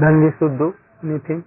Then 0.00 0.24
we 0.24 0.30
should 0.38 0.58
do 0.58 0.74
anything. 1.04 1.44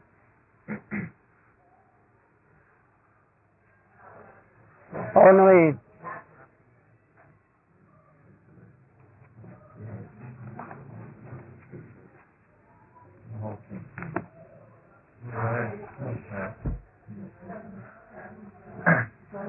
Oh 5.00 5.32
no, 5.34 5.48
it, 5.50 5.78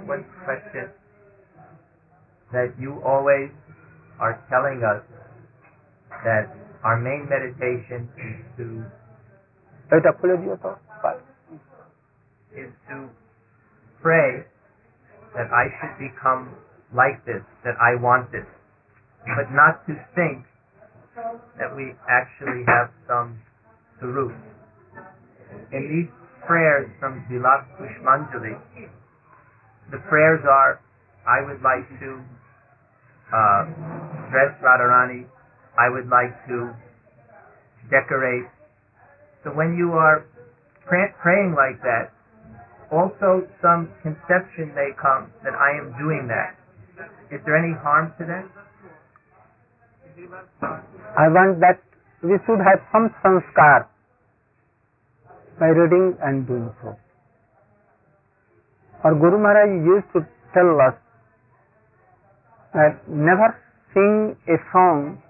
One 0.06 0.24
question 0.44 0.90
that 2.52 2.74
you 2.80 3.00
always 3.06 3.50
are 4.20 4.40
telling 4.50 4.82
us 4.84 5.02
that 6.24 6.54
our 6.84 6.98
main 7.00 7.28
meditation 7.28 8.08
is 8.18 8.36
to. 8.58 8.84
Is 12.52 12.68
to 12.88 13.08
pray 14.02 14.44
that 15.34 15.48
I 15.52 15.64
should 15.80 15.96
become 15.98 16.54
like 16.94 17.24
this, 17.24 17.40
that 17.64 17.74
I 17.80 18.00
want 18.00 18.32
this, 18.32 18.44
but 19.24 19.48
not 19.52 19.86
to 19.86 19.96
think 20.14 20.44
that 21.58 21.74
we 21.76 21.92
actually 22.08 22.64
have 22.68 22.90
some 23.08 23.40
truth. 24.00 24.32
In 25.72 25.82
these 25.88 26.10
prayers 26.46 26.90
from 27.00 27.24
Vilap 27.30 27.68
Kusumanjali, 27.76 28.56
the 29.90 29.98
prayers 30.08 30.40
are, 30.48 30.80
I 31.28 31.40
would 31.44 31.60
like 31.62 31.88
to 32.00 32.20
uh, 33.32 33.64
dress 34.32 34.52
Radharani 34.60 35.24
I 35.78 35.88
would 35.88 36.08
like 36.08 36.32
to 36.48 36.74
decorate. 37.90 38.48
So 39.44 39.50
when 39.50 39.76
you 39.76 39.92
are 39.92 40.24
pray- 40.86 41.14
praying 41.22 41.54
like 41.56 41.80
that, 41.82 42.12
also 42.92 43.48
some 43.64 43.88
conception 44.02 44.74
may 44.74 44.92
come 45.00 45.32
that 45.42 45.54
I 45.56 45.70
am 45.80 45.96
doing 45.98 46.28
that. 46.28 46.54
Is 47.32 47.40
there 47.46 47.56
any 47.56 47.72
harm 47.72 48.12
to 48.18 48.24
that? 48.28 48.44
I 51.16 51.28
want 51.28 51.60
that 51.60 51.80
we 52.22 52.36
should 52.44 52.60
have 52.60 52.84
some 52.92 53.08
sanskar 53.24 53.88
by 55.58 55.72
reading 55.72 56.16
and 56.22 56.46
doing 56.46 56.70
so. 56.82 56.94
Our 59.04 59.14
Guru 59.14 59.40
Maharaj 59.40 59.82
used 59.82 60.06
to 60.12 60.20
tell 60.54 60.78
us 60.80 60.94
that 62.74 63.08
never 63.08 63.56
sing 63.94 64.36
a 64.48 64.56
song 64.70 65.22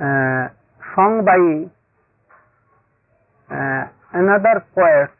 uh, 0.00 0.48
sung 0.94 1.24
by 1.24 1.38
uh, 3.50 3.84
another 4.14 4.66
poet 4.74 5.10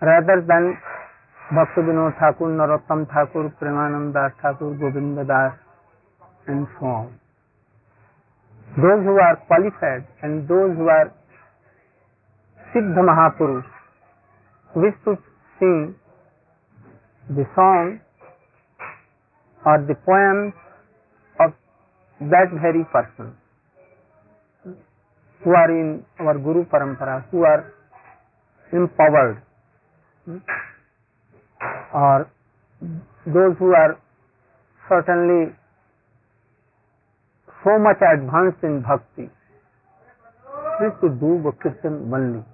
rather 0.00 0.44
than 0.46 0.78
Bhakti 1.50 1.80
Vinod 1.80 2.12
Thakur, 2.20 2.46
Narottam 2.52 3.08
Thakur, 3.08 3.50
Premanand 3.58 4.12
Das 4.12 4.32
Thakur, 4.42 4.74
Govinda 4.78 5.24
Das, 5.24 5.52
and 6.46 6.66
so 6.78 6.86
on. 6.86 7.20
Those 8.76 9.02
who 9.02 9.16
are 9.18 9.36
qualified 9.46 10.06
and 10.22 10.46
those 10.46 10.76
who 10.76 10.88
are 10.88 11.12
Siddha 12.74 13.00
Mahapurush 13.00 13.64
wish 14.76 14.94
to 15.04 15.16
sing 15.58 15.96
the 17.30 17.44
song 17.54 18.00
or 19.64 19.78
the 19.88 19.94
poems 20.04 20.52
of 21.40 21.52
that 22.20 22.52
very 22.60 22.84
person 22.92 23.34
who 25.44 25.50
are 25.50 25.70
in 25.70 26.04
our 26.20 26.38
Guru 26.38 26.64
Parampara, 26.64 27.24
who 27.30 27.44
are 27.44 27.72
empowered 28.72 29.42
or 31.94 32.30
those 33.26 33.56
who 33.58 33.72
are 33.74 33.98
certainly 34.88 35.54
so 37.64 37.78
much 37.78 37.98
advanced 38.00 38.62
in 38.62 38.82
bhakti, 38.82 39.30
this 40.80 40.92
to 41.00 41.08
do 41.20 41.52
kirtan 41.62 42.12
only. 42.14 42.44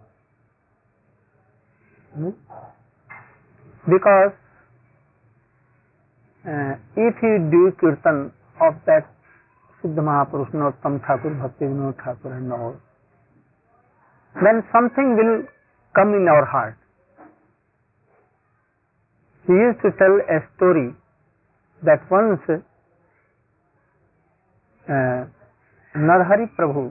Hmm? 2.14 2.30
Because 3.86 4.32
uh, 6.46 6.74
if 6.96 7.14
you 7.22 7.34
do 7.50 7.72
kirtan 7.80 8.32
of 8.60 8.74
that 8.86 9.13
सिद्ध 9.84 9.98
महापुरुष 10.00 10.54
नरोत्तम 10.54 10.96
ठाकुर 11.06 11.32
भक्ति 11.38 11.66
विनोद 11.66 11.94
ठाकुर 12.00 12.32
है 12.32 12.40
nor 12.42 12.70
when 14.36 14.60
something 14.68 15.16
will 15.16 15.32
come 15.94 16.14
in 16.16 16.28
our 16.28 16.44
heart 16.50 16.76
he 19.46 19.58
used 19.58 19.74
to 19.82 19.90
tell 19.98 20.14
a 20.28 20.38
story 20.44 20.86
that 21.82 22.06
once 22.12 22.46
Narahari 25.94 26.46
Prabhu 26.56 26.84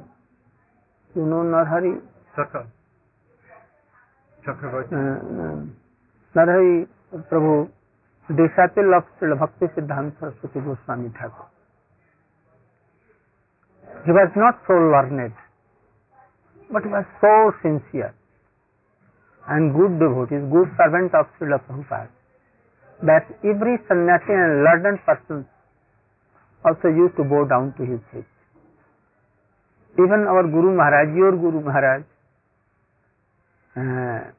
you 1.15 1.25
know 1.27 1.41
Narahari 1.45 1.93
Narahari 6.35 6.75
Prabhu 7.15 7.57
disciple 8.29 8.93
of 8.95 9.25
Bhakti 9.35 9.67
Siddhanta 9.69 10.13
Saraswati 10.13 10.61
Goswami 10.61 11.09
Thakur 11.19 11.52
He 14.05 14.11
was 14.11 14.31
not 14.35 14.59
so 14.67 14.73
learned, 14.73 15.33
but 16.71 16.83
he 16.83 16.89
was 16.89 17.05
so 17.21 17.51
sincere 17.61 18.13
and 19.47 19.73
good 19.73 19.99
devotee, 19.99 20.39
good 20.51 20.69
servant 20.77 21.13
of 21.15 21.27
Srila 21.39 21.59
Prabhupada, 21.63 22.09
that 23.03 23.27
every 23.43 23.79
sannyasi 23.87 24.31
and 24.31 24.63
learned 24.63 24.99
person 25.05 25.45
also 26.65 26.87
used 26.87 27.15
to 27.17 27.23
bow 27.23 27.45
down 27.45 27.73
to 27.77 27.83
his 27.83 27.99
feet. 28.11 28.27
Even 29.99 30.25
our 30.27 30.43
Guru 30.43 30.75
Maharaj, 30.75 31.15
your 31.15 31.31
Guru 31.37 31.61
Maharaj, 31.61 32.03
uh, 33.75 34.31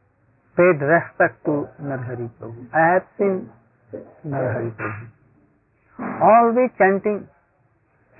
paid 0.56 0.80
respect 0.80 1.44
to 1.44 1.68
Narhari 1.80 2.30
Prabhu. 2.40 2.68
I 2.72 2.94
have 2.94 3.06
seen 3.18 3.50
Narhari 4.26 4.74
Prabhu. 4.76 5.08
Always 6.20 6.70
chanting, 6.78 7.28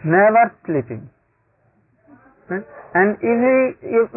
never 0.05 0.55
sleeping. 0.67 1.11
And 2.51 3.17
if 3.21 3.39
he, 3.45 3.57
if, 3.89 4.11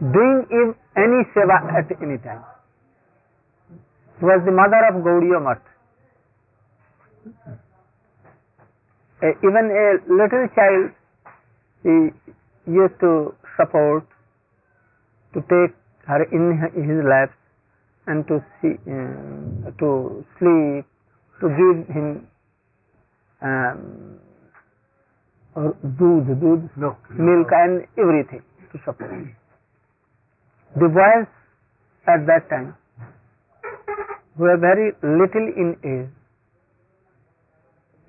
doing 0.00 0.46
if 0.50 0.76
any 0.96 1.20
seva 1.34 1.58
at 1.78 1.90
any 2.02 2.18
time. 2.18 2.44
She 4.18 4.24
was 4.24 4.42
the 4.44 4.52
mother 4.52 4.80
of 4.90 5.02
Gaudiya. 5.02 5.58
Even 9.22 9.70
a 9.72 9.86
little 10.12 10.46
child 10.54 10.90
he 11.82 12.10
used 12.70 12.98
to 13.00 13.34
support, 13.56 14.06
to 15.34 15.40
take 15.42 15.74
her 16.06 16.22
in 16.30 16.58
his 16.74 17.04
lap 17.04 17.32
and 18.06 18.26
to 18.28 18.44
see, 18.60 18.76
uh, 18.86 19.70
to 19.78 20.24
sleep, 20.38 20.84
to 21.40 21.48
give 21.48 21.88
him 21.94 22.26
um, 23.42 24.18
doodh, 25.56 26.28
doodh, 26.40 26.76
Milk. 26.76 26.98
milk 27.10 27.48
and 27.52 27.86
everything 27.98 28.42
to 28.72 28.78
support. 28.84 29.10
The 30.76 30.88
boys 30.88 31.26
at 32.08 32.26
that 32.26 32.48
time 32.50 32.74
were 34.36 34.56
very 34.58 34.92
little 35.02 35.46
in 35.56 35.76
age. 35.84 36.10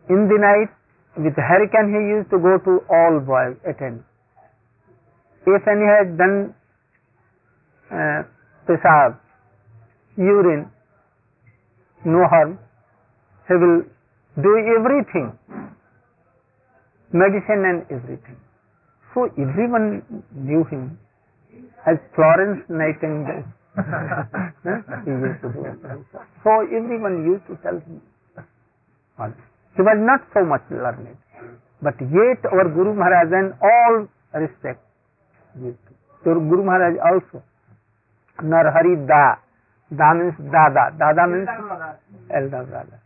In 0.10 0.28
the 0.28 0.38
night, 0.42 0.70
with 1.18 1.36
the 1.36 1.42
hurricane 1.42 1.90
he 1.94 2.02
used 2.18 2.30
to 2.32 2.40
go 2.40 2.58
to 2.58 2.82
all 2.90 3.20
boys 3.20 3.56
attend. 3.68 4.04
If 5.48 5.62
any 5.68 5.86
had 5.86 6.18
done 6.18 6.54
uh, 7.92 8.24
pesab, 8.68 9.20
urine, 10.18 10.72
no 12.04 12.26
harm, 12.28 12.58
he 13.48 13.54
will 13.54 13.84
do 14.42 14.52
everything, 14.78 15.38
medicine 17.22 17.64
and 17.72 17.80
everything. 17.98 18.38
So 19.14 19.26
everyone 19.40 20.04
knew 20.36 20.64
him 20.70 21.00
as 21.88 21.96
Florence 22.16 22.64
Nightingale. 22.68 23.46
he 25.08 25.12
used 25.12 25.40
to 25.44 25.50
do 25.56 25.64
it. 25.64 25.80
So 26.44 26.52
everyone 26.80 27.24
used 27.24 27.46
to 27.48 27.56
tell 27.64 27.80
him. 27.80 28.02
He 29.76 29.82
was 29.82 30.00
not 30.00 30.22
so 30.34 30.44
much 30.44 30.64
learned, 30.72 31.16
but 31.82 31.96
yet 32.00 32.44
our 32.52 32.68
Guru 32.76 32.94
Maharaj 32.94 33.32
and 33.32 33.54
all 33.72 33.96
respect. 34.36 34.84
used 35.60 35.80
to. 35.88 35.92
Your 36.26 36.40
Guru 36.40 36.64
Maharaj 36.64 36.96
also. 37.00 37.44
Narhari 38.44 38.96
Da. 39.08 39.40
Da 39.96 40.14
means 40.14 40.36
Dada. 40.52 40.92
Dada 41.00 41.28
means 41.28 41.48
elder 42.32 42.64
brother. 42.68 43.00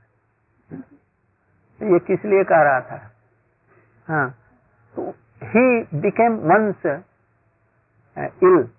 ये 1.82 2.00
किस 2.08 2.24
लिए 2.26 2.44
कह 2.44 2.62
रहा 2.68 2.80
था 2.88 2.98
तो 4.10 5.14
he 5.54 5.66
became 6.02 6.42
once 6.48 6.86
uh, 6.86 7.00
uh, 8.18 8.30
ill 8.42 8.70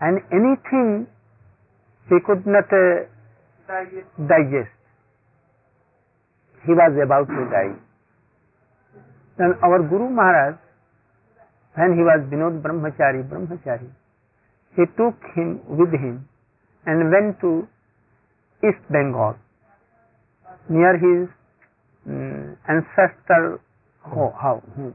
and 0.00 0.20
anything 0.32 1.06
he 2.08 2.20
could 2.24 2.46
not 2.46 2.72
uh, 2.72 3.04
digest. 4.28 4.70
He 6.64 6.72
was 6.72 6.98
about 7.02 7.28
to 7.28 7.42
die. 7.50 7.74
Then 9.38 9.54
our 9.62 9.82
Guru 9.82 10.08
Maharaj, 10.08 10.56
when 11.74 11.96
he 11.96 12.02
was 12.02 12.24
Vinod 12.30 12.62
Brahmachari, 12.62 13.28
Brahmachari, 13.28 13.90
he 14.76 14.86
took 14.96 15.14
him 15.34 15.60
with 15.68 15.92
him 15.92 16.28
and 16.86 17.10
went 17.10 17.40
to 17.40 17.68
East 18.64 18.80
Bengal 18.90 19.36
near 20.68 20.96
his 20.96 21.28
um, 22.06 22.56
ancestral 22.68 23.58
home. 24.12 24.94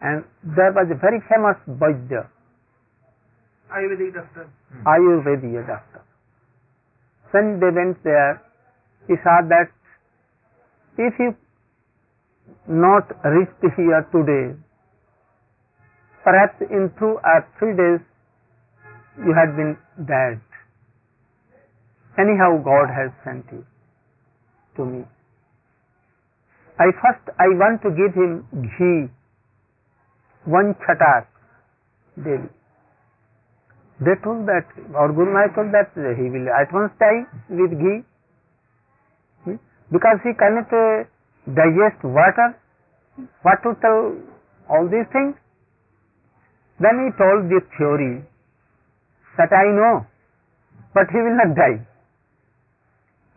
And 0.00 0.24
there 0.42 0.72
was 0.72 0.88
a 0.90 0.98
very 0.98 1.20
famous 1.30 1.56
Vaidya, 1.68 2.26
Ayurvedic 3.70 4.14
doctor. 4.14 4.50
Hmm. 4.72 4.86
Ayurvedic 4.86 5.66
doctor. 5.66 6.02
When 7.30 7.60
they 7.60 7.70
went 7.70 8.02
there, 8.04 8.42
he 9.08 9.14
saw 9.22 9.40
that 9.48 9.70
if 10.98 11.14
you 11.18 11.34
not 12.68 13.08
reached 13.24 13.64
here 13.76 14.06
today, 14.12 14.58
perhaps 16.24 16.60
in 16.60 16.90
two 16.98 17.18
or 17.22 17.48
three 17.58 17.72
days 17.72 18.00
you 19.18 19.32
had 19.34 19.56
been 19.56 19.76
dead. 20.06 20.40
Anyhow, 22.18 22.60
God 22.62 22.92
has 22.92 23.10
sent 23.24 23.46
you 23.50 23.64
to 24.76 24.84
me. 24.84 25.04
I 26.82 26.90
first 27.00 27.30
I 27.38 27.46
want 27.62 27.82
to 27.86 27.90
give 27.94 28.14
him 28.18 28.30
ghee, 28.76 29.06
one 30.50 30.74
chatak 30.82 31.26
daily. 32.16 32.50
They 34.02 34.16
told 34.24 34.48
that, 34.50 34.66
or 34.98 35.12
Guru 35.14 35.30
Maharaj 35.30 35.54
told 35.54 35.70
that 35.78 35.94
he 35.94 36.26
will 36.34 36.48
at 36.50 36.72
once 36.74 36.90
die 36.98 37.22
with 37.50 37.76
ghee 37.82 38.00
hmm? 39.44 39.58
because 39.94 40.18
he 40.26 40.34
cannot 40.42 40.72
uh, 40.74 41.06
digest 41.60 42.02
water. 42.02 42.48
What 43.46 43.62
to 43.62 43.76
tell 43.84 44.16
all 44.68 44.88
these 44.90 45.06
things? 45.12 45.36
Then 46.80 46.98
he 47.04 47.08
told 47.20 47.46
the 47.52 47.60
theory 47.78 48.24
that 49.38 49.54
I 49.54 49.66
know, 49.70 50.06
but 50.94 51.06
he 51.14 51.20
will 51.20 51.36
not 51.36 51.54
die. 51.54 51.78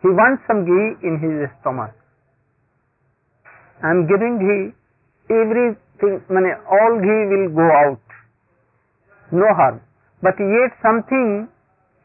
He 0.02 0.08
wants 0.08 0.42
some 0.48 0.64
ghee 0.66 1.06
in 1.06 1.20
his 1.22 1.46
stomach. 1.60 1.94
I 3.82 3.90
am 3.90 4.06
giving 4.06 4.38
ghee, 4.40 4.74
everything, 5.28 6.24
money, 6.30 6.52
all 6.70 6.98
ghee 7.00 7.24
will 7.32 7.48
go 7.54 7.66
out. 7.84 8.00
No 9.32 9.46
harm. 9.54 9.80
But 10.22 10.34
yet 10.38 10.72
something 10.82 11.48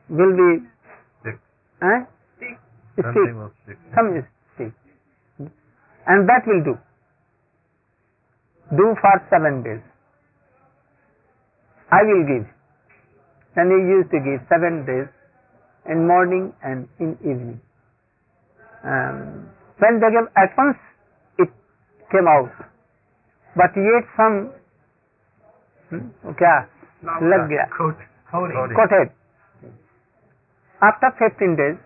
will 0.10 0.34
be 0.36 0.68
Stick. 1.22 1.40
eh? 1.82 2.00
Stick. 2.38 2.58
stick. 2.94 3.06
Something 3.06 3.38
will 3.38 3.52
stick. 3.64 3.78
Some 3.96 4.18
is 4.18 4.26
stick. 4.56 4.74
And 6.08 6.28
that 6.28 6.44
will 6.46 6.64
do. 6.64 6.76
Do 8.76 8.96
for 9.00 9.16
seven 9.30 9.64
days. 9.64 9.82
I 11.92 12.04
will 12.04 12.24
give. 12.28 12.48
And 13.56 13.68
he 13.72 13.80
used 13.96 14.10
to 14.12 14.20
give 14.20 14.40
seven 14.50 14.86
days 14.86 15.08
in 15.90 16.08
morning 16.08 16.54
and 16.64 16.88
in 17.00 17.16
evening. 17.22 17.62
Um, 18.84 19.48
when 19.80 20.00
they 20.00 20.10
gave 20.10 20.28
at 20.36 20.56
once 20.58 20.78
it 20.78 20.91
came 22.12 22.28
out. 22.28 22.52
But 23.56 23.76
yet 23.78 24.06
some 24.18 24.38
क्या? 25.92 26.56
लग 27.24 27.48
गया। 27.50 27.64
Coated 28.76 29.10
after 30.82 31.10
fifteen 31.20 31.56
days 31.56 31.78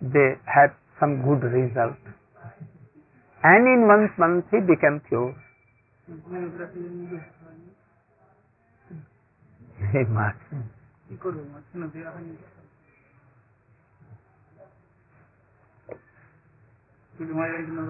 they 0.00 0.24
have 0.48 0.68
some 1.00 1.14
good 1.22 1.44
result 1.52 2.08
and 3.42 3.68
in 3.68 3.84
one 3.90 4.08
month 4.20 4.54
he 4.54 4.60
became 4.66 4.98
pure 5.08 5.34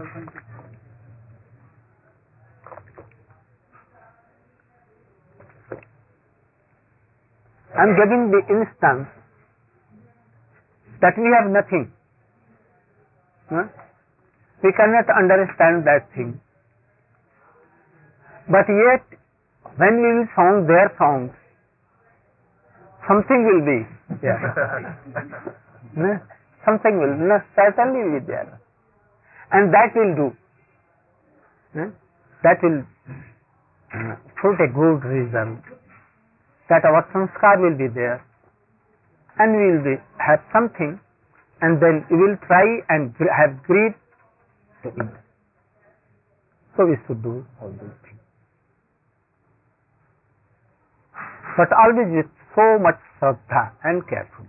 Thank 0.09 0.35
you. 0.35 0.86
I 7.77 7.83
am 7.83 7.93
giving 7.97 8.31
the 8.33 8.41
instance 8.49 9.09
that 11.01 11.13
we 11.19 11.29
have 11.37 11.51
nothing. 11.53 11.93
Huh? 13.51 13.69
We 14.63 14.73
cannot 14.73 15.05
understand 15.13 15.85
that 15.85 16.09
thing. 16.17 16.41
But 18.49 18.65
yet, 18.71 19.05
when 19.77 19.95
we 20.01 20.09
will 20.17 20.29
song 20.35 20.67
their 20.67 20.89
songs, 20.97 21.33
something 23.07 23.41
will 23.45 23.63
be. 23.67 23.79
Yeah. 24.23 24.41
No? 25.97 26.13
Something 26.67 26.99
will 27.01 27.17
no, 27.17 27.41
certainly 27.57 28.21
be 28.21 28.27
there. 28.27 28.61
And 29.51 29.73
that 29.73 29.97
will 29.97 30.15
do. 30.15 30.37
No? 31.73 31.93
That 32.43 32.59
will 32.63 32.85
uh, 33.95 34.17
put 34.41 34.61
a 34.61 34.69
good 34.69 35.01
result. 35.09 35.63
That 36.69 36.85
our 36.85 37.07
sanskar 37.15 37.61
will 37.63 37.79
be 37.79 37.89
there. 37.93 38.25
And 39.39 39.53
we 39.53 39.65
will 39.73 39.85
be, 39.85 39.97
have 40.19 40.41
something 40.53 40.99
and 41.63 41.81
then 41.81 42.05
we 42.11 42.17
will 42.17 42.37
try 42.47 42.67
and 42.89 43.15
have 43.17 43.63
greed 43.65 43.95
to 44.83 44.89
eat. 44.89 45.15
So 46.77 46.85
we 46.85 46.97
should 47.07 47.23
do 47.23 47.45
all 47.61 47.73
these 47.73 47.97
things. 48.05 48.21
But 51.57 51.73
always 51.73 52.13
with 52.13 52.31
so 52.55 52.77
much 52.79 53.01
shraddha 53.17 53.73
and 53.85 54.05
careful. 54.09 54.45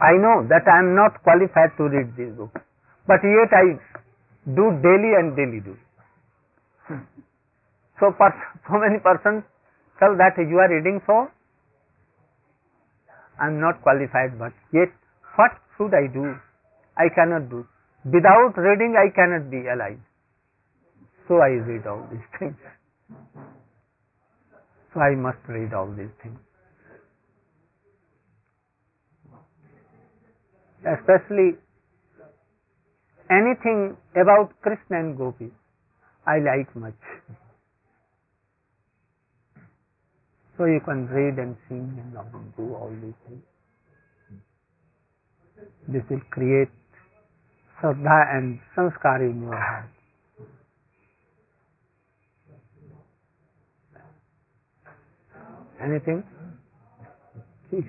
I 0.00 0.16
know 0.16 0.48
that 0.48 0.64
I 0.66 0.80
am 0.80 0.96
not 0.96 1.22
qualified 1.22 1.76
to 1.76 1.84
read 1.84 2.16
these 2.16 2.32
books, 2.32 2.58
but 3.06 3.20
yet 3.22 3.52
I 3.52 3.76
do 4.46 4.64
daily 4.82 5.12
and 5.18 5.36
daily 5.36 5.60
do. 5.60 5.76
So, 8.00 8.10
per, 8.18 8.30
so 8.66 8.78
many 8.78 8.98
persons 8.98 9.44
tell 9.98 10.16
that 10.16 10.34
you 10.38 10.58
are 10.58 10.68
reading 10.68 11.00
so. 11.06 11.28
I 13.40 13.46
am 13.46 13.60
not 13.60 13.82
qualified, 13.82 14.38
but 14.38 14.52
yet 14.72 14.90
what 15.36 15.52
should 15.76 15.94
I 15.94 16.06
do? 16.12 16.34
I 16.96 17.08
cannot 17.14 17.48
do. 17.48 17.66
Without 18.04 18.54
reading, 18.56 18.94
I 18.98 19.14
cannot 19.14 19.50
be 19.50 19.62
alive. 19.72 19.98
So 21.28 21.36
I 21.38 21.50
read 21.62 21.86
all 21.86 22.06
these 22.10 22.26
things. 22.38 22.56
So 24.92 25.00
I 25.00 25.14
must 25.14 25.38
read 25.48 25.72
all 25.72 25.88
these 25.96 26.12
things. 26.22 26.38
especially 30.84 31.58
anything 33.30 33.96
about 34.16 34.52
Krishna 34.62 34.98
and 35.00 35.16
Gopi, 35.18 35.50
I 36.26 36.38
like 36.38 36.74
much. 36.76 36.94
So 40.58 40.66
you 40.66 40.80
can 40.84 41.06
read 41.08 41.38
and 41.38 41.56
sing 41.68 41.98
and 41.98 42.14
do 42.56 42.74
all 42.74 42.90
these 43.02 43.14
things. 43.28 43.42
This 45.88 46.02
will 46.10 46.22
create 46.30 46.70
Shraddha 47.80 48.36
and 48.36 48.60
Sanskar 48.76 49.20
in 49.30 49.42
your 49.42 49.56
heart. 49.56 49.90
Anything? 55.82 56.24
Please. 57.70 57.84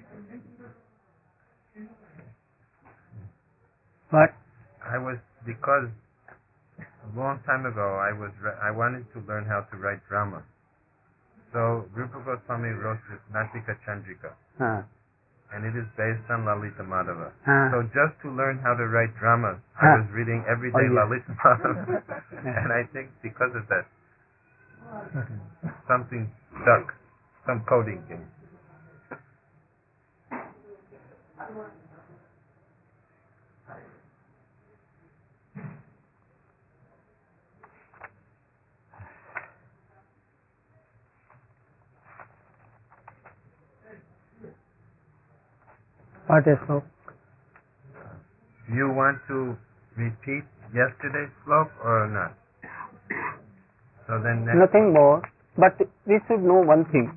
I 4.84 4.98
was 4.98 5.18
because 5.46 5.88
a 6.80 7.10
long 7.18 7.40
time 7.46 7.66
ago 7.66 7.88
I 8.00 8.12
was 8.16 8.32
I 8.62 8.72
wanted 8.72 9.06
to 9.14 9.20
learn 9.28 9.46
how 9.46 9.62
to 9.72 9.76
write 9.78 10.00
drama. 10.10 10.44
So 11.54 11.86
Rupa 11.94 12.20
Goswami 12.26 12.70
wrote 12.82 13.00
this 13.12 13.22
Natika 13.32 13.78
Chandrika, 13.86 14.34
Uh, 14.60 14.82
and 15.54 15.66
it 15.66 15.76
is 15.78 15.86
based 15.96 16.26
on 16.34 16.46
Lalita 16.50 16.82
Madhava. 16.82 17.30
uh, 17.46 17.70
So 17.72 17.84
just 17.94 18.18
to 18.26 18.30
learn 18.34 18.58
how 18.66 18.74
to 18.74 18.88
write 18.90 19.14
dramas, 19.22 19.60
Ah. 19.78 19.86
I 19.86 19.98
was 20.02 20.10
reading 20.18 20.44
every 20.50 20.72
day 20.72 20.78
Oh, 20.78 20.82
day 20.82 20.90
yes. 20.90 20.98
Lalita 20.98 21.32
Madhava, 21.38 21.84
and 22.64 22.74
I 22.74 22.84
think 22.92 23.12
because 23.22 23.54
of 23.56 23.68
that, 23.70 23.86
something 25.88 26.26
stuck, 26.64 26.94
some 27.46 27.62
coding 27.70 28.02
in. 28.10 28.26
What 46.28 46.48
is 46.48 46.58
slok? 46.68 46.84
You 48.72 48.88
want 48.96 49.20
to 49.28 49.58
repeat 49.98 50.44
yesterday's 50.74 51.30
slok 51.44 51.68
or 51.84 52.08
not? 52.08 52.34
So 54.08 54.20
then 54.24 54.48
Nothing 54.56 54.94
more. 54.94 55.22
But 55.58 55.78
we 56.08 56.20
should 56.28 56.42
know 56.42 56.62
one 56.62 56.86
thing. 56.92 57.12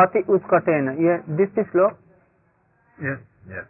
अति 0.00 0.20
उत्कटेन 0.34 0.88
ये 1.04 1.12
this 1.36 1.64
श्लोक 1.68 2.05
Yes. 3.00 3.18
Yes. 3.48 3.66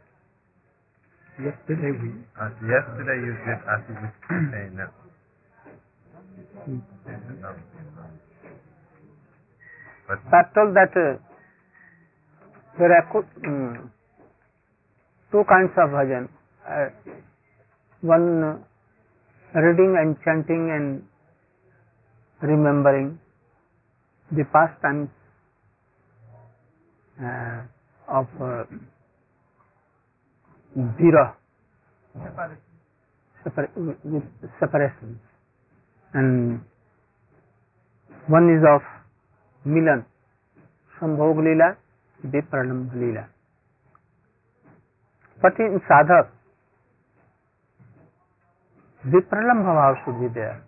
yesterday 1.41 1.93
we 2.03 2.09
Uh, 2.39 2.51
yesterday 2.63 3.19
you 3.27 3.35
did 3.47 3.61
Ati 3.69 3.93
Utkatena. 3.95 4.87
No. 6.69 7.51
But 10.09 10.21
I 10.33 10.43
told 10.55 10.75
that 10.77 10.93
uh, 10.97 11.19
there 12.79 12.93
are 12.93 13.07
co- 13.13 13.29
mm, 13.47 13.91
two 15.33 15.45
kinds 15.49 15.73
of 15.79 15.91
bhajan. 15.91 16.29
Uh, 16.67 16.91
one 18.03 18.29
uh, 18.45 18.81
reading 19.61 19.97
and 20.01 20.17
chanting 20.25 20.71
and 20.71 21.03
remembering 22.43 23.19
the 24.33 24.45
past 24.53 24.81
times 24.83 25.11
uh, 27.23 27.63
of 28.09 28.27
uh, 30.77 30.83
Vira, 30.99 31.37
with 34.05 34.23
separation. 34.61 35.21
And 36.15 36.61
one 38.29 38.49
is 38.51 38.65
of 38.67 38.83
Milan, 39.65 40.05
Sambhog 41.01 41.37
Leela, 41.37 41.77
Vipralamb 42.25 42.91
Leela. 42.95 43.27
But 45.41 45.59
in 45.59 45.81
sadhak, 45.89 46.29
Vipralambha 49.07 49.73
bhav 49.79 50.05
should 50.05 50.21
be 50.21 50.35
there. 50.35 50.65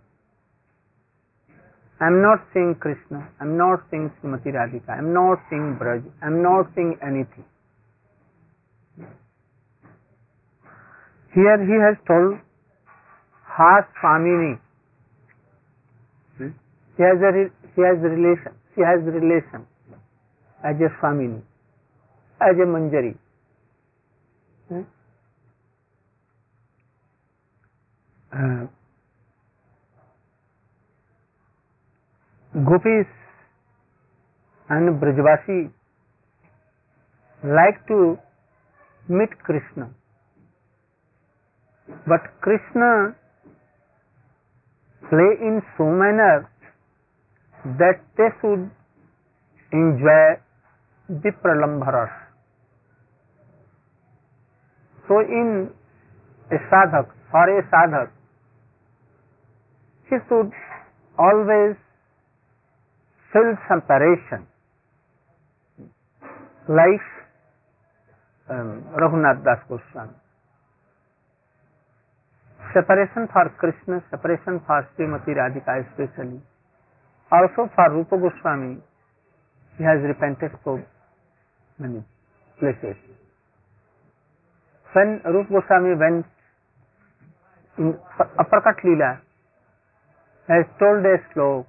I 1.99 2.07
am 2.07 2.21
not 2.21 2.39
seeing 2.53 2.75
Krishna, 2.79 3.27
I 3.41 3.43
am 3.43 3.57
not 3.57 3.83
seeing 3.91 4.09
Srimati 4.21 4.53
Radhika, 4.55 4.89
I 4.89 4.99
am 4.99 5.13
not 5.13 5.39
seeing 5.49 5.77
Braj, 5.77 6.01
I 6.21 6.27
am 6.27 6.41
not 6.41 6.67
seeing 6.73 6.97
anything. 7.05 7.43
Here 11.33 11.57
he 11.63 11.75
has 11.85 11.97
told 12.07 12.39
Ha 13.43 13.87
Swamini. 14.01 14.59
He 16.39 17.03
has 17.03 17.19
a 17.21 17.31
re- 17.31 17.51
he 17.75 17.81
has 17.81 17.97
a 18.03 18.09
relation. 18.09 18.53
She 18.75 18.81
has 18.81 18.99
a 19.07 19.11
relation 19.11 19.65
as 20.63 20.75
a 20.75 20.89
Swamini, 20.99 21.41
as 22.41 22.55
a 22.57 22.65
Manjari. 22.65 23.17
Hmm? 24.69 24.81
Uh, 28.31 28.67
gopis 32.65 33.07
and 34.69 35.01
Brajvasi 35.01 35.71
like 37.43 37.87
to 37.87 38.17
meet 39.07 39.29
Krishna. 39.43 39.89
But 42.07 42.21
Krishna 42.41 43.15
play 45.09 45.31
in 45.41 45.61
so 45.77 45.85
manner 45.85 46.49
that 47.65 48.01
they 48.17 48.29
should 48.41 48.69
enjoy 49.73 50.37
the 51.09 51.31
pralambharas. 51.43 52.13
So 55.07 55.19
in 55.19 55.73
a 56.51 56.57
sadhak, 56.69 57.09
for 57.31 57.45
a 57.49 57.61
sadhak, 57.73 58.11
he 60.09 60.17
should 60.29 60.51
always 61.17 61.75
feel 63.33 63.57
separation, 63.67 64.45
like 66.69 67.07
um, 68.49 68.85
Raghunath 68.93 69.43
Das 69.43 69.61
Goswami. 69.67 70.28
Separation 72.69 73.25
for 73.33 73.47
Krishna 73.61 73.99
separation 74.01 74.57
for 74.67 74.81
Shrimati 74.83 75.33
Radhika 75.33 75.81
specially 75.81 76.41
also 77.31 77.65
for 77.75 77.91
Rup 77.91 78.13
Goswami 78.21 78.73
repented 80.05 80.55
for 80.57 80.79
many 81.79 81.99
places 82.59 82.95
when 84.93 85.19
Rup 85.33 85.51
Goswami 85.51 85.93
went 85.95 86.25
aprakat 88.39 88.85
lila 88.85 89.09
has 90.49 90.65
shloka 91.25 91.65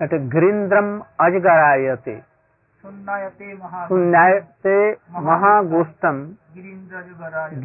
that 0.00 0.14
ग्रिंद्रम 0.30 0.98
अजगरायते 1.20 2.16
सुन्नायते 2.82 4.74
महागोष्ठम 5.20 6.16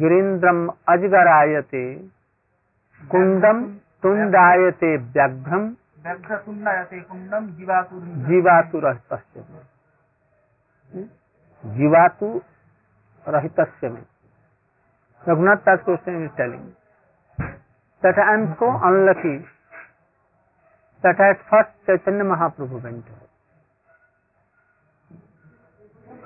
गिरीन्द्रम 0.00 0.58
अजगरायते 0.88 1.84
कुंडम 3.02 3.62
तुंडायते 4.02 4.90
व्याघ्रम 4.96 5.64
व्याघ्र 6.04 6.36
सुन्नायते 6.36 7.00
कुंडम 7.00 7.46
जीवातु 7.58 8.00
जीवातु 8.28 8.80
रहत 8.80 9.12
जीवातु 11.64 12.28
रहित 13.26 13.60
में 13.84 14.02
Raghunath 15.24 15.60
Das 15.66 15.84
telling. 16.36 16.66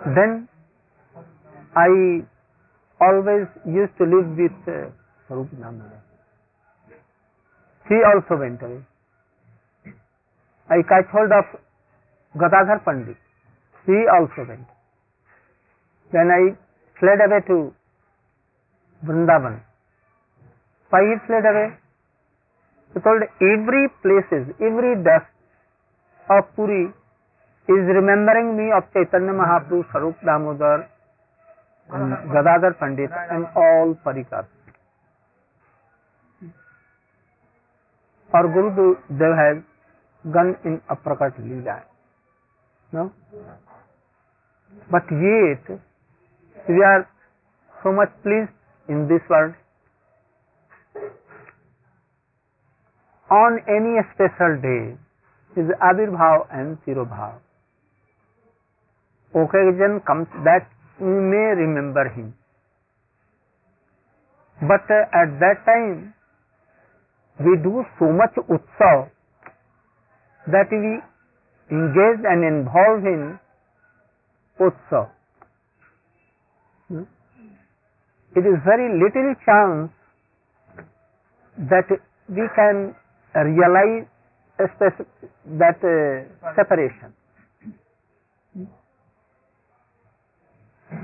Then 0.05 0.49
I 1.77 2.23
always 3.01 3.47
used 3.67 3.97
to 3.99 4.05
live 4.05 4.37
with 4.37 4.53
uh, 4.67 4.91
Sarup. 5.29 5.51
He 7.89 7.97
also 8.07 8.41
went 8.41 8.63
away. 8.63 8.81
I 10.71 10.83
catch 10.89 11.09
hold 11.11 11.33
of 11.33 11.45
Gadadhar 12.39 12.81
Pandit. 12.85 13.17
He 13.87 13.99
also 14.13 14.47
went. 14.49 14.67
Then 16.13 16.29
I 16.31 16.57
fled 17.01 17.21
away 17.25 17.41
to 17.49 17.75
Vrindavan. 19.05 19.61
Why 20.91 21.01
he 21.01 21.27
fled 21.27 21.45
away? 21.45 21.77
He 22.95 23.01
told 23.01 23.23
every 23.41 23.89
places, 24.03 24.55
every 24.61 25.03
dust 25.03 25.29
of 26.31 26.45
Puri 26.55 26.93
is 27.69 27.85
remembering 27.85 28.57
me 28.57 28.73
of 28.73 28.85
Chaitanya 28.93 29.33
Mahaprabhu, 29.33 29.85
Sarup 29.93 30.17
Damodar, 30.25 30.89
and 31.93 32.13
Gadadhar 32.33 32.75
Pandit 32.81 33.11
and 33.31 33.45
all 33.57 33.95
Parikas. 34.05 34.47
Or 38.33 38.45
Guru 38.53 38.97
Dev 39.19 39.33
has 39.37 39.57
gone 40.33 40.57
in 40.65 40.81
Aprakat 40.91 41.41
Leela. 41.41 41.83
No? 42.93 43.13
But 44.91 45.05
yet, 45.11 45.81
we 46.69 46.83
are 46.83 47.09
so 47.83 47.93
much 47.93 48.13
pleased 48.23 48.53
in 48.89 49.09
this 49.09 49.21
world. 49.29 49.55
On 53.31 53.61
any 53.69 54.01
special 54.15 54.57
day 54.61 54.97
is 55.57 55.69
Avirbhav 55.81 56.49
and 56.53 56.79
Tirobhav. 56.87 57.41
Occasion 59.35 60.01
comes 60.07 60.27
that 60.45 60.69
we 61.01 61.07
may 61.07 61.55
remember 61.57 62.09
him. 62.09 62.35
But 64.61 64.89
uh, 64.91 65.07
at 65.13 65.39
that 65.39 65.63
time, 65.65 66.15
we 67.39 67.57
do 67.63 67.85
so 67.99 68.11
much 68.11 68.35
utsav 68.35 69.11
that 70.49 70.67
we 70.73 70.99
engage 71.71 72.25
and 72.25 72.43
involve 72.43 73.05
in 73.05 73.39
utsav. 74.59 75.11
It 78.35 78.45
is 78.47 78.59
very 78.65 78.89
little 78.99 79.35
chance 79.45 79.93
that 81.71 81.87
we 82.29 82.45
can 82.57 82.95
realize 83.35 84.07
that 84.59 85.79
uh, 85.85 86.55
separation. 86.57 87.15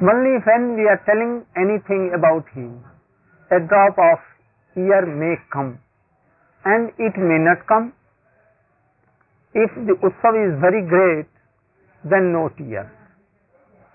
Only 0.04 0.37
when 0.44 0.76
we 0.76 0.84
are 0.84 1.00
telling 1.06 1.46
anything 1.56 2.12
about 2.14 2.44
him, 2.52 2.84
a 3.50 3.58
drop 3.61 3.96
of 3.96 4.18
tear 4.75 5.06
may 5.06 5.37
come 5.50 5.78
and 6.66 6.90
it 6.99 7.16
may 7.16 7.40
not 7.40 7.64
come. 7.66 7.94
If 9.54 9.70
the 9.88 9.96
Utsav 10.04 10.34
is 10.37 10.61
very 10.61 10.84
great, 10.84 11.26
then 12.04 12.32
no 12.32 12.50
tears. 12.58 12.90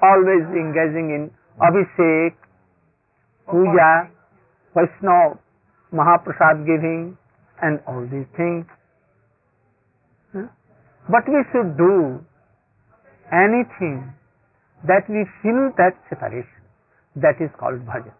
Always 0.01 0.49
engaging 0.49 1.13
in 1.13 1.31
Abhishek, 1.61 2.33
Puja, 3.45 4.09
Vaishnava, 4.73 5.37
Mahaprasad 5.93 6.65
giving, 6.65 7.17
and 7.61 7.81
all 7.85 8.01
these 8.09 8.29
things. 8.37 8.65
But 10.33 11.27
we 11.27 11.43
should 11.51 11.77
do 11.77 12.23
anything 13.31 14.13
that 14.88 15.09
we 15.09 15.25
feel 15.41 15.71
that 15.77 15.98
separation. 16.09 16.62
That 17.15 17.41
is 17.41 17.50
called 17.59 17.81
bhajan. 17.86 18.13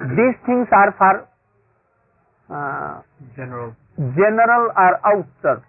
These 0.00 0.36
things 0.46 0.66
are 0.72 0.92
for 0.98 1.28
uh, 2.50 3.02
General. 3.36 3.76
general 3.96 4.72
or 4.76 4.92
outer 5.06 5.64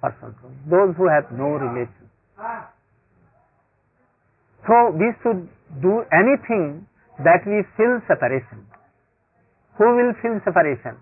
persons, 0.00 0.36
those 0.70 0.94
who 0.96 1.08
have 1.08 1.24
no 1.32 1.56
relation. 1.58 2.08
So 4.66 4.92
we 4.92 5.12
should 5.22 5.48
do 5.82 6.04
anything 6.12 6.86
that 7.24 7.44
we 7.46 7.64
feel 7.76 8.00
separation. 8.06 8.64
Who 9.78 9.84
will 9.96 10.12
feel 10.22 10.38
separation? 10.44 10.96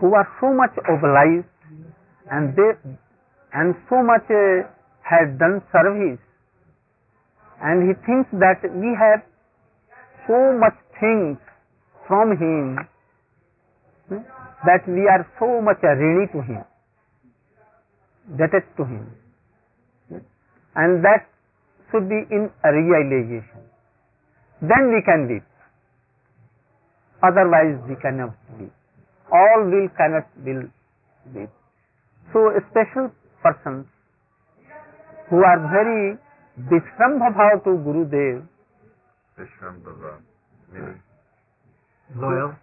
Who 0.00 0.14
are 0.14 0.28
so 0.40 0.52
much 0.52 0.74
obliged 0.90 1.48
and 2.30 2.54
they 2.56 2.70
and 3.54 3.74
so 3.88 4.02
much 4.02 4.26
uh, 4.28 4.66
has 5.04 5.28
done 5.38 5.62
service 5.72 6.20
and 7.62 7.88
he 7.88 7.94
thinks 8.06 8.30
that 8.44 8.60
we 8.74 8.90
have 8.98 9.22
so 10.26 10.38
much 10.58 10.76
things 11.00 11.38
from 12.08 12.32
him 12.36 12.78
hmm, 14.08 14.22
that 14.66 14.82
we 14.88 15.06
are 15.08 15.24
so 15.40 15.60
much 15.62 15.78
rini 15.82 16.26
to 16.32 16.40
him, 16.42 16.64
debted 18.38 18.64
to 18.78 18.84
him. 18.84 19.04
Hmm, 20.10 20.24
And 20.76 21.04
that 21.04 21.28
should 21.90 22.08
be 22.08 22.20
in 22.30 22.50
realization. 22.64 23.62
Then 24.62 24.92
we 24.94 25.02
can 25.04 25.28
weep. 25.28 25.44
Otherwise 27.22 27.80
we 27.88 27.96
cannot 28.02 28.34
weep. 28.58 28.72
All 29.32 29.64
will 29.70 29.88
cannot 29.98 30.28
will 30.44 30.64
weep. 31.34 31.50
So 32.32 32.50
special 32.70 33.10
persons 33.42 33.86
who 35.30 35.42
are 35.42 35.60
very 35.70 36.18
Vishrambha 36.70 37.64
to 37.64 37.70
Gurudev, 37.70 38.46
Vishwambhava. 39.38 40.20
Meaning, 40.72 41.00
Loyal. 42.16 42.54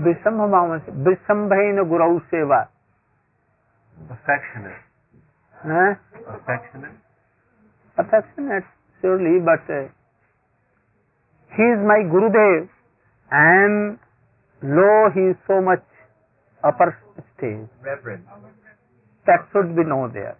Vishrambha 0.00 0.82
Vishrambhaina 1.06 1.84
Gurau 1.88 2.20
Seva. 2.30 2.68
Affectionate. 4.10 4.82
Huh? 5.62 5.94
Affectionate. 6.28 6.96
affectionate 8.00 8.64
surely, 9.00 9.40
but 9.44 9.64
uh, 9.68 9.88
he 11.56 11.62
is 11.62 11.80
my 11.84 12.00
Gurudev 12.08 12.68
and 13.30 13.98
lo, 14.62 15.10
he 15.14 15.32
is 15.32 15.36
so 15.46 15.60
much 15.60 15.82
upper 16.64 16.96
stage. 17.36 17.68
Reverent. 17.82 18.24
That 19.26 19.48
should 19.52 19.76
be 19.76 19.84
known 19.84 20.12
there. 20.12 20.36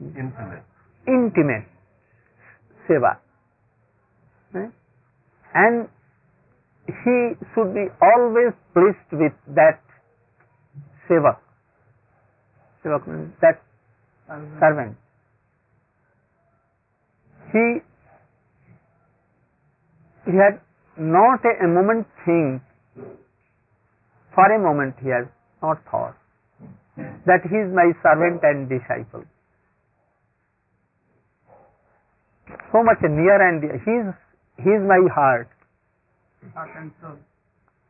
Intimate. 0.00 0.64
Intimate 1.06 1.66
seva. 2.88 3.18
Eh? 4.54 4.68
And 5.54 5.88
he 6.86 7.34
should 7.54 7.74
be 7.74 7.86
always 8.00 8.52
pleased 8.74 9.10
with 9.12 9.32
that 9.54 9.80
seva. 11.08 11.36
Sevak 12.84 13.06
means 13.08 13.32
that 13.40 13.62
servant. 14.60 14.96
He 17.52 17.80
he 20.26 20.36
had 20.36 20.60
not 20.98 21.40
a, 21.44 21.64
a 21.64 21.68
moment 21.68 22.06
think 22.24 22.62
for 24.34 24.46
a 24.52 24.58
moment 24.58 24.94
he 25.02 25.08
has 25.08 25.26
not 25.62 25.78
thought 25.90 26.16
that 27.26 27.42
he 27.48 27.56
is 27.56 27.72
my 27.72 27.90
servant 28.02 28.40
and 28.42 28.68
disciple. 28.68 29.24
So 32.72 32.82
much 32.82 32.98
near 33.02 33.38
and 33.48 33.60
dear. 33.60 33.78
He 33.84 33.90
is 34.02 34.14
he 34.64 34.70
is 34.70 34.82
my 34.86 35.00
heart. 35.14 35.48
heart 36.54 36.70
and 36.78 36.92
soul. 37.00 37.18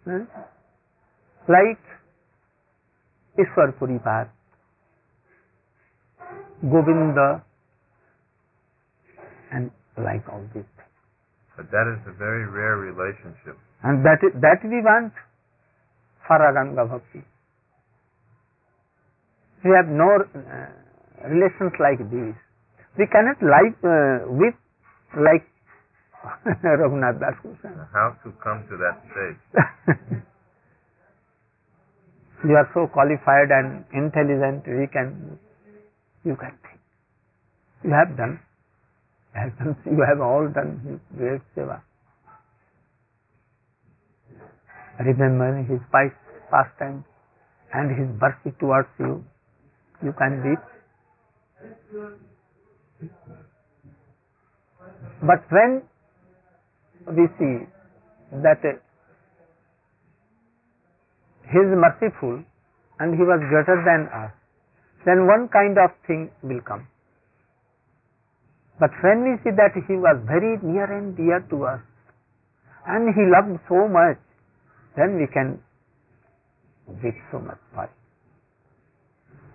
eh? 0.08 0.24
Like 1.48 1.82
Ishwar 3.38 3.72
Puripat, 3.78 4.28
Govinda, 6.62 7.44
and 9.52 9.70
like 9.98 10.24
all 10.32 10.42
these 10.54 10.64
things. 10.64 10.94
but 11.56 11.70
that 11.70 11.86
is 11.92 12.00
a 12.08 12.12
very 12.18 12.44
rare 12.48 12.76
relationship. 12.76 13.56
And 13.84 14.04
that 14.04 14.18
is, 14.26 14.32
that 14.40 14.60
we 14.64 14.80
want 14.82 15.12
for 16.26 16.38
Aranga 16.40 16.88
Bhakti. 16.90 17.22
We 19.64 19.70
have 19.76 19.86
no 19.88 20.08
uh, 20.20 21.28
relations 21.28 21.72
like 21.78 21.98
these. 22.10 22.34
We 22.98 23.06
cannot 23.06 23.36
like 23.42 23.76
uh, 23.84 24.24
with 24.32 24.54
like 25.16 25.44
Raghunath 26.64 27.20
Das 27.20 27.36
Goswami. 27.42 27.84
How 27.92 28.16
to 28.24 28.32
come 28.42 28.64
to 28.68 28.76
that 28.80 28.96
stage? 29.12 29.40
you 32.48 32.56
are 32.56 32.68
so 32.74 32.86
qualified 32.88 33.50
and 33.50 33.84
intelligent, 33.92 34.64
we 34.66 34.86
can, 34.88 35.38
you 36.24 36.36
can 36.36 36.52
think. 36.64 36.80
You 37.84 37.92
have 37.92 38.16
done, 38.16 38.40
you 39.34 39.40
have 39.40 39.58
done, 39.58 39.76
you 39.84 40.04
have 40.08 40.20
all 40.20 40.48
done 40.48 41.00
great 41.16 41.42
seva. 41.54 41.82
Remember 44.98 45.62
his 45.68 45.80
past 45.92 46.16
pastime 46.50 47.04
and 47.74 47.90
his 47.92 48.08
mercy 48.20 48.56
towards 48.58 48.88
you, 48.98 49.24
you 50.02 50.12
can 50.18 50.42
weep. 50.42 50.58
But 55.22 55.44
when 55.50 55.82
we 57.06 57.28
see 57.38 57.66
that 58.42 58.62
he 61.44 61.58
is 61.58 61.70
merciful 61.76 62.42
and 62.98 63.14
he 63.14 63.22
was 63.22 63.40
greater 63.48 63.82
than 63.84 64.08
us, 64.12 64.32
then 65.04 65.26
one 65.26 65.48
kind 65.48 65.78
of 65.78 65.90
thing 66.06 66.30
will 66.42 66.60
come. 66.66 66.86
But 68.78 68.90
when 69.02 69.22
we 69.24 69.36
see 69.44 69.54
that 69.56 69.72
he 69.88 69.94
was 69.94 70.20
very 70.26 70.58
near 70.62 70.84
and 70.84 71.16
dear 71.16 71.40
to 71.50 71.64
us 71.64 71.80
and 72.86 73.14
he 73.14 73.22
loved 73.24 73.60
so 73.68 73.88
much, 73.88 74.18
then 74.96 75.16
we 75.16 75.26
can 75.32 75.60
weep 77.02 77.16
so 77.32 77.40
much. 77.40 77.58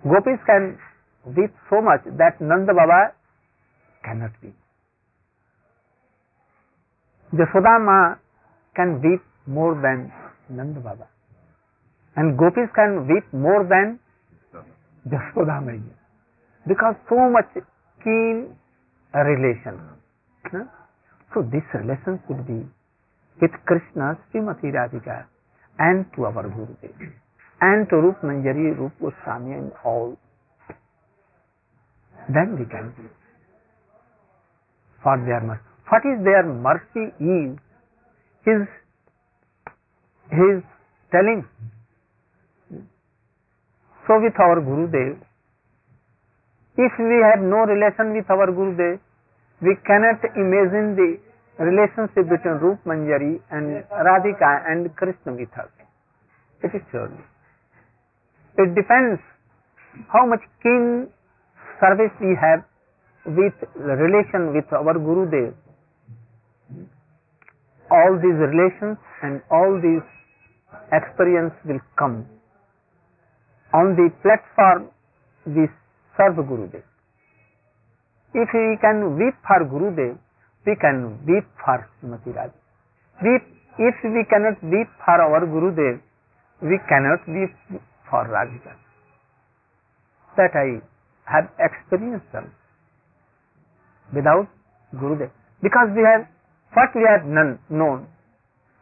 Gopis 0.03 0.39
can 0.45 0.77
weep 1.25 1.53
so 1.69 1.81
much 1.81 2.01
that 2.17 2.41
Nanda 2.41 2.73
Baba 2.73 3.13
cannot 4.03 4.31
weep. 4.43 4.55
Jashoda 7.33 7.79
Ma 7.79 8.15
can 8.75 9.01
weep 9.01 9.21
more 9.47 9.75
than 9.75 10.11
Nanda 10.49 10.79
Baba. 10.79 11.07
And 12.15 12.37
gopis 12.37 12.69
can 12.75 13.07
weep 13.07 13.23
more 13.31 13.63
than 13.63 13.99
Jashoda 15.07 15.63
Maiya. 15.63 15.95
Because 16.67 16.95
so 17.09 17.29
much 17.29 17.49
keen 18.03 18.55
relation. 19.13 19.79
So 21.33 21.41
this 21.43 21.63
relation 21.73 22.19
should 22.27 22.45
be 22.45 22.67
with 23.41 23.51
Krishna, 23.65 24.19
Srimati 24.29 24.69
Radhika 24.71 25.25
and 25.79 26.05
to 26.15 26.25
our 26.25 26.43
Gurudev 26.43 26.93
and 27.61 27.89
to 27.89 27.95
Rup 27.95 28.21
Manjari, 28.21 28.77
Rup 28.77 28.91
Goswami 28.99 29.53
and 29.53 29.71
all. 29.85 30.17
Then 32.27 32.57
we 32.59 32.65
can 32.65 32.93
be 32.97 33.07
for 35.03 35.17
their 35.25 35.41
mercy. 35.41 35.65
What 35.89 36.03
is 36.05 36.23
their 36.23 36.43
mercy 36.43 37.13
in 37.19 37.59
is 38.47 38.67
his 40.31 40.63
telling. 41.11 41.43
So 44.07 44.19
with 44.19 44.33
our 44.39 44.61
Guru 44.61 44.87
Gurudev, 44.87 45.21
if 46.77 46.93
we 46.97 47.17
have 47.21 47.43
no 47.43 47.67
relation 47.67 48.15
with 48.15 48.29
our 48.31 48.47
Guru 48.47 48.75
Gurudev, 48.75 48.99
we 49.61 49.75
cannot 49.85 50.23
imagine 50.35 50.95
the 50.95 51.09
relationship 51.59 52.25
between 52.31 52.57
Rup 52.63 52.79
Manjari 52.85 53.39
and 53.51 53.83
Radhika 53.91 54.65
and 54.71 54.89
Krishna 54.95 55.33
with 55.33 55.51
us. 55.59 55.69
It 56.63 56.71
is 56.73 56.81
surely. 56.91 57.21
It 58.57 58.73
depends 58.73 59.21
how 60.11 60.25
much 60.25 60.41
keen 60.63 61.09
service 61.79 62.13
we 62.21 62.37
have 62.39 62.63
with 63.25 63.53
relation 63.75 64.53
with 64.53 64.65
our 64.73 64.93
Guru 64.93 65.29
Gurudev, 65.29 65.53
all 67.91 68.17
these 68.17 68.39
relations 68.39 68.97
and 69.21 69.41
all 69.51 69.77
these 69.77 70.05
experience 70.91 71.53
will 71.65 71.79
come. 71.97 72.25
On 73.73 73.95
the 73.95 74.09
platform, 74.21 74.89
we 75.45 75.67
serve 76.17 76.35
Gurudev. 76.35 76.83
If 78.33 78.49
we 78.53 78.77
can 78.81 79.17
weep 79.17 79.35
for 79.45 79.63
Guru 79.65 79.91
Gurudev, 79.91 80.17
we 80.65 80.75
can 80.79 81.19
weep 81.27 81.45
for 81.63 81.87
Srimati 82.01 82.35
Radha. 82.35 82.53
Weep, 83.21 83.43
if 83.77 83.95
we 84.03 84.25
cannot 84.29 84.61
weep 84.63 84.87
for 85.05 85.21
our 85.21 85.45
Guru 85.45 85.75
Gurudev, 85.75 86.01
we 86.61 86.79
cannot 86.89 87.21
weep 87.27 87.53
for 88.09 88.25
Radhika. 88.25 88.73
That 90.37 90.55
I 90.55 90.81
have 91.25 91.49
experienced 91.59 92.31
them 92.31 92.51
without 94.13 94.47
Gurudev. 94.95 95.31
Because 95.61 95.89
we 95.95 96.03
have, 96.03 96.27
what 96.73 96.89
we 96.95 97.05
have 97.07 97.25
none, 97.25 97.59
known, 97.69 98.07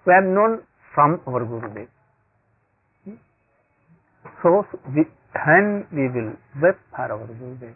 we 0.05 0.13
have 0.13 0.23
known 0.23 0.61
from 0.93 1.21
our 1.27 1.45
Gurudev. 1.45 1.87
So, 4.43 4.65
we, 4.95 5.05
when 5.33 5.85
we 5.91 6.07
will 6.09 6.33
weep 6.61 6.77
for 6.95 7.11
our 7.11 7.27
Gurudev. 7.27 7.75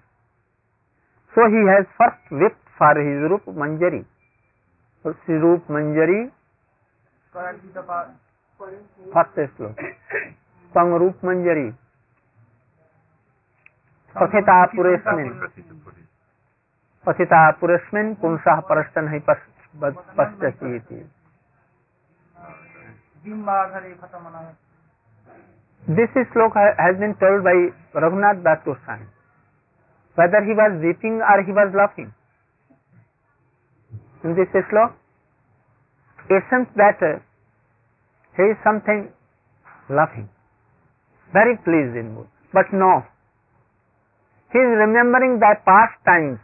So 1.36 1.42
he 1.50 1.62
has 1.66 1.86
first 1.98 2.22
wept 2.32 2.62
for 2.78 2.94
his 2.94 3.30
Rup 3.30 3.46
Manjari. 3.58 4.06
So, 5.02 5.14
Sri 5.26 5.36
Rup 5.36 5.68
Manjari, 5.68 6.32
first 7.34 7.60
slok. 9.58 9.76
Tang 10.74 10.92
Rup 10.92 11.22
Manjari. 11.22 11.74
कथिता 14.14 14.56
पुरेस्मिन् 14.74 16.03
पथिता 17.06 17.40
पुरस्मिन 17.60 18.14
पुनः 18.16 18.60
परस्तन 18.70 19.08
ही 19.14 19.20
पश्चती 19.28 20.80
थी 20.80 21.00
this 25.84 26.18
shloka 26.28 26.58
has 26.58 26.98
been 26.98 27.14
told 27.22 27.44
by 27.44 27.66
Raghunath 27.96 28.42
Das 28.44 28.62
Goswami 28.66 29.06
whether 30.18 30.44
he 30.44 30.54
was 30.54 30.74
weeping 30.82 31.22
or 31.24 31.40
he 31.40 31.52
was 31.52 31.76
laughing 31.78 32.12
this 34.36 34.58
shloka 34.70 36.32
it 36.32 36.54
that 36.78 37.04
he 38.36 38.50
is 38.52 38.58
something 38.64 39.06
laughing 39.92 40.28
very 41.34 41.56
please 41.66 41.98
in 41.98 42.16
वो 42.16 42.28
but 42.54 42.74
no 42.74 42.98
he 44.52 44.62
is 44.62 44.80
remembering 44.80 45.38
that 45.40 45.58
past 45.66 46.06
times 46.06 46.40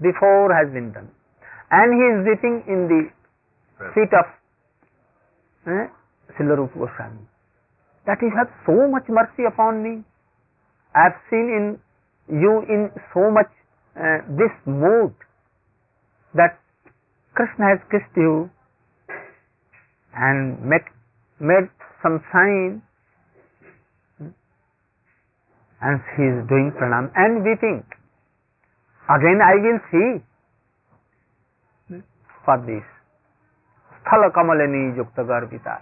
before 0.00 0.50
has 0.54 0.72
been 0.72 0.92
done. 0.92 1.10
And 1.70 1.88
he 1.94 2.04
is 2.06 2.18
sitting 2.30 2.56
in 2.66 2.80
the 2.86 3.02
feet 3.94 4.12
of 4.14 4.26
eh, 5.66 5.86
Silarup 6.38 6.72
Goswami. 6.74 7.26
That 8.06 8.18
you 8.20 8.30
have 8.36 8.48
so 8.66 8.88
much 8.90 9.08
mercy 9.08 9.48
upon 9.48 9.82
me. 9.82 10.04
I 10.94 11.10
have 11.10 11.18
seen 11.30 11.48
in 11.50 11.64
you 12.28 12.64
in 12.68 12.90
so 13.12 13.30
much 13.30 13.50
uh, 13.96 14.24
this 14.28 14.52
mood 14.66 15.12
that 16.34 16.58
Krishna 17.34 17.76
has 17.76 17.80
kissed 17.90 18.14
you 18.16 18.50
and 20.14 20.62
make, 20.62 20.86
made 21.40 21.68
some 22.02 22.22
sign 22.32 22.82
and 25.84 26.00
he 26.16 26.24
is 26.24 26.48
doing 26.48 26.72
pranam 26.78 27.10
and 27.14 27.44
weeping. 27.44 27.84
Again 29.08 29.40
I 29.42 29.54
will 29.60 29.80
see 29.90 30.24
for 32.44 32.58
this. 32.66 32.84
Sthala 34.04 34.30
kamalani 34.32 34.96
yukta 34.96 35.24
garbita. 35.24 35.80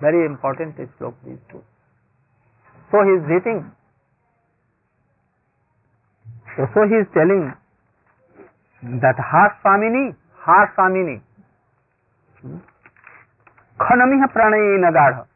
Very 0.00 0.26
important 0.26 0.76
slok 0.98 1.14
these 1.24 1.38
two. 1.50 1.62
So 2.90 3.02
he 3.02 3.10
is 3.18 3.22
weeping. 3.30 3.70
So, 6.56 6.66
so 6.74 6.80
he 6.86 6.94
is 7.02 7.06
telling 7.14 7.52
that 9.00 9.16
Haswamini, 9.18 10.14
Haswamini, 10.46 11.20
Khanamiha 13.80 14.28
pranayena 14.32 14.90
gadha. 14.92 15.26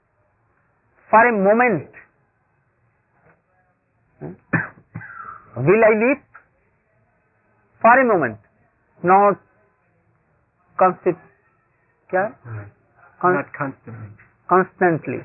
For 1.10 1.26
a 1.26 1.32
moment, 1.32 1.88
will 5.56 5.84
I 5.84 5.94
weep? 6.04 6.22
For 6.22 6.26
a 6.26 6.26
moment, 6.26 6.27
not 9.04 9.36
concept, 10.78 11.20
क्या? 12.12 12.24
Con- 13.22 13.34
Not 13.34 13.46
constantly. 13.58 14.10
constantly. 14.48 15.20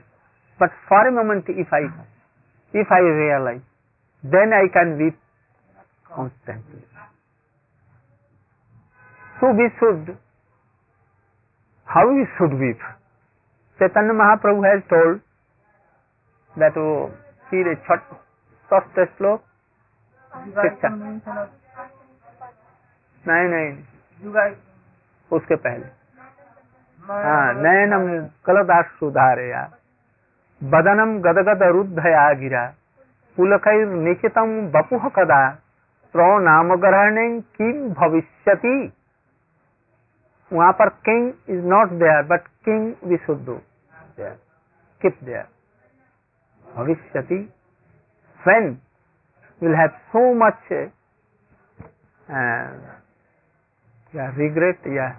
But 0.60 0.70
for 0.88 1.08
a 1.08 1.12
moment, 1.12 1.46
if 1.50 1.68
I, 1.74 1.82
if 2.74 2.88
I 2.92 3.00
realize, 3.00 3.62
then 4.24 4.54
I 4.54 4.68
can 4.74 4.98
weep 4.98 5.18
constantly. 6.16 6.84
So 9.42 9.52
we 9.52 9.70
should, 9.80 10.18
how 11.86 12.08
we 12.10 12.28
should 12.38 12.54
weep? 12.60 12.80
Chaitanya 13.80 14.14
Mahaprabhu 14.14 14.64
has 14.64 14.84
told 14.90 15.22
that, 16.58 16.78
oh, 16.78 17.12
see 17.52 17.64
the 17.64 17.76
chhat, 17.88 18.04
first 18.70 19.12
slok, 19.20 19.42
नहीं 23.26 23.48
नहीं। 23.50 24.56
उसके 25.32 25.56
पहले। 25.56 25.86
हाँ 27.04 27.54
नयनम 27.54 28.06
कलदास 28.46 28.86
सुधारया 29.00 29.64
बदनम 30.62 31.18
गदगद 31.22 31.64
रुद्धया 31.76 32.32
गिरा। 32.34 32.66
पुलकैर 33.38 33.88
निशितम 33.88 34.50
बपुह 34.72 35.08
कदा। 35.10 35.40
Pro 36.16 36.28
नाम 36.40 36.76
ग्रहणे 36.76 37.26
किम 37.58 37.90
भविष्यति? 37.94 38.94
वहाँ 40.52 40.72
पर 40.74 40.90
king 41.06 41.34
is 41.50 41.66
not 41.66 41.90
there 42.00 42.22
but 42.28 42.48
king 42.66 42.94
we 43.04 43.18
should 43.18 43.46
do 43.46 43.56
there 44.18 44.38
keep 45.02 45.24
there 45.24 45.46
भविष्यति। 46.66 47.40
When? 48.42 48.66
Will 49.62 49.76
have 49.76 49.94
so 50.12 50.22
much 50.36 50.72
uh, 54.14 54.18
yeah, 54.18 54.30
regret 54.38 54.80
yeah 54.86 55.16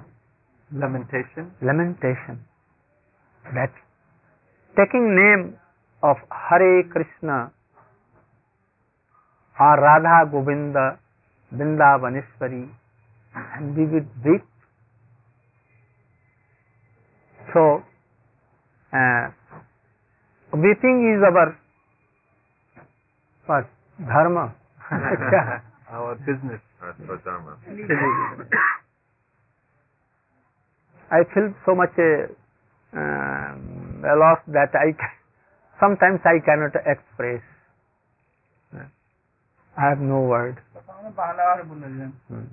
Lamentation. 0.73 1.53
lamentation 1.63 2.41
that 3.55 3.73
taking 4.77 5.15
name 5.15 5.57
of 6.03 6.17
Hare 6.31 6.83
Krishna 6.93 7.53
or 9.61 9.77
Radha 9.81 10.31
Govinda 10.31 10.99
Vrindavaneshwari 11.55 12.69
and 13.35 13.77
we 13.77 13.87
would 13.87 14.09
weep. 14.25 14.43
So, 17.53 17.83
uh, 18.93 19.31
weeping 20.53 21.15
is 21.15 21.23
our 21.23 21.59
what? 23.47 23.69
Dharma. 24.01 24.55
Our 25.91 26.17
business. 26.27 26.61
Dharma. 27.25 27.57
I 31.13 31.24
feel 31.34 31.54
so 31.65 31.74
much 31.76 31.98
uh, 31.98 32.28
um, 32.94 34.02
lost 34.24 34.44
that 34.58 34.76
I 34.76 34.92
ca- 34.94 35.15
sometimes 35.80 36.20
I 36.26 36.39
cannot 36.46 36.76
express. 36.86 37.42
I 38.74 39.89
have 39.89 40.00
no 40.02 40.22
word. 40.32 40.58
हम 40.78 41.12
बाला 41.18 41.44
वाले 41.50 41.63
बोल 41.70 41.84
रहे 41.84 42.00
हैं 42.00 42.12
Hmm. 42.32 42.48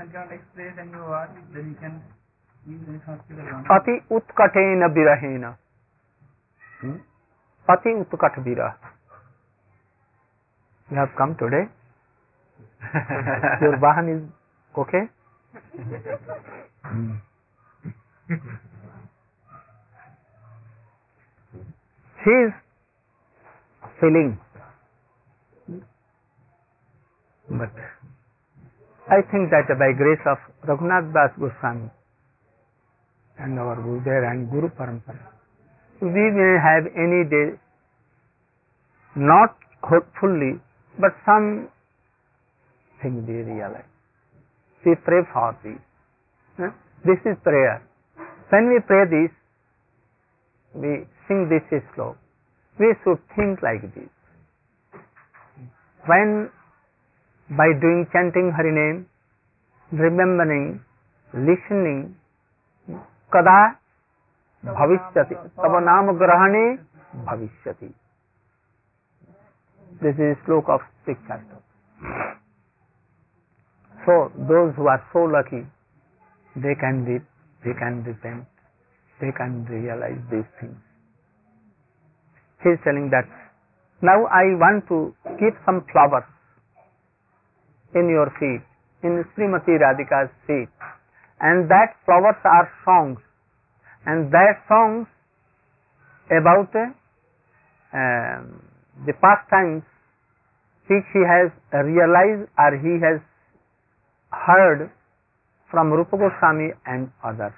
and 0.00 0.12
cannot 0.12 0.32
express 0.32 0.78
any 0.78 1.00
word 1.10 1.30
then 1.54 1.70
you 1.70 1.76
can 1.82 1.94
use 2.66 2.82
any 2.88 3.00
Sanskrit 3.06 3.38
word. 3.38 3.70
अति 3.76 3.94
उत्कटेन 4.16 4.84
विरहेन 4.98 5.44
Hmm? 6.82 6.96
अति 7.68 7.92
उत्कट 8.00 8.38
विरह 8.48 8.74
You 10.90 10.96
have 10.96 11.14
come 11.16 11.34
today. 11.40 11.64
Your 13.62 13.76
Vahan 13.84 14.06
is 14.16 14.22
okay. 14.77 15.03
Hmm. 16.83 17.13
He 22.25 22.31
is 22.31 22.53
feeling, 23.99 24.39
but 27.49 27.71
I 29.09 29.21
think 29.31 29.51
that 29.51 29.67
by 29.79 29.91
grace 29.97 30.23
of 30.25 30.37
Raghunath 30.67 31.13
Das 31.13 31.31
Goswami 31.39 31.89
and 33.39 33.59
our 33.59 33.75
Gurudev 33.77 34.31
and 34.31 34.49
Guru 34.49 34.69
Parampara, 34.69 35.27
we 36.01 36.09
may 36.39 36.53
have 36.63 36.85
any 36.95 37.23
day 37.29 37.59
not 39.15 39.55
ho- 39.83 40.07
fully, 40.19 40.59
but 40.99 41.11
some 41.25 41.69
thing 43.01 43.25
we 43.27 43.35
realize. 43.43 43.92
We 44.85 44.95
pray 45.03 45.23
for. 45.31 45.55
Huh? 46.57 46.71
This 47.05 47.19
is 47.25 47.37
prayer. 47.43 47.81
When 48.49 48.69
we 48.69 48.79
pray 48.85 49.05
this, 49.07 49.31
we 50.75 51.07
sing 51.27 51.49
this 51.49 51.63
slow. 51.95 52.15
We 52.79 52.93
should 53.03 53.19
think 53.35 53.63
like 53.63 53.81
this. 53.95 54.09
When 56.05 56.49
by 57.49 57.71
doing 57.79 58.07
chanting 58.11 58.51
Hari 58.55 58.71
name, 58.71 59.07
remembering, 59.91 60.83
listening, 61.33 62.15
bhavishyati, 64.65 65.35
tava 65.55 65.79
naam 65.79 66.11
grahane 66.19 66.79
bhavishyati. 67.25 67.93
This 70.01 70.15
is 70.19 70.37
slok 70.45 70.69
of 70.69 70.81
sixth 71.05 71.23
chapter. 71.27 71.62
So 74.05 74.31
those 74.35 74.75
who 74.75 74.87
are 74.87 74.99
so 75.13 75.23
lucky, 75.23 75.63
they 76.55 76.75
can 76.79 77.05
read, 77.07 77.23
they 77.63 77.73
can 77.79 78.03
repent, 78.03 78.45
they 79.21 79.31
can 79.31 79.63
realize 79.65 80.19
these 80.29 80.47
things. 80.59 80.75
He 82.63 82.75
is 82.75 82.79
telling 82.83 83.09
that 83.11 83.27
now 84.01 84.27
I 84.27 84.55
want 84.59 84.87
to 84.91 85.15
keep 85.39 85.55
some 85.65 85.85
flowers 85.91 86.27
in 87.95 88.09
your 88.09 88.27
feet, 88.39 88.63
in 89.03 89.23
Srimati 89.31 89.79
Radhika's 89.79 90.31
feet, 90.47 90.71
and 91.39 91.69
that 91.71 91.95
flowers 92.05 92.39
are 92.43 92.67
songs, 92.83 93.19
and 94.05 94.31
that 94.31 94.59
songs 94.67 95.07
about 96.27 96.71
uh, 96.75 96.91
um, 97.95 98.59
the 99.05 99.13
pastimes 99.23 99.83
which 100.87 101.07
he 101.13 101.23
has 101.23 101.51
realized 101.71 102.51
or 102.59 102.71
he 102.75 102.99
has 102.99 103.19
heard 104.45 104.91
from 105.69 105.91
Rupa 105.91 106.17
Goswami 106.17 106.73
and 106.85 107.11
others. 107.23 107.53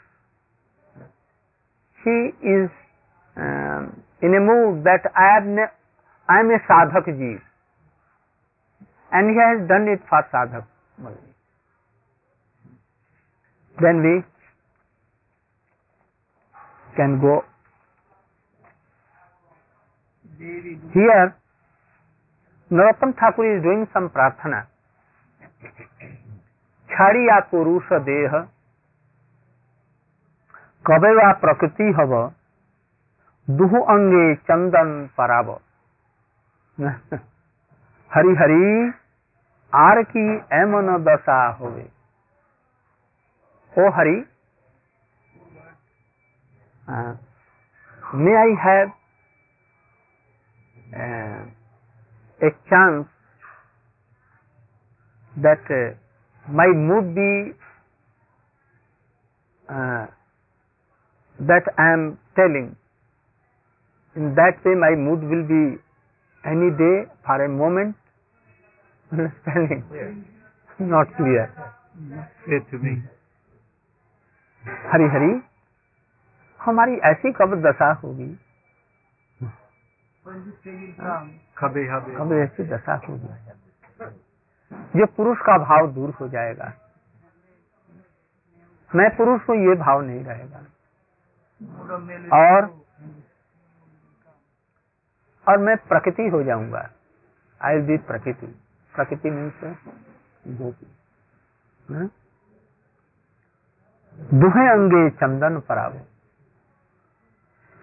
He 2.03 2.31
is 2.43 2.69
um, 3.37 4.03
in 4.21 4.35
a 4.35 4.39
mood 4.39 4.83
that 4.83 5.03
I 5.15 5.37
am, 5.37 5.57
I 6.29 6.39
am 6.39 6.49
a 6.49 6.59
sadhak 6.69 7.07
jeev 7.07 7.41
and 9.11 9.29
he 9.31 9.35
has 9.39 9.67
done 9.67 9.87
it 9.87 9.99
for 10.09 10.21
sadhak. 10.33 10.65
Then 13.81 14.01
we 14.03 14.23
can 16.95 17.19
go 17.21 17.43
here. 20.93 21.35
Narottam 22.71 23.13
Thakur 23.19 23.57
is 23.57 23.63
doing 23.63 23.87
some 23.93 24.09
prarthana. 24.09 24.67
भिखारी 26.95 27.27
या 27.27 27.39
तो 27.39 27.47
पुरुष 27.51 27.87
देह। 28.03 28.33
कबे 30.85 31.09
वा 31.15 31.31
प्रकृति 31.33 31.87
hub 31.97 32.11
दुह 33.47 33.73
अंगे 33.85 34.35
चंदन 34.35 34.91
पराब 35.17 35.49
Hari 38.11 38.35
Hari, 38.35 38.67
are 39.73 40.01
की 40.03 40.23
एमन 40.53 40.87
दशा 41.03 41.37
होवे। 41.59 41.83
ओ 43.73 43.89
Hari 43.89 44.15
may 48.15 48.35
I 48.37 48.55
have 48.59 48.91
a 52.41 52.49
chance 52.49 53.05
that 55.35 55.71
my 56.49 56.67
mood 56.67 57.15
be 57.15 57.53
uh, 59.69 60.05
that 61.39 61.65
I 61.77 61.93
am 61.93 62.17
telling. 62.35 62.75
In 64.15 64.35
that 64.35 64.63
way, 64.63 64.75
my 64.75 64.95
mood 64.95 65.23
will 65.23 65.43
be 65.47 65.81
any 66.45 66.71
day 66.71 67.09
for 67.25 67.43
a 67.43 67.49
moment. 67.49 67.95
Understanding? 69.11 69.83
Yes. 69.91 70.13
Not 70.79 71.07
clear. 71.17 71.49
Say 72.45 72.59
to 72.71 72.77
me. 72.77 72.95
Hari 74.91 75.07
Hari 75.13 75.31
हमारी 76.59 76.95
ऐसी 77.09 77.31
कब 77.39 77.53
दशा 77.65 77.91
होगी. 78.03 78.29
कब 81.59 82.31
ऐसी 82.43 82.63
दशा 82.69 82.95
होगी 83.09 83.27
जो 84.73 85.05
पुरुष 85.05 85.37
का 85.37 85.57
भाव 85.57 85.91
दूर 85.91 86.09
हो 86.09 86.27
जाएगा। 86.27 86.73
मैं 88.95 89.09
पुरुष 89.17 89.41
हूँ, 89.49 89.55
ये 89.55 89.75
भाव 89.75 90.01
नहीं 90.01 90.23
रहेगा। 90.23 90.57
और 92.33 92.65
और 95.47 95.57
मैं 95.57 95.77
प्रकृति 95.77 96.29
हो 96.29 96.43
जाऊँगा। 96.43 96.89
आई 97.61 97.75
विल 97.75 97.85
बी 97.85 97.97
प्रकृति। 97.97 98.47
प्रकृति 98.93 99.29
मीन्स 99.29 99.77
गोपी? 100.47 100.85
दुहे 104.33 104.67
अंगे 104.69 105.09
चंदन 105.09 105.59
पराव। 105.59 105.93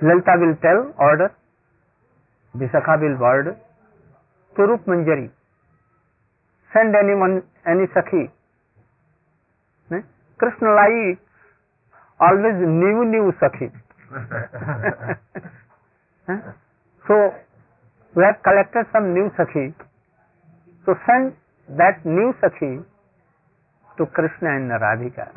Lalita 0.00 0.34
will 0.34 0.54
tell 0.54 0.78
order 1.00 1.30
Vishakha 2.54 2.94
will 2.94 3.14
word 3.14 3.54
to 4.56 4.66
Rup 4.66 4.88
send 6.72 6.96
any 6.96 7.14
man 7.22 7.40
any 7.68 7.86
sakhi 7.96 8.26
Krishna 10.40 10.74
like 10.74 11.12
always 12.20 12.62
new 12.68 13.02
new 13.04 13.30
sakhi 13.42 13.68
so 17.04 17.18
we 18.16 18.24
have 18.24 18.34
collected 18.44 18.86
some 18.86 19.04
new 19.14 19.28
sakhi 19.40 19.68
so 20.86 20.94
send 21.06 21.32
that 21.68 22.06
new 22.06 22.32
sakhi 22.44 22.76
to 23.98 24.04
Krishna 24.16 24.54
and 24.54 24.72
Radhika 24.82 25.30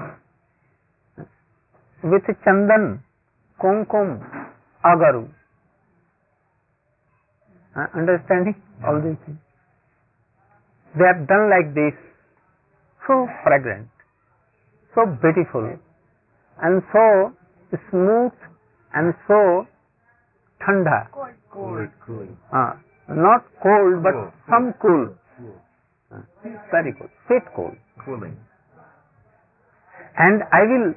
with 2.04 2.32
chandan 2.34 2.94
kumkum 3.60 4.14
agaru 4.84 5.24
understanding 7.76 8.86
all 8.90 9.02
this 9.02 9.18
thing 9.28 9.38
They 10.98 11.04
have 11.06 11.28
done 11.28 11.50
like 11.52 11.74
this, 11.76 11.94
so 13.08 13.28
fragrant, 13.44 13.90
so 14.96 15.04
beautiful, 15.22 15.76
and 16.64 16.82
so 16.94 17.34
smooth, 17.92 18.32
and 18.96 19.14
so 19.28 19.68
thanda. 20.64 21.10
Cool, 21.52 21.88
cool. 22.06 22.28
Uh, 22.54 22.74
not 23.10 23.44
cold, 23.62 24.04
but 24.04 24.14
Cool. 24.16 24.32
some 24.50 24.74
cool. 24.82 25.16
Cool. 25.38 25.56
Uh, 26.12 26.22
very 26.72 26.94
good, 26.94 27.10
sweet 27.28 27.44
cool. 27.56 27.76
Cooling. 28.06 28.38
And 30.18 30.44
I 30.54 30.62
will 30.64 30.94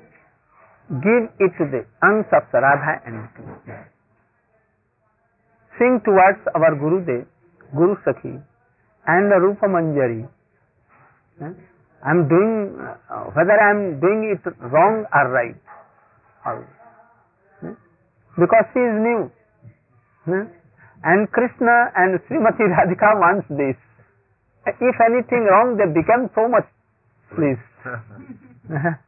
give 1.02 1.22
it 1.42 1.50
to 1.58 1.64
the 1.74 1.82
ansh 2.06 2.30
of 2.30 2.46
Radha 2.54 3.02
and 3.04 3.28
Sing 5.78 6.00
towards 6.04 6.38
our 6.54 6.74
Guru 6.74 7.04
Dev, 7.06 7.26
Guru 7.74 7.94
Sakhi, 8.06 8.42
and 9.08 9.32
the 9.32 9.40
Rupa 9.40 9.66
Manjari. 9.66 10.28
I 11.40 12.10
am 12.10 12.28
doing, 12.28 12.76
uh, 12.78 13.24
whether 13.34 13.56
I 13.56 13.70
am 13.72 13.98
doing 14.00 14.36
it 14.36 14.44
wrong 14.70 15.04
or 15.08 15.24
right. 15.32 15.56
Because 18.38 18.66
she 18.72 18.80
is 18.80 18.94
new. 19.02 19.30
And 21.02 21.30
Krishna 21.32 21.90
and 21.96 22.20
Srimati 22.28 22.68
Radhika 22.76 23.18
wants 23.18 23.48
this. 23.48 23.76
If 24.66 24.96
anything 25.00 25.48
wrong, 25.50 25.78
they 25.78 25.88
become 25.88 26.28
so 26.34 26.46
much 26.46 26.68
pleased. 27.34 27.64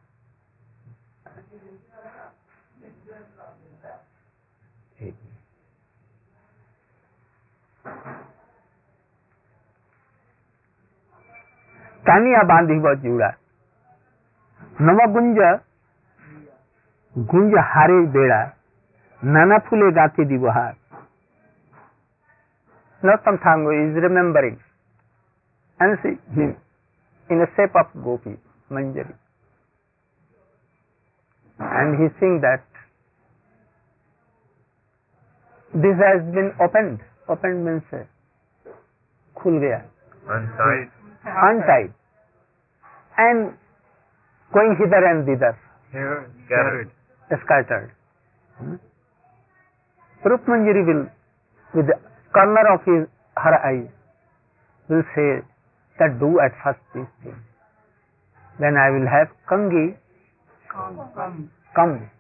Tania 12.05 12.43
बांधी 12.45 12.79
जुड़ा। 13.03 13.31
नव 14.81 14.99
गुंज 15.13 15.39
गुंज 17.17 17.55
हारे 17.67 18.01
बेड़ा, 18.13 18.41
नाना 19.23 19.59
फूले 19.61 19.91
गाते 19.93 20.25
दिवहार। 20.25 20.75
Narottam 23.03 23.37
is 23.73 23.99
remembering 23.99 24.57
and 25.81 25.97
see 25.99 26.09
him, 26.31 26.55
in 27.31 27.45
shape 27.47 27.77
of 27.77 27.97
gopi, 27.99 28.35
manjari. 28.71 29.15
And 31.59 31.99
he 32.01 32.09
sing 32.11 32.41
that 32.41 32.63
this 35.73 35.97
has 35.99 36.23
been 36.35 36.53
opened 36.63 36.99
opened 37.31 37.57
means 37.67 38.07
खुल 39.37 39.59
गया। 39.59 39.79
Untied. 41.25 41.93
and 43.19 43.53
going 44.53 44.77
hither 44.79 45.03
and 45.05 45.27
thither 45.27 45.57
scattered. 46.47 46.91
scattered. 47.45 47.91
Hmm? 48.59 48.75
Rup 50.25 50.45
Manjari 50.47 50.85
will, 50.87 51.07
with 51.75 51.87
the 51.87 51.97
corner 52.33 52.65
of 52.75 52.81
his, 52.85 53.09
her 53.37 53.55
eye, 53.65 53.89
will 54.89 55.03
say 55.15 55.45
that 55.99 56.19
do 56.19 56.41
at 56.41 56.53
first 56.65 56.81
these 56.95 57.07
things. 57.23 57.37
Then 58.59 58.77
I 58.77 58.91
will 58.91 59.07
have 59.09 59.29
Kangi 59.51 59.97
Come, 60.73 61.01
come. 61.15 61.51
come 61.75 62.11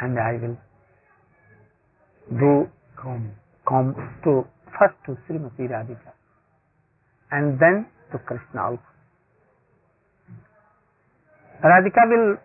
and 0.00 0.18
I 0.18 0.32
will 0.42 0.56
do 2.38 2.68
come, 3.00 3.30
come 3.66 3.94
to 4.24 4.44
first 4.78 4.94
to 5.06 5.16
Srimati 5.26 5.68
Radhika 5.70 6.12
and 7.32 7.58
then 7.58 7.86
to 8.12 8.18
Krishna 8.18 8.62
also. 8.62 8.82
Radhika 11.62 12.08
will 12.08 12.36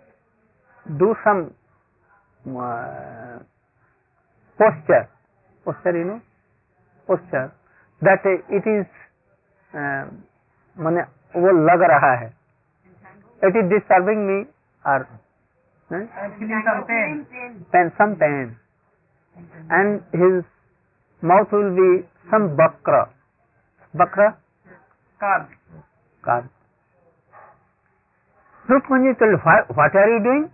do 1.00 1.16
some 1.24 1.54
uh, 2.48 3.40
posture, 4.58 5.10
posture 5.64 5.98
you 5.98 6.06
know, 6.06 6.22
posture 7.08 7.54
that 8.02 8.20
uh, 8.26 8.56
it 8.56 8.66
is 8.68 8.86
uh, 9.74 10.06
वो 11.36 11.52
लग 11.68 11.82
रहा 11.90 12.12
है 12.22 12.34
it 13.44 13.56
is 13.56 13.70
disturbing 13.70 14.22
me 14.28 14.46
or 14.86 15.08
eh? 15.92 15.96
I'm 15.96 16.32
feeling 16.40 16.64
some 16.66 16.86
pain. 16.88 17.26
pain, 17.72 17.92
some 17.98 18.16
pain, 18.16 18.56
and 19.70 20.02
his 20.14 20.44
mouth 21.22 21.52
will 25.22 25.40
be 25.40 25.46
some 25.46 25.46
bakra, 25.46 25.48
bakra, 25.48 25.48
Carb. 25.48 25.50
carved. 26.24 26.50
Rukmani 28.70 29.20
told, 29.20 29.76
what 29.76 29.96
are 29.96 30.10
you 30.10 30.24
doing? 30.24 30.52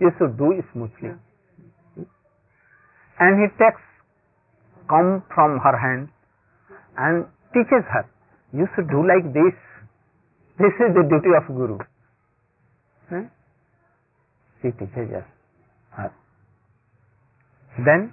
You 0.00 0.10
should 0.18 0.36
do 0.38 0.52
it 0.52 0.64
smoothly. 0.72 1.10
And 3.20 3.40
he 3.40 3.48
takes 3.58 3.80
comb 4.88 5.22
from 5.34 5.58
her 5.58 5.78
hand 5.78 6.08
and 6.98 7.26
teaches 7.52 7.84
her, 7.92 8.08
you 8.52 8.66
should 8.74 8.88
do 8.88 9.06
like 9.06 9.32
this. 9.32 9.54
This 10.58 10.72
is 10.80 10.94
the 10.94 11.02
duty 11.08 11.30
of 11.36 11.46
Guru. 11.56 11.78
Hmm? 13.08 13.28
She 14.60 14.70
teaches 14.70 15.24
her. 15.90 16.12
Then, 17.78 18.12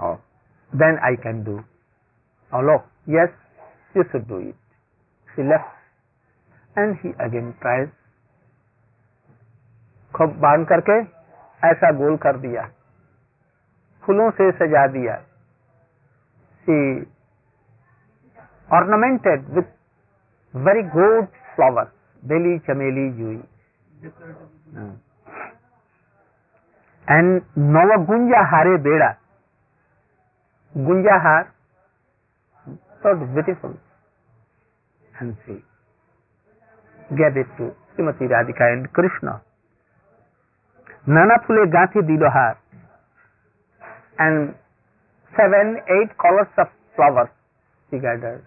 oh, 0.00 0.18
then 0.72 0.98
I 1.02 1.14
can 1.22 1.44
do. 1.44 1.60
Oh, 2.52 2.60
look, 2.60 2.84
yes, 3.06 3.28
You 3.94 4.04
should 4.10 4.26
do 4.28 4.36
it. 4.38 4.56
She 5.28 5.42
left. 5.42 5.72
And 6.76 6.96
he 7.00 7.10
again 7.20 7.50
tries 7.60 7.88
खूब 10.14 10.36
बाँध 10.40 10.66
करके 10.68 10.98
ऐसा 11.62 11.90
गोल 11.98 12.16
कर 12.22 12.36
दिया। 12.40 12.62
फूलों 14.02 14.30
से 14.38 14.50
सजा 14.52 14.86
दिया। 14.94 15.16
See 16.66 16.78
ornamented 18.68 19.48
with 19.54 19.68
very 20.54 20.82
good 20.96 21.26
flower 21.54 21.92
beli 22.22 22.58
chameli 22.66 23.08
jui. 23.12 23.36
And 27.08 27.42
नवगुंजाहारे 27.76 28.76
बेड़ा। 28.88 29.14
गुंजा 30.74 31.16
हार 31.22 31.42
thought 33.02 33.20
beautiful 33.34 33.74
and 35.20 35.36
she 35.44 35.54
gave 37.20 37.36
it 37.36 37.48
to 37.58 37.74
Srimati 37.94 38.26
Radhika 38.32 38.72
and 38.72 38.92
Krishna. 38.92 39.42
Nana 41.06 41.36
Pule 41.46 41.66
Gathi 41.66 42.00
Dilohar 42.08 42.56
and 44.18 44.54
seven, 45.36 45.76
eight 45.90 46.16
colors 46.18 46.48
of 46.58 46.68
flowers 46.96 47.28
she 47.90 47.98
gathered 47.98 48.44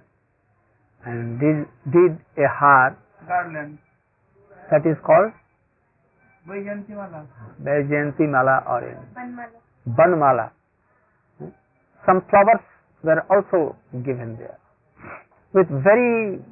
and 1.06 1.40
did, 1.40 1.68
did 1.92 2.18
a 2.38 2.48
heart 2.48 2.98
garland 3.28 3.78
that 4.72 4.86
is 4.86 4.98
called 5.06 5.32
Vaijayanti 6.48 6.94
Mala 8.30 8.64
orange. 8.70 9.00
Banmala. 9.16 9.60
Banmala. 9.88 10.52
Some 12.06 12.22
flowers 12.30 12.62
were 13.06 13.22
also 13.30 13.78
given 14.04 14.36
there 14.42 14.58
with 15.54 15.70
very 15.70 16.44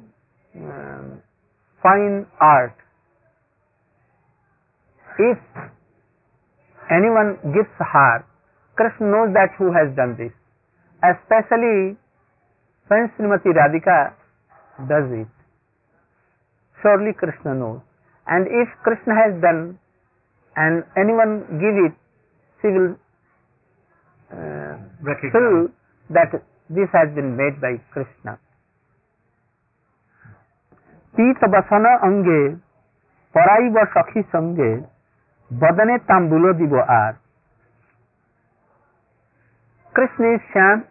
um, 0.56 1.20
fine 1.82 2.24
art. 2.40 2.72
If 5.18 5.38
anyone 6.90 7.36
gives 7.52 7.70
har, 7.78 8.24
Krishna 8.76 9.06
knows 9.06 9.30
that 9.34 9.52
who 9.58 9.70
has 9.70 9.92
done 9.94 10.16
this. 10.18 10.32
Especially 11.04 12.00
when 12.88 13.12
Srimati 13.14 13.52
Radhika 13.52 14.16
does 14.88 15.06
it. 15.12 15.28
Surely 16.82 17.12
Krishna 17.12 17.54
knows. 17.54 17.80
And 18.26 18.48
if 18.48 18.68
Krishna 18.82 19.14
has 19.14 19.40
done 19.42 19.78
and 20.56 20.82
anyone 20.96 21.44
give 21.60 21.76
it, 21.86 21.94
she 22.62 22.68
will 22.72 22.96
uh, 24.32 24.80
feel 25.04 25.68
that 26.10 26.32
this 26.70 26.88
has 26.92 27.14
been 27.14 27.36
made 27.36 27.60
by 27.60 27.76
Krishna. 27.92 28.38
पीत 31.14 31.44
बसन 31.50 31.84
अंगे 31.86 32.40
पराइब 33.34 33.76
सखी 33.90 34.22
संगे 34.22 34.70
बदने 35.50 35.96
तांबुलो 36.08 36.52
दिव 36.60 36.74
are 36.80 37.12
Krishna 39.94 40.32
is 40.34 40.40
Shyam 40.52 40.82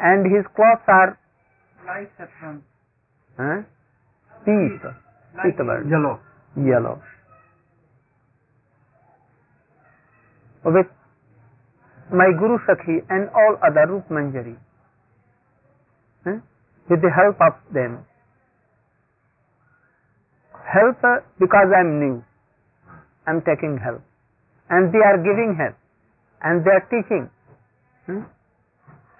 and 0.00 0.26
his 0.34 0.46
cloth 0.56 0.90
are 0.90 1.10
पीत 4.42 4.86
पीत 5.34 5.60
yellow 5.92 6.14
yellow 6.56 6.94
with 10.64 10.99
my 12.12 12.30
Guru 12.38 12.58
Sakhi 12.66 13.02
and 13.08 13.28
all 13.30 13.56
other 13.66 13.86
Rup 13.92 14.08
Manjari, 14.08 14.56
huh? 16.24 16.38
with 16.88 17.00
the 17.02 17.10
help 17.10 17.36
of 17.40 17.54
them, 17.72 18.04
help 20.66 20.98
because 21.38 21.68
I 21.76 21.80
am 21.80 22.00
new, 22.00 22.24
I 23.26 23.30
am 23.30 23.42
taking 23.42 23.78
help, 23.82 24.02
and 24.68 24.92
they 24.92 24.98
are 24.98 25.18
giving 25.18 25.56
help, 25.58 25.76
and 26.42 26.64
they 26.64 26.70
are 26.70 26.86
teaching. 26.90 27.30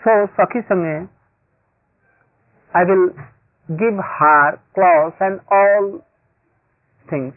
So 0.03 0.11
Sakhi 0.38 0.66
Sange, 0.66 1.09
I 2.74 2.85
will 2.85 3.11
give 3.68 3.94
her 3.94 4.59
clothes 4.74 5.14
and 5.20 5.40
all 5.50 6.05
things, 7.09 7.35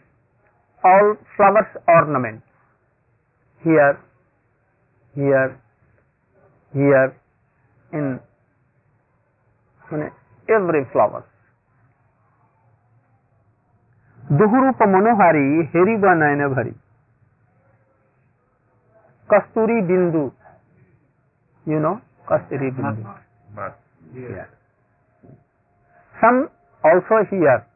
all 0.82 1.14
flowers 1.36 1.70
ornaments. 1.86 2.42
Here, 3.62 3.98
here, 5.16 5.50
here, 6.74 7.08
in 7.90 8.06
every 10.48 10.84
flower. 10.92 11.22
दुहरूप 14.32 14.82
मनोहारी 14.82 15.46
हेरी 15.74 15.96
बनाए 15.96 16.34
नयन 16.34 16.54
भरी। 16.54 16.70
कस्तूरी 19.30 19.80
बिंदु। 19.82 20.24
You 21.68 21.78
know 21.80 21.94
कस्तूरी 22.28 22.70
बिंदु। 22.70 23.02
Some 26.14 26.42
also 26.86 27.22
here 27.22 27.66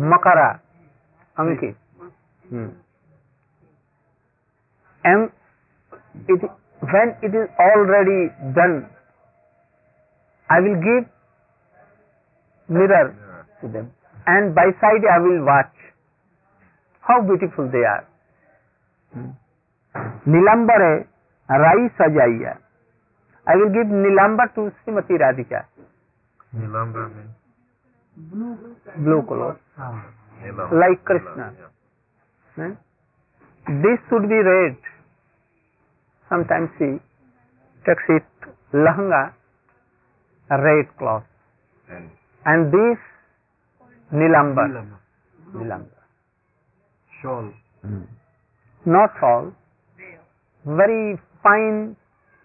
मकरा 0.00 0.48
अंकित। 1.38 1.76
hmm. 2.52 2.70
Am 5.06 5.28
it, 6.28 6.40
when 6.80 7.08
it 7.22 7.34
is 7.34 7.48
already 7.58 8.30
done, 8.54 8.88
I 10.50 10.60
will 10.60 10.76
give 10.76 11.08
mirror 12.68 13.16
to 13.60 13.68
them 13.68 13.92
and 14.26 14.54
by 14.54 14.70
side 14.80 15.04
I 15.10 15.18
will 15.18 15.44
watch 15.44 15.72
how 17.00 17.20
beautiful 17.22 17.68
they 17.70 17.84
are. 17.84 18.06
Nilambare 20.26 21.06
Rai 21.48 21.88
sajaya. 21.98 22.58
I 23.46 23.56
will 23.56 23.68
give 23.68 23.86
Nilambar 23.86 24.54
to 24.54 24.72
Srimati 24.80 25.18
Radhika. 25.20 25.66
Nilambar 26.56 27.10
means 27.14 27.34
blue, 28.16 29.22
color. 29.28 29.60
Ah, 29.78 30.06
like 30.72 31.04
Krishna. 31.04 31.52
This 32.56 33.98
should 34.08 34.28
be 34.28 34.34
red. 34.34 34.76
Sometimes 36.34 36.68
she 36.78 36.86
takes 37.86 38.06
it 38.08 38.26
lahanga 38.74 39.32
red 40.50 40.86
cloth. 40.98 41.22
And 42.44 42.72
this 42.74 42.98
Nilambar. 44.12 44.66
Nilama. 44.66 44.98
Nilambar. 45.54 46.02
Shawl. 47.22 47.52
Not 48.84 49.10
all. 49.22 49.52
Very 50.66 51.18
fine 51.44 51.94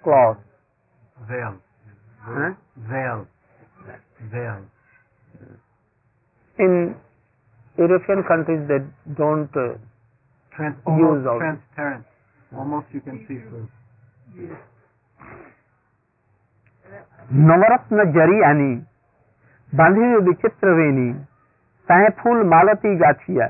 cloth. 0.03 0.37
Veil. 1.27 1.57
Huh? 2.21 2.53
Veil. 2.91 3.25
Veil. 4.31 4.61
In 6.59 6.95
European 7.77 8.23
countries 8.27 8.67
they 8.67 8.79
don't 9.15 9.49
uh, 9.57 9.73
Trans- 10.55 10.75
Use 10.75 11.25
almost 11.25 11.41
transparent. 11.41 12.05
Almost 12.55 12.87
you 12.93 13.01
can 13.01 13.25
see 13.27 13.39
through. 13.49 13.67
नवरत्न 17.47 18.03
जरी 18.11 18.41
आनी 18.43 18.73
बांधी 19.73 20.01
हुई 20.01 20.21
विचित्र 20.27 20.73
वेणी 20.77 21.11
तय 21.87 22.07
फूल 22.19 22.41
मालती 22.49 22.95
गाथिया 22.97 23.47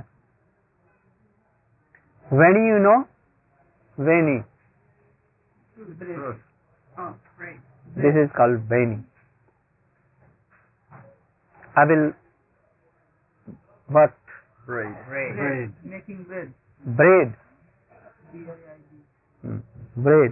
वेणी 2.32 2.64
you 2.70 2.78
know 2.78 2.96
Veni. 3.98 4.38
This 7.88 8.16
is 8.24 8.32
called 8.38 8.60
Veni. 8.72 8.98
I 11.76 11.86
will 11.86 12.06
work 13.90 14.16
braid 14.68 14.94
braid 16.84 17.32
braid 20.04 20.32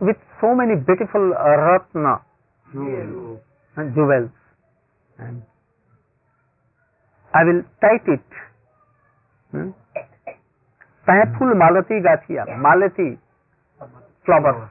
with 0.00 0.16
so 0.40 0.54
many 0.54 0.76
beautiful 0.76 1.30
ratna 1.30 2.20
and 2.66 3.94
jewels. 3.94 4.30
And 5.18 5.42
I 7.34 7.44
will 7.44 7.62
type 7.80 8.06
it. 8.06 8.20
Hmm? 9.52 9.70
Malati 11.06 12.02
Gathia, 12.02 12.46
Malati 12.58 13.18
flower 14.26 14.70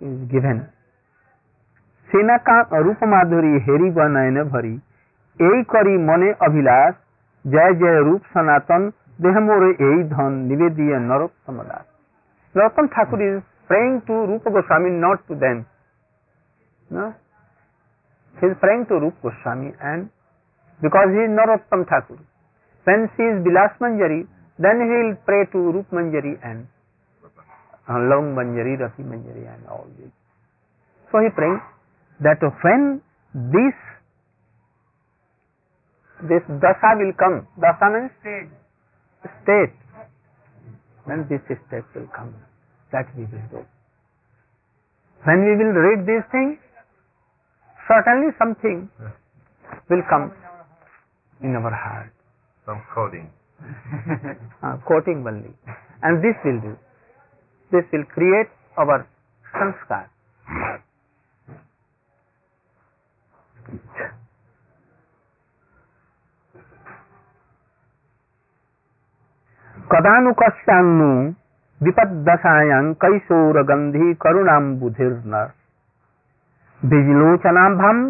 is 0.00 0.18
given. 0.30 0.66
সেনাকা 2.08 2.56
রূপ 2.84 3.00
মাধুরী 3.12 3.52
হেরি 3.66 3.88
বনায়নে 3.96 4.42
ভরি 4.52 4.74
এই 5.40 5.58
করি 5.72 5.94
মনে 6.08 6.28
অভিলাষ 6.46 6.92
জয় 7.44 7.74
জয় 7.80 8.00
রূপ 8.06 8.22
সনাতন 8.32 8.82
দেহ 9.18 9.36
মোরে 9.46 9.70
এই 9.88 9.98
ধন 10.14 10.32
নিবেদিয়ে 10.48 10.96
Narottam 11.08 11.56
Das 11.68 11.84
Narottam 12.54 12.86
Thakur 12.94 13.20
is 13.26 13.36
praying 13.68 14.02
to 14.08 14.14
Rupa 14.26 14.50
Goswami 14.50 14.90
not 14.96 15.22
to 15.28 15.34
them. 15.36 15.66
No? 16.90 17.14
He 18.40 18.46
is 18.46 18.56
praying 18.60 18.86
to 18.88 18.96
Rupa 18.96 19.30
Goswami 19.30 19.76
and 19.80 20.10
because 20.80 21.08
he 21.12 21.20
is 21.22 21.30
Narottam 21.30 21.86
Thakur. 21.86 22.18
When 22.84 23.10
she 23.14 23.22
is 23.22 23.44
Vilas 23.44 23.76
Manjari 23.80 24.26
then 24.58 24.82
he 24.82 24.90
will 24.90 25.14
pray 25.22 25.46
to 25.54 25.58
Rup 25.70 25.88
Manjari 25.94 26.34
and 26.42 26.66
uh, 27.88 27.98
Long 28.10 28.34
Manjari, 28.34 28.74
Rati 28.74 29.02
Manjari 29.06 29.46
and 29.46 29.66
all 29.70 29.86
these. 29.96 30.10
So 31.10 31.22
he 31.22 31.30
praying 31.30 31.62
that 32.20 32.42
when 32.42 33.00
this 33.32 33.76
this 36.26 36.42
dasa 36.58 36.98
will 36.98 37.14
come, 37.14 37.46
dasa 37.54 37.86
means 37.94 38.10
state. 38.18 38.50
state, 39.42 39.74
when 41.06 41.22
this 41.30 41.40
state 41.46 41.86
will 41.94 42.10
come, 42.10 42.34
that 42.92 43.06
we 43.16 43.24
will 43.24 43.46
do. 43.50 43.60
When 45.24 45.44
we 45.44 45.52
will 45.60 45.74
read 45.74 46.06
these 46.06 46.24
things, 46.30 46.58
certainly 47.88 48.32
something 48.38 48.88
will 49.90 50.02
come 50.08 50.32
in 51.42 51.56
our 51.56 51.74
heart. 51.74 52.12
Some 52.66 52.82
coding. 52.94 53.30
uh, 54.62 54.76
quoting 54.86 55.24
only. 55.26 55.52
And 56.02 56.22
this 56.22 56.36
will 56.44 56.60
do. 56.60 56.76
This 57.72 57.84
will 57.92 58.04
create 58.14 58.48
our 58.76 59.08
sanskar. 59.52 60.08
विपद 71.80 72.14
दशायां 72.28 72.82
कई 73.02 73.18
सौरगंधी 73.26 74.12
करुणाम्बुधिर्न 74.22 75.44
बिजलोचनाभम 76.82 78.00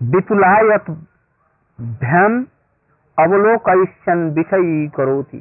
विपुलायत 0.00 0.90
भयम 2.00 2.40
अवलोकयन 3.18 4.28
विषयी 4.34 4.86
करोति 4.96 5.38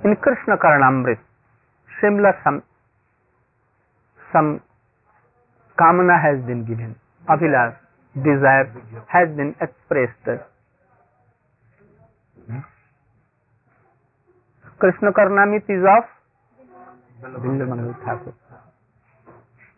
इन 0.00 0.14
Krishna 0.24 0.56
करणामृत 0.56 1.18
similar 1.90 2.32
some 2.44 2.58
some 4.30 4.54
कामना 5.78 6.16
has 6.18 6.40
been 6.46 6.64
given 6.64 6.94
Abhilash 7.28 7.72
desire 8.16 8.66
has 9.14 9.36
been 9.36 9.54
expressed 9.62 10.30
krishna 14.80 15.12
karanamrit 15.12 15.68
is 15.68 15.84
of 15.94 16.04
Bilvamangal 17.22 17.94
Thakur. 18.04 18.34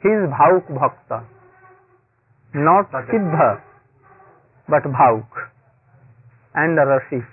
He 0.02 0.08
is 0.08 0.30
Bhauk 0.30 0.68
Bhakta, 0.68 1.24
not 2.54 2.90
Siddha, 3.10 3.60
but 4.68 4.82
Bhauk 4.84 5.26
and 6.54 6.78
Rasit. 6.78 7.26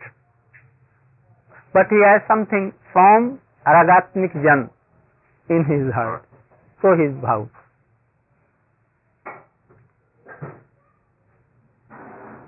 But 1.73 1.85
he 1.89 2.01
has 2.03 2.21
something 2.27 2.73
from 2.91 3.39
Ragatmik 3.67 4.33
Jan 4.33 4.69
in 5.49 5.63
his 5.65 5.93
heart. 5.93 6.25
So 6.81 6.95
he 6.95 7.03
is 7.03 7.15
Bhauk. 7.21 7.49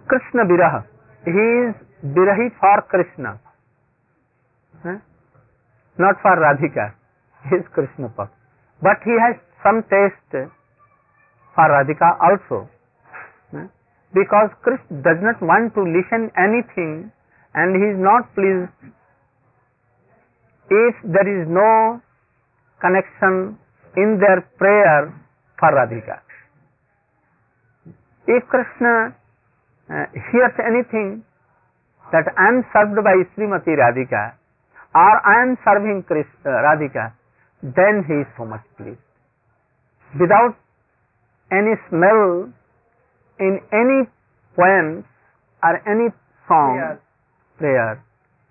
Krishna 0.07 0.45
Viraha. 0.45 0.85
He 1.25 1.31
is 1.31 1.75
Virahi 2.03 2.49
for 2.59 2.81
Krishna. 2.89 3.39
Huh? 4.83 4.97
Not 6.01 6.17
for 6.25 6.33
Radhika. 6.33 6.85
He 7.49 7.61
is 7.61 7.65
Krishna 7.73 8.09
Pak. 8.17 8.29
But 8.81 8.97
he 9.05 9.13
has 9.21 9.37
some 9.61 9.83
taste 9.85 10.33
for 11.53 11.65
Radhika 11.69 12.09
also. 12.17 12.69
Because 14.13 14.49
Krishna 14.65 15.05
does 15.05 15.19
not 15.21 15.37
want 15.41 15.73
to 15.77 15.83
listen 15.85 16.33
anything 16.35 17.11
and 17.53 17.75
he 17.77 17.85
is 17.93 17.99
not 18.01 18.33
pleased 18.33 18.73
if 20.71 20.95
there 21.05 21.27
is 21.27 21.47
no 21.47 22.01
connection 22.81 23.59
in 23.95 24.17
their 24.19 24.41
prayer 24.57 25.13
for 25.59 25.69
Radhika. 25.69 26.19
If 28.27 28.43
Krishna 28.49 29.13
uh, 29.91 30.05
hears 30.31 30.55
anything 30.65 31.23
that 32.11 32.25
I 32.37 32.47
am 32.47 32.63
served 32.73 32.97
by 33.03 33.15
Srimati 33.35 33.75
Radhika 33.77 34.40
or 34.95 35.13
I 35.23 35.43
am 35.43 35.57
serving 35.63 36.03
Krishna, 36.07 36.27
uh, 36.45 36.61
Radhika, 36.67 37.13
then 37.63 38.03
he 38.07 38.25
is 38.25 38.27
so 38.37 38.45
much 38.45 38.63
pleased. 38.77 38.99
Without 40.19 40.55
any 41.51 41.75
smell 41.89 42.51
in 43.39 43.59
any 43.71 43.99
poems 44.55 45.05
or 45.63 45.73
any 45.87 46.11
song, 46.47 46.75
Prayers. 46.75 46.99
prayer, 47.57 47.91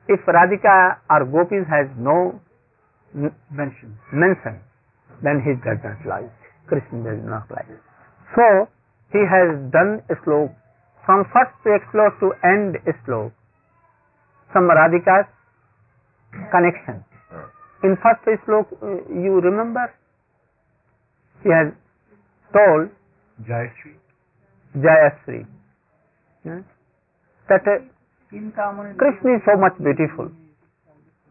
if 0.08 0.20
Radhika 0.24 0.98
or 1.10 1.24
Gopis 1.28 1.66
has 1.68 1.86
no 1.98 2.40
Mention. 3.50 3.98
mention, 4.12 4.62
then 5.22 5.42
he 5.42 5.58
does 5.66 5.82
not 5.82 5.98
like. 6.06 6.30
Krishna 6.68 7.02
does 7.02 7.22
not 7.26 7.50
like. 7.50 7.66
So 8.36 8.70
he 9.10 9.18
has 9.26 9.58
done 9.74 10.00
a 10.08 10.14
slok 10.22 10.54
from 11.04 11.26
first 11.34 11.50
slok 11.66 12.14
to 12.22 12.30
end 12.46 12.78
slok. 13.02 13.32
Some 14.54 14.70
Radhika's 14.70 15.26
connection. 16.50 17.04
In 17.82 17.96
first 18.02 18.20
uh, 18.26 18.86
you 19.08 19.40
remember? 19.40 19.92
He 21.42 21.48
has 21.48 21.72
told 22.52 22.90
Jayashree. 23.48 23.96
Jayasri 24.76 25.46
huh, 26.44 26.62
that 27.48 27.66
uh, 27.66 27.82
Krishna 28.30 29.30
is 29.34 29.42
so 29.42 29.58
much 29.58 29.74
beautiful. 29.82 30.30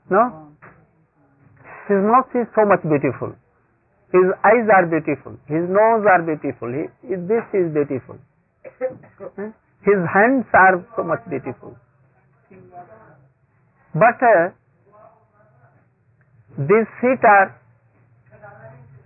No? 0.10 0.52
His 1.88 2.02
mouth 2.04 2.28
is 2.36 2.48
so 2.56 2.66
much 2.66 2.82
beautiful. 2.84 3.36
His 4.12 4.28
eyes 4.44 4.68
are 4.74 4.86
beautiful. 4.90 5.38
His 5.48 5.70
nose 5.70 6.04
are 6.04 6.22
beautiful. 6.26 6.68
He, 6.68 7.16
this 7.16 7.46
is 7.54 7.72
beautiful. 7.72 8.18
Hmm? 9.38 9.54
His 9.86 10.02
hands 10.12 10.46
are 10.54 10.84
so 10.98 11.04
much 11.04 11.24
beautiful. 11.30 11.78
But 13.94 14.20
uh, 14.20 14.52
these 16.60 16.90
feet 17.00 17.24
are 17.24 17.56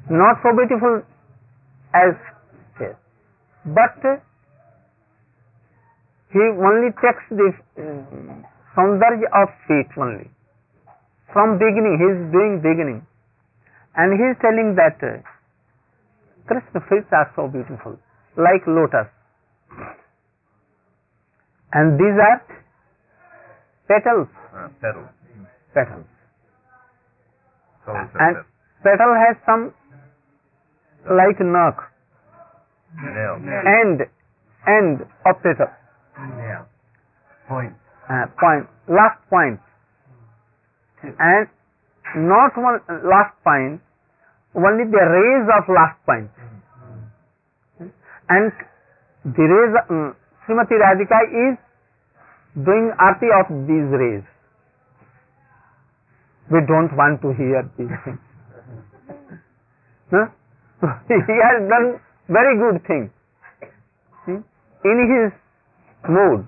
not 0.10 0.42
so 0.42 0.50
beautiful 0.58 1.02
as 1.94 2.14
his, 2.80 2.96
but 3.66 3.94
he 6.34 6.42
only 6.58 6.90
takes 6.98 7.24
the 7.30 7.50
um, 7.78 8.44
saundarya 8.76 9.30
of 9.38 9.50
feet 9.68 9.90
only. 9.98 10.30
From 11.32 11.58
beginning, 11.58 11.98
he 12.02 12.08
is 12.14 12.32
doing 12.34 12.58
beginning. 12.62 13.06
And 13.96 14.18
he 14.18 14.26
is 14.34 14.38
telling 14.42 14.74
that 14.76 14.98
uh, 15.06 15.22
Krishna 16.48 16.82
feet 16.90 17.06
are 17.14 17.32
so 17.36 17.48
beautiful, 17.48 17.98
like 18.36 18.66
lotus. 18.66 19.08
And 21.74 21.98
these 22.00 22.18
are 22.18 22.42
petals, 23.88 24.28
Uh, 24.54 24.70
pedal. 24.82 25.06
petals. 25.74 26.06
Soul 27.86 27.96
is 27.96 28.10
a 28.16 28.20
And 28.24 28.36
petal 28.84 29.12
has 29.16 29.36
some 29.46 29.74
like 31.10 31.40
knock, 31.42 31.92
Nail. 32.96 33.40
end, 33.68 34.08
end 34.68 35.02
of 35.26 35.36
petal, 35.44 35.68
Yeah. 36.38 36.64
Point. 37.48 37.74
uh, 38.10 38.26
point, 38.40 38.68
last 38.88 39.20
point. 39.30 39.60
And 41.04 41.48
not 42.16 42.56
one 42.56 42.80
last 43.04 43.36
point, 43.44 43.82
only 44.56 44.86
the 44.86 45.04
rays 45.04 45.46
of 45.58 45.68
last 45.68 46.00
point. 46.06 46.30
And 48.30 48.52
the 49.26 49.44
rays, 49.44 49.76
um, 49.90 50.16
Srimati 50.48 50.80
Radhika 50.80 51.20
is 51.52 51.58
doing 52.64 52.92
arti 53.00 53.28
of 53.36 53.48
these 53.68 53.90
rays. 53.92 54.24
We 56.52 56.60
don't 56.68 56.92
want 56.96 57.22
to 57.22 57.34
hear 57.34 57.64
these 57.78 57.96
things. 58.04 58.20
He 61.08 61.36
has 61.40 61.64
done 61.70 62.00
very 62.28 62.58
good 62.60 62.86
thing. 62.86 63.10
Hmm? 64.26 64.42
In 64.84 64.98
his 65.14 65.32
mood 66.10 66.48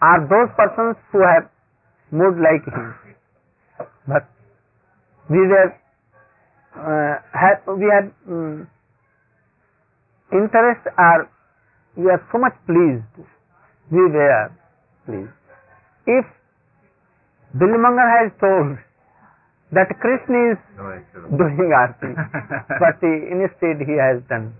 are 0.00 0.20
those 0.30 0.50
persons 0.56 0.96
who 1.10 1.20
have 1.20 1.50
mood 2.12 2.38
like 2.38 2.64
him. 2.64 2.94
But 4.06 4.28
we 5.28 5.38
were, 5.38 5.74
uh, 6.78 7.18
had, 7.34 7.66
we 7.66 7.86
had 7.90 8.12
um, 8.28 8.68
interest 10.32 10.86
are 10.96 11.28
we 11.96 12.10
are 12.10 12.22
so 12.30 12.38
much 12.38 12.54
pleased. 12.66 13.28
We 13.90 14.04
were 14.12 14.52
pleased. 15.06 15.32
If 16.06 16.26
Bilvamangal 17.56 18.08
has 18.20 18.32
told 18.38 18.76
that 19.72 19.88
Krishna 19.98 20.54
is 20.54 20.60
No, 20.78 21.38
doing 21.38 21.72
arti, 21.74 22.12
but 22.82 23.02
instead 23.02 23.82
he 23.82 23.98
has 23.98 24.22
done 24.28 24.54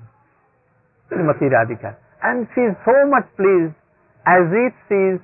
Srimati 1.10 1.46
Radhika. 1.46 1.94
And 2.22 2.48
she 2.54 2.62
is 2.62 2.74
so 2.84 2.94
much 3.06 3.26
pleased 3.36 3.74
as 4.26 4.50
if 4.50 4.72
she 4.88 4.98
is 5.14 5.20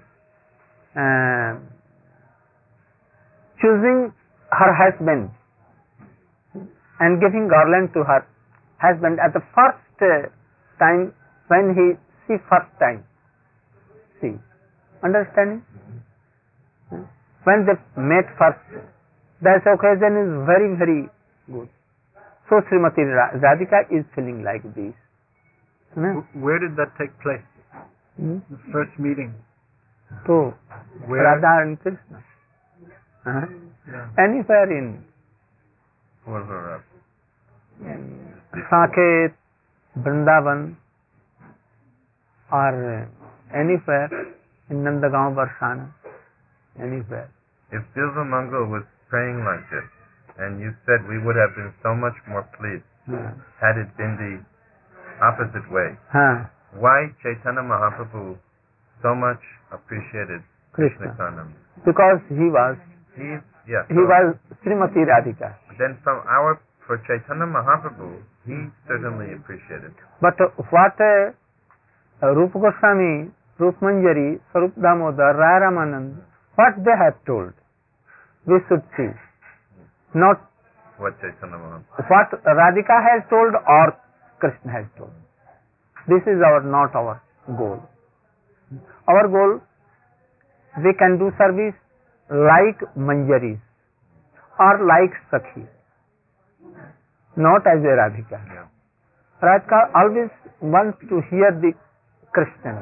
uh, 0.95 1.59
choosing 3.59 4.13
her 4.53 4.73
husband 4.77 5.31
and 7.01 7.21
giving 7.21 7.49
garland 7.49 7.91
to 7.95 8.05
her 8.05 8.23
husband 8.79 9.19
at 9.19 9.33
the 9.35 9.43
first 9.57 9.83
uh, 10.03 10.31
time 10.79 11.13
when 11.49 11.75
he 11.75 11.99
see 12.27 12.39
first 12.49 12.71
time. 12.79 13.03
See, 14.21 14.39
understanding? 15.03 15.63
When 17.43 17.67
they 17.67 17.75
met 17.99 18.31
first, 18.39 18.63
that 19.43 19.63
occasion 19.67 20.13
is 20.23 20.31
very, 20.47 20.77
very 20.79 21.09
good. 21.51 21.69
So 22.49 22.61
Srimati 22.71 23.03
Ra- 23.05 23.35
Radhika 23.39 23.91
is 23.91 24.05
feeling 24.15 24.43
like 24.45 24.63
this. 24.75 24.95
No? 25.97 26.25
Where 26.35 26.59
did 26.59 26.77
that 26.77 26.93
take 26.99 27.13
place? 27.21 27.45
Hmm? 28.17 28.39
The 28.51 28.59
first 28.73 28.99
meeting. 28.99 29.35
So 30.27 30.55
Where? 31.07 31.23
Radha 31.25 31.63
and 31.63 31.81
Krishna. 31.81 32.19
Uh-huh. 33.27 33.47
Yeah. 33.89 34.09
Anywhere 34.19 34.69
in. 34.71 35.05
Saket, 38.71 39.33
Vrindavan, 39.99 40.77
or 42.53 43.09
anywhere 43.55 44.09
in 44.71 44.77
Nandagaon, 44.85 45.35
Barsana, 45.35 45.93
anywhere. 46.79 47.31
If 47.73 47.83
Bilva 47.97 48.29
Mangal 48.29 48.67
was 48.67 48.85
praying 49.13 49.45
like 49.45 49.61
this, 49.69 49.85
and 50.41 50.57
you 50.57 50.73
said 50.89 51.05
we 51.05 51.21
would 51.21 51.37
have 51.37 51.53
been 51.53 51.69
so 51.85 51.93
much 51.93 52.17
more 52.27 52.49
pleased 52.57 52.89
Uh, 53.03 53.35
had 53.59 53.75
it 53.83 53.91
been 53.99 54.15
the 54.17 54.35
opposite 55.21 55.67
way, 55.75 55.91
huh, 56.15 56.47
why 56.79 57.11
Chaitanya 57.21 57.61
Mahaprabhu 57.67 58.39
so 59.03 59.11
much 59.13 59.43
appreciated 59.75 60.39
Krishna. 60.73 61.11
Nityanam? 61.11 61.51
Because 61.85 62.23
he 62.31 62.47
was, 62.47 62.79
He, 63.19 63.27
yeah. 63.67 63.83
he 63.91 63.99
so 63.99 64.07
was 64.07 64.39
Srimati 64.63 65.03
Radhika. 65.03 65.51
Then 65.83 65.99
from 66.07 66.23
our, 66.31 66.63
for 66.87 66.97
Chaitanya 67.05 67.45
Mahaprabhu, 67.51 68.23
he 68.47 68.57
certainly 68.87 69.35
appreciated. 69.35 69.93
But 70.23 70.39
what 70.71 70.95
uh, 71.03 71.35
Rupa 72.23 72.55
Goswami, 72.55 73.35
Rup 73.59 73.77
Manjari, 73.83 74.39
Sarup 74.55 74.79
Damodar, 74.79 75.35
Raya 75.35 75.67
Ramanand, 75.67 76.23
what 76.55 76.75
they 76.87 76.95
have 76.97 77.19
told, 77.27 77.53
we 78.47 78.59
should 78.69 78.83
see. 78.97 79.11
Not 80.15 80.41
What 80.99 81.15
Chaitanya 81.21 81.57
Mahaprabhu. 81.57 82.11
what 82.11 82.29
Radhika 82.45 82.97
has 83.09 83.23
told 83.31 83.55
or 83.77 83.97
Krishna 84.41 84.73
has 84.73 84.87
told. 84.99 85.13
This 86.09 86.23
is 86.27 86.43
our 86.49 86.61
not 86.63 86.95
our 86.95 87.23
goal. 87.59 87.81
Our 89.09 89.29
goal, 89.29 89.61
we 90.85 90.93
can 90.99 91.19
do 91.19 91.31
service 91.39 91.75
like 92.31 92.81
Manjaris 92.97 93.61
or 94.59 94.75
like 94.87 95.15
Sakhi, 95.33 95.67
not 97.37 97.67
as 97.67 97.83
a 97.83 97.95
Radhika. 98.03 98.39
Yeah. 98.53 98.67
Radhika 99.43 99.81
always 99.95 100.31
wants 100.61 100.99
to 101.09 101.21
hear 101.31 101.51
the 101.61 101.73
Krishna. 102.33 102.75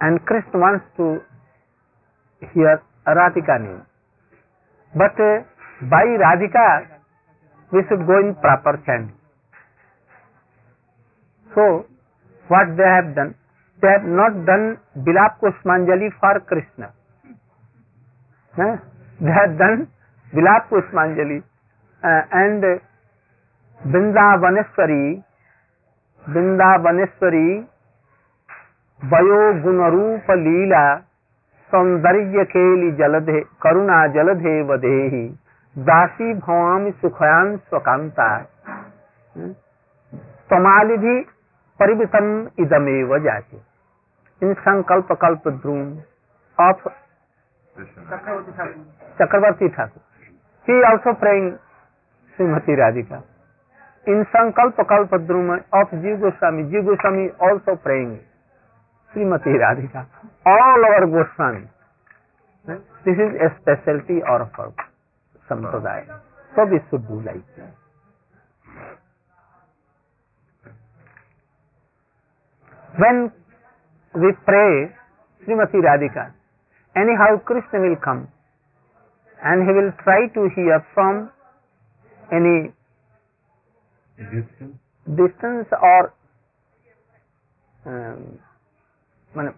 And 0.00 0.24
Krishna 0.24 0.58
wants 0.58 0.84
to 0.96 1.20
hear 2.54 2.82
Radhika 3.06 3.60
name. 3.60 3.82
But 4.94 5.18
uh, 5.20 5.42
by 5.88 6.04
Radhika, 6.04 7.00
we 7.72 7.80
should 7.88 8.06
go 8.06 8.18
in 8.18 8.34
proper 8.40 8.82
chanting. 8.86 9.16
So, 11.54 11.86
what 12.48 12.76
they 12.76 12.84
have 12.84 13.14
done, 13.14 13.34
they 13.82 13.88
have 13.88 14.04
not 14.04 14.46
done 14.46 14.78
Bilap 14.98 15.40
Pushpanjali 15.40 16.10
for 16.20 16.40
Krishna. 16.40 16.92
Huh? 18.56 18.76
They 19.20 19.30
have 19.30 19.58
done 19.58 19.88
Bilap 20.34 20.68
Pushpanjali 20.70 21.42
uh, 22.04 22.22
and 22.32 22.64
uh, 22.64 22.78
Vrindavaneshwari, 23.86 25.24
Vrindavaneshwari 26.28 27.66
वयो 29.08 29.36
गुण 29.64 29.78
रूप 29.92 30.30
लीला 30.38 30.82
सौंदर्य 31.70 32.44
केलि 32.44 32.90
जलधे 32.92 33.40
करुणा 33.62 34.06
जलधे 34.06 34.62
वधेहि। 34.62 35.24
दासी 35.78 36.34
भवामी 36.34 36.90
सुखयान 36.90 37.56
स्वकांता। 37.56 38.28
हम्म? 39.36 39.52
तमालिधि 40.50 41.18
परिवृतम 41.80 42.48
इदमेव 42.58 43.18
जाते। 43.18 43.60
In 44.42 44.54
Sankalpa 44.54 45.12
Kalpadruma 45.48 45.98
of 46.58 46.88
Chakravarti 49.18 49.68
Thakur. 49.68 50.02
He 50.68 50.82
also 50.82 51.12
praying 51.12 51.52
Shrimati 52.36 52.74
Radhika 52.74 53.22
in 54.08 54.22
Sankalpa 54.24 54.80
Kalpadruma 55.14 55.52
of 55.74 55.94
Jiva 55.94 56.16
Goswami 56.16 56.64
Jiva 56.64 56.82
Goswami 56.82 57.28
also 57.42 57.74
praying 57.74 58.16
Goswami 59.14 59.32
also 59.32 59.48
praying 59.48 59.50
Srimati 59.50 59.56
Radhika. 59.58 60.06
All 60.46 60.84
our 60.84 61.06
Goswami. 61.06 61.66
This 63.04 63.16
is 63.16 63.34
a 63.40 63.50
specialty 63.60 64.22
of 64.22 64.50
our 64.58 64.74
Sampradaya. 65.48 66.20
So 66.54 66.64
we 66.66 66.78
should 66.90 67.06
do 67.08 67.20
like 67.22 67.44
that. 67.56 67.74
When 72.98 73.32
we 74.14 74.32
pray 74.44 74.92
Srimati 75.46 75.80
Radhika, 75.80 76.32
anyhow 76.96 77.38
Krishna 77.44 77.80
will 77.80 77.96
come 77.96 78.28
and 79.42 79.62
he 79.66 79.72
will 79.72 79.92
try 80.04 80.28
to 80.28 80.48
hear 80.54 80.84
मैंने 89.36 89.50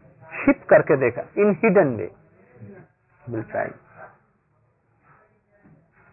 छिप 0.45 0.59
करके 0.71 0.97
देखा। 1.05 1.23
In 1.43 1.49
hidden 1.65 1.89
way 1.97 2.09
will 3.31 3.43
try 3.53 3.71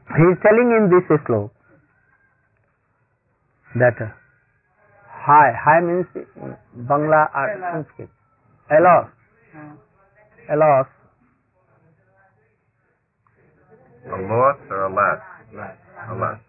he 0.10 0.24
is 0.26 0.38
telling 0.44 0.72
in 0.76 0.86
this 0.92 1.10
slok 1.26 1.50
that 3.82 4.00
uh, 4.02 4.08
high 5.26 5.52
high 5.66 5.82
means 5.88 6.16
bangla 6.92 7.20
or 7.42 7.44
sanskrit 7.66 8.10
alos 8.78 9.06
alos 10.56 10.88
alos 14.18 14.58
or 14.72 14.82
alas 14.88 15.20
alas 16.10 16.40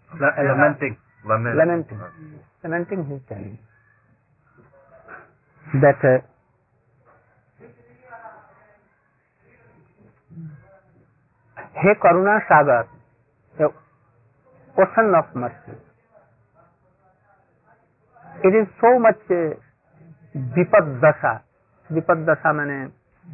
lamenting. 0.48 0.96
Lamenting. 1.24 2.00
Lamenting. 2.62 3.04
He 3.06 3.14
is 3.14 3.22
telling 3.28 3.58
that 5.82 6.00
uh, 6.04 6.18
हे 11.76 11.94
करुणा 11.94 12.38
सागर 12.52 12.82
of 15.18 15.34
mercy 15.34 15.76
it 18.48 18.54
is 18.54 18.68
so 18.80 18.98
much 18.98 19.30
uh, 19.30 19.54
विपद 20.56 20.90
दशा 21.04 21.32
विपद 21.90 22.24
दशा 22.30 22.52
मैंने 22.52 22.80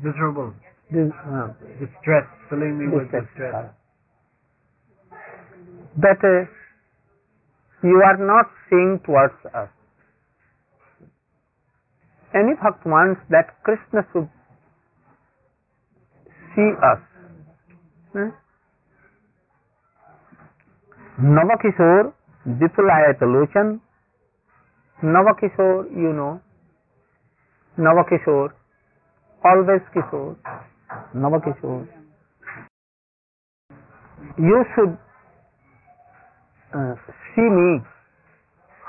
Miserable. 0.04 0.52
uh, 0.92 1.48
Distress. 1.80 2.24
Filling 2.50 2.78
me 2.78 2.86
with 2.88 3.10
distress 3.10 3.24
distress. 3.34 3.70
that 5.98 6.24
uh, 6.24 6.44
you 7.82 8.02
are 8.04 8.16
not 8.16 8.50
seeing 8.68 9.00
towards 9.06 9.46
us. 9.54 9.68
Any 12.34 12.54
bhakt 12.54 12.84
wants 12.84 13.20
that 13.30 13.54
Krishna 13.62 14.06
should 14.12 14.28
see 16.54 16.70
us. 16.92 17.00
Navakishore, 21.20 22.12
Vipulayat 22.46 23.20
Lochan, 23.20 23.80
Navakishore, 25.02 25.90
you 25.90 26.12
know, 26.12 26.40
Navakishore, 27.78 28.50
always 29.44 29.80
Kishore, 29.94 30.36
Navakishore. 31.14 31.86
You 34.38 34.64
should 34.74 34.98
uh, 36.74 36.94
see 37.34 37.42
me 37.42 37.80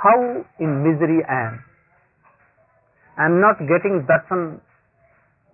how 0.04 0.46
in 0.60 0.84
misery 0.84 1.24
I 1.30 1.48
am. 1.48 1.64
I 3.18 3.26
am 3.26 3.42
not 3.42 3.60
getting 3.60 4.06
darshan 4.08 4.60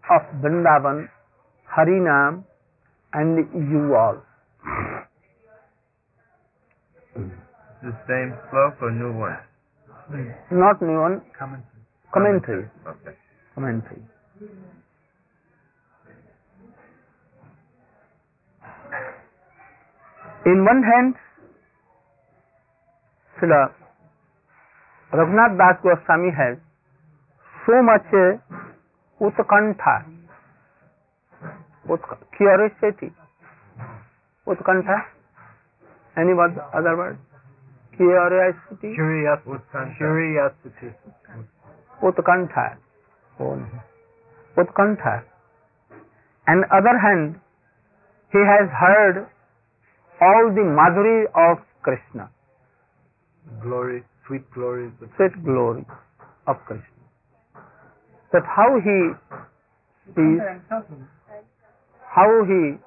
of 0.09 0.21
Vrindavan, 0.41 1.07
Harinam 1.78 2.43
and 3.14 3.38
you 3.53 3.95
all. 3.95 4.18
The 7.84 7.91
same 8.07 8.34
slok 8.49 8.82
or 8.82 8.91
new 8.91 9.14
one? 9.18 9.38
Not 10.51 10.82
new 10.82 10.99
one, 10.99 11.22
Commentary. 11.38 11.86
commentary. 12.14 12.66
Okay. 12.88 13.16
Commentary. 13.55 14.01
In 20.45 20.66
one 20.66 20.84
hand, 20.84 21.16
Srila 23.39 23.72
Raghunath 25.14 25.57
Das 25.57 25.78
Goswami 25.84 26.32
has 26.36 26.57
so 27.66 27.82
much 27.82 28.05
uh, 28.14 28.38
utkantha, 29.24 29.95
utk- 30.03 30.12
curiosity, 32.38 33.11
utkantha, 34.47 34.97
any 36.17 36.34
word, 36.34 36.57
other 36.73 36.95
word? 36.97 37.17
Curiosity, 37.97 38.93
Curiosity. 38.95 39.49
Utkantha. 39.49 39.97
Curiosity. 39.97 40.89
utkantha, 42.01 42.77
oh, 43.39 43.55
no. 43.55 43.67
utkantha. 44.57 45.23
And 46.47 46.65
other 46.71 46.97
hand, 46.99 47.39
he 48.31 48.39
has 48.39 48.67
heard 48.69 49.27
all 50.21 50.51
the 50.53 50.61
madhuri 50.61 51.25
of 51.36 51.59
Krishna, 51.84 52.29
Glory. 53.61 54.03
Sweet 54.27 54.49
glories. 54.53 54.91
of 55.01 55.09
sweet 55.17 55.43
glory 55.43 55.86
of 56.47 56.55
Krishna. 56.65 56.88
That 58.31 58.43
how 58.47 58.79
he 58.79 59.11
sees, 60.15 60.39
how 62.16 62.30
he 62.45 62.78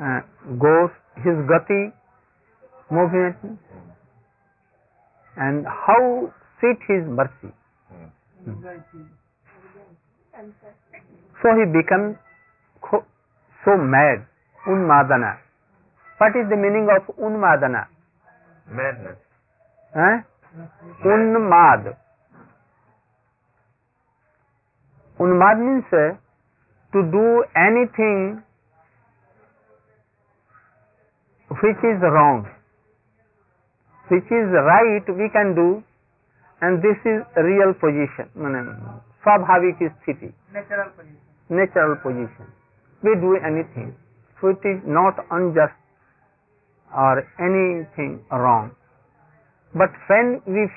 uh, 0.00 0.20
goes, 0.58 0.90
his 1.16 1.34
gati, 1.50 1.92
movement, 2.90 3.36
and 5.36 5.66
how 5.66 6.32
sweet 6.60 6.78
his 6.88 7.02
mercy. 7.08 7.52
So 11.42 11.48
he 11.58 11.64
becomes 11.72 12.16
co- 12.80 13.04
so 13.64 13.76
mad, 13.76 14.26
unmadana. 14.66 15.38
What 16.18 16.36
is 16.36 16.48
the 16.48 16.56
meaning 16.56 16.88
of 16.94 17.14
unmadana? 17.16 17.86
Madness. 18.70 19.18
Eh? 19.94 20.16
Unmad. 21.04 21.96
Unmad 25.18 25.58
means 25.58 25.84
uh, 25.92 26.16
to 26.94 27.02
do 27.10 27.42
anything 27.58 28.38
which 31.50 31.80
is 31.82 31.98
wrong. 32.00 32.46
Which 34.08 34.30
is 34.30 34.46
right 34.54 35.02
we 35.10 35.26
can 35.34 35.54
do 35.58 35.82
and 36.62 36.78
this 36.78 36.96
is 37.02 37.26
real 37.36 37.74
position. 37.74 38.30
Swabhavik 39.26 39.82
sthiti. 39.82 40.32
Natural 40.54 40.90
position. 40.94 41.18
Natural 41.50 41.96
position. 41.98 42.46
We 43.02 43.18
do 43.20 43.36
anything 43.42 43.94
which 44.40 44.62
is 44.62 44.80
not 44.86 45.18
unjust 45.30 45.74
or 46.94 47.26
anything 47.42 48.22
wrong. 48.30 48.70
But 49.74 49.90
when 50.06 50.40
we 50.46 50.70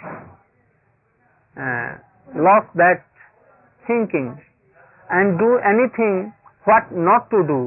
uh, 1.55 2.01
lost 2.35 2.73
that 2.75 3.05
thinking, 3.85 4.41
and 5.09 5.39
do 5.39 5.59
anything 5.63 6.33
what 6.65 6.91
not 6.91 7.29
to 7.29 7.43
do, 7.47 7.61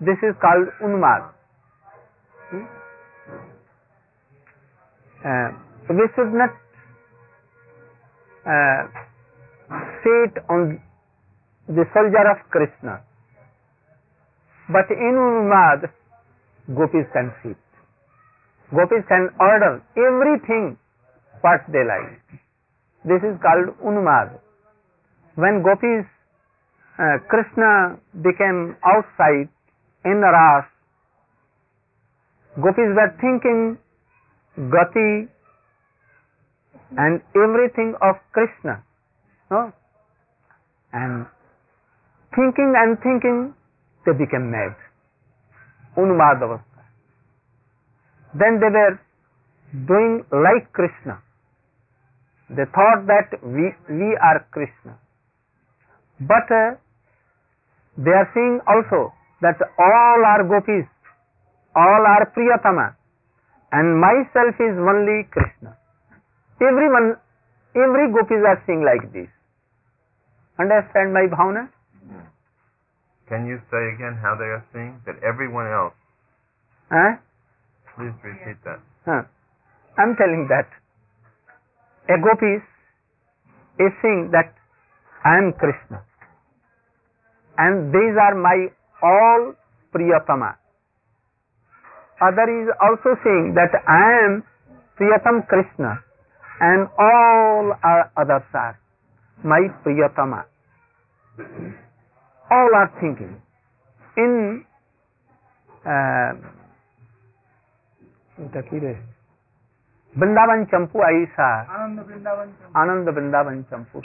this 0.00 0.18
is 0.22 0.34
called 0.40 0.68
unmad. 0.82 1.32
Hmm? 2.50 2.66
Uh, 5.24 5.48
we 5.90 6.08
should 6.14 6.32
not 6.32 6.50
uh, 8.46 8.82
sit 10.02 10.42
on 10.48 10.80
the 11.68 11.84
soldier 11.94 12.24
of 12.30 12.38
Krishna. 12.50 13.02
But 14.68 14.90
in 14.90 15.14
Unmad, 15.18 15.90
gopis 16.74 17.06
can 17.12 17.34
sit. 17.42 17.58
Gopis 18.70 19.04
can 19.08 19.28
order 19.40 19.82
everything 19.98 20.78
what 21.42 21.60
they 21.72 21.82
like. 21.82 22.22
This 23.04 23.22
is 23.26 23.34
called 23.42 23.74
Unmad. 23.82 24.38
When 25.34 25.62
gopis, 25.62 26.06
uh, 26.98 27.18
Krishna 27.28 27.98
became 28.22 28.76
outside 28.84 29.48
in 30.04 30.20
the 30.20 30.30
Ras, 30.32 30.64
gopis 32.56 32.90
were 32.96 33.12
thinking 33.20 33.78
Gati 34.58 35.28
and 36.96 37.20
everything 37.34 37.94
of 38.02 38.16
Krishna. 38.32 38.82
No? 39.50 39.72
And 40.92 41.26
thinking 42.34 42.74
and 42.76 42.98
thinking, 42.98 43.54
they 44.06 44.12
became 44.12 44.50
mad. 44.50 44.74
Unmad. 45.96 46.62
Then 48.34 48.60
they 48.60 48.70
were 48.70 49.00
doing 49.86 50.24
like 50.30 50.72
Krishna. 50.72 51.22
They 52.50 52.64
thought 52.74 53.06
that 53.06 53.38
we, 53.42 53.74
we 53.88 54.18
are 54.20 54.46
Krishna. 54.50 54.98
But 56.20 56.52
uh, 56.52 56.76
they 57.96 58.12
are 58.12 58.28
seeing 58.36 58.60
also 58.68 59.12
that 59.40 59.56
all 59.78 60.20
are 60.20 60.44
gopis, 60.44 60.84
all 61.74 62.02
are 62.04 62.28
Priyatama, 62.36 62.94
and 63.72 63.96
myself 63.96 64.54
is 64.60 64.76
only 64.76 65.24
Krishna. 65.32 65.76
Everyone, 66.60 67.16
every 67.72 68.12
gopis 68.12 68.44
are 68.44 68.60
seeing 68.66 68.84
like 68.84 69.08
this. 69.16 69.32
Understand 70.60 71.16
my 71.16 71.24
bhavana? 71.24 71.72
Can 73.28 73.46
you 73.46 73.56
say 73.70 73.80
again 73.96 74.18
how 74.20 74.36
they 74.36 74.44
are 74.44 74.64
seeing? 74.74 75.00
That 75.06 75.16
everyone 75.24 75.72
else. 75.72 75.96
Huh? 76.92 77.16
Please 77.96 78.12
repeat 78.20 78.60
that. 78.64 78.80
Huh. 79.06 79.22
I'm 79.96 80.16
telling 80.16 80.48
that 80.52 80.68
a 82.12 82.20
gopis 82.20 82.60
is 83.78 83.92
saying 84.02 84.30
that 84.32 84.52
I 85.24 85.38
am 85.38 85.54
Krishna 85.56 86.04
and 87.60 87.92
these 87.92 88.16
are 88.24 88.34
my 88.34 88.58
all 89.02 89.54
Priyatama. 89.94 90.56
Other 92.22 92.46
is 92.62 92.68
also 92.80 93.16
saying 93.24 93.54
that 93.56 93.72
I 93.88 94.06
am 94.24 94.44
Priyatam 95.00 95.48
Krishna 95.48 96.00
and 96.60 96.88
all 96.98 97.72
are 97.82 98.12
others 98.16 98.48
are 98.54 98.78
my 99.44 99.60
Priyatama. 99.84 100.44
All 102.50 102.70
are 102.74 102.90
thinking. 103.00 103.40
In 104.16 104.64
uh, 105.86 106.32
Vrindavan 110.18 110.64
Champu 110.70 111.02
आई 111.06 111.24
सा 111.34 111.48
Ananda 112.82 113.08
Vrindavan 113.08 113.62
Champu 113.70 114.00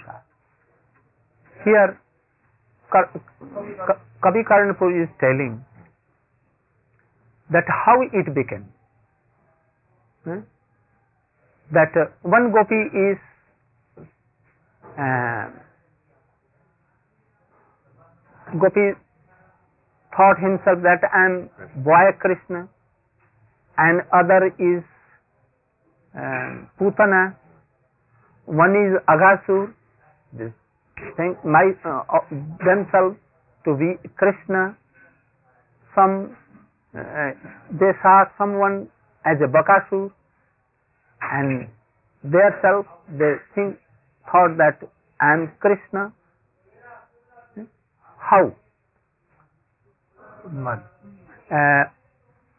Kavi 4.23 4.43
Karanpur 4.49 5.03
is 5.03 5.09
telling 5.19 5.63
that 7.51 7.63
how 7.67 8.01
it 8.01 8.33
began. 8.33 8.67
Hmm? 10.23 10.39
That 11.73 11.91
uh, 11.95 12.05
one 12.21 12.51
gopi 12.51 12.81
is 13.05 13.17
uh, 14.97 15.49
gopi 18.59 18.93
thought 20.15 20.39
himself 20.39 20.81
that 20.83 21.01
I 21.13 21.25
am 21.25 21.49
boy 21.83 22.11
Krishna 22.19 22.67
and 23.77 24.01
other 24.13 24.47
is 24.57 24.83
uh, 26.15 26.65
Putana 26.79 27.35
one 28.45 28.75
is 28.75 29.01
Aghasur, 29.09 29.73
this 30.33 30.51
thing, 31.17 31.35
my, 31.43 31.71
uh, 31.83 32.03
uh, 32.09 32.19
themselves 32.63 33.17
to 33.65 33.75
be 33.75 33.95
Krishna. 34.17 34.77
Some, 35.93 36.35
uh, 36.97 37.31
they 37.71 37.91
saw 38.01 38.25
someone 38.37 38.89
as 39.25 39.37
a 39.41 39.47
Bakasur 39.47 40.11
and 41.21 41.67
their 42.23 42.57
self, 42.61 42.85
they 43.09 43.35
think, 43.53 43.77
thought 44.31 44.57
that 44.57 44.79
I 45.21 45.33
am 45.33 45.51
Krishna. 45.59 46.13
How? 48.17 48.55
Mud. 50.49 50.81
Uh, 51.51 51.83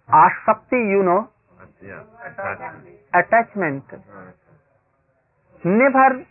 Ashakti, 0.09 0.79
you 0.79 1.03
know, 1.03 1.29
Yeah. 1.83 2.03
attachment 3.13 3.85
never 5.65 6.27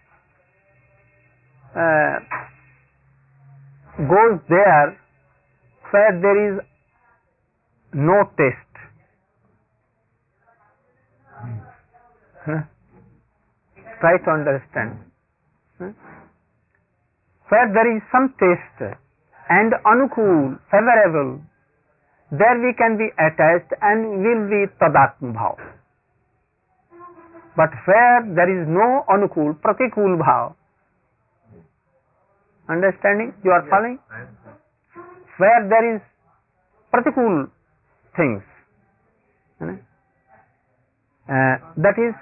uh, 1.75 2.19
goes 3.97 4.39
there 4.49 4.97
where 5.91 6.19
there 6.21 6.39
is 6.47 6.59
no 7.93 8.23
taste. 8.37 8.75
Huh? 12.45 12.61
Try 14.01 14.17
to 14.17 14.31
understand. 14.31 14.99
Huh? 15.79 15.91
Where 17.49 17.71
there 17.73 17.95
is 17.95 18.01
some 18.11 18.33
taste 18.39 18.97
and 19.49 19.73
anukul, 19.85 20.59
favorable, 20.71 21.41
there 22.31 22.57
we 22.59 22.73
can 22.73 22.97
be 22.97 23.07
attached 23.19 23.71
and 23.81 24.23
will 24.23 24.49
be 24.49 24.65
tadatma 24.81 25.33
bhav. 25.33 25.57
But 27.55 27.69
where 27.85 28.25
there 28.35 28.49
is 28.51 28.67
no 28.67 29.05
anukul, 29.07 29.55
pratikul 29.61 30.19
bhav, 30.19 30.55
understanding? 32.69 33.33
You 33.43 33.51
are 33.51 33.65
following? 33.69 33.99
Where 35.37 35.67
there 35.67 35.95
is 35.95 36.01
pratikul 36.93 37.49
things, 38.15 38.43
you 39.59 39.67
know, 39.67 39.79
uh, 41.27 41.55
that 41.77 41.97
is, 41.99 42.15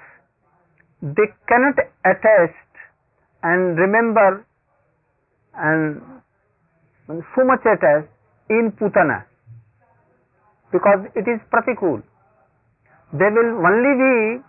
they 1.02 1.28
cannot 1.46 1.78
attach 2.04 2.56
and 3.42 3.78
remember 3.78 4.44
and 5.54 6.00
so 7.06 7.44
much 7.44 7.60
attached 7.62 8.10
in 8.50 8.72
putana 8.80 9.24
because 10.72 11.06
it 11.14 11.28
is 11.28 11.38
pratikul. 11.52 12.02
They 13.12 13.30
will 13.30 13.62
only 13.62 13.94
be 13.94 14.42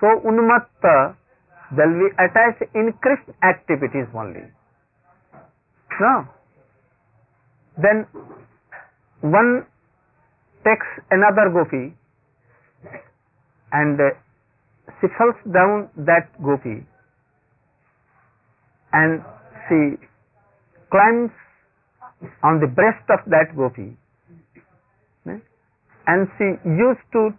so 0.00 0.20
unmatta, 0.28 1.16
they'll 1.72 1.96
be 1.96 2.12
attached 2.20 2.68
in 2.74 2.92
Krishna 3.00 3.32
activities 3.40 4.10
only. 4.12 4.44
No. 6.00 6.26
Then 7.76 8.06
one 9.20 9.66
takes 10.64 10.86
another 11.10 11.50
gopi 11.52 11.94
and 13.72 14.00
uh, 14.00 14.10
she 15.00 15.08
falls 15.18 15.36
down 15.52 15.90
that 15.96 16.30
gopi 16.42 16.86
and 18.92 19.22
she 19.68 19.98
climbs 20.90 21.30
on 22.42 22.60
the 22.60 22.66
breast 22.66 23.04
of 23.10 23.20
that 23.26 23.54
gopi 23.56 23.96
eh, 25.28 25.38
and 26.06 26.28
she 26.38 26.48
used 26.68 27.06
to 27.12 27.30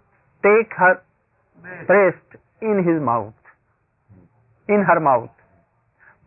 take 0.43 0.71
her 0.77 1.01
breast 1.87 2.27
in 2.61 2.83
his 2.85 3.01
mouth, 3.01 3.33
in 4.67 4.83
her 4.85 4.99
mouth. 4.99 5.31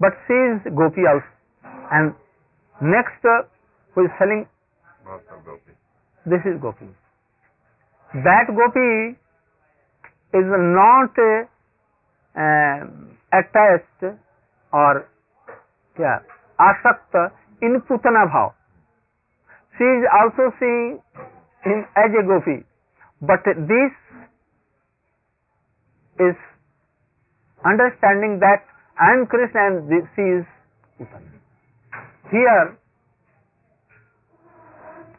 But 0.01 0.13
she 0.27 0.35
is 0.35 0.75
gopi 0.75 1.03
also. 1.07 1.38
And 1.91 2.15
next 2.81 3.25
uh, 3.25 3.49
who 3.95 4.05
is 4.05 4.11
selling, 4.19 4.47
gopi. 5.05 5.73
this 6.27 6.41
is 6.45 6.61
gopi. 6.61 6.89
That 8.15 8.47
gopi 8.49 9.17
is 10.35 10.47
not 10.49 11.13
uh, 11.17 11.49
um, 12.39 13.17
attached 13.33 14.19
or 14.73 15.09
yeah, 15.99 16.21
asakta 16.61 17.33
in 17.63 17.81
putana 17.89 18.29
bhav. 18.31 18.53
She 19.79 19.85
is 19.85 20.05
also 20.13 20.53
seeing 20.59 21.01
him 21.65 21.87
as 21.97 22.11
a 22.13 22.23
gopi. 22.27 22.65
But 23.21 23.43
this 23.45 23.93
is 26.21 26.37
understanding 27.65 28.39
that 28.41 28.63
I 29.01 29.15
am 29.15 29.27
Krishna 29.27 29.61
and 29.67 29.89
this 29.89 30.07
is 30.19 30.45
Putana. 30.99 31.38
Here, 32.31 32.77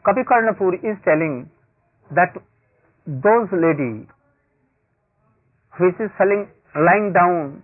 Kavi 0.06 0.22
Karnapur 0.24 0.74
is 0.74 0.96
telling 1.04 1.50
that 2.14 2.34
those 3.06 3.48
lady 3.52 4.06
which 5.80 5.98
is 5.98 6.10
selling, 6.18 6.46
lying 6.76 7.12
down 7.12 7.62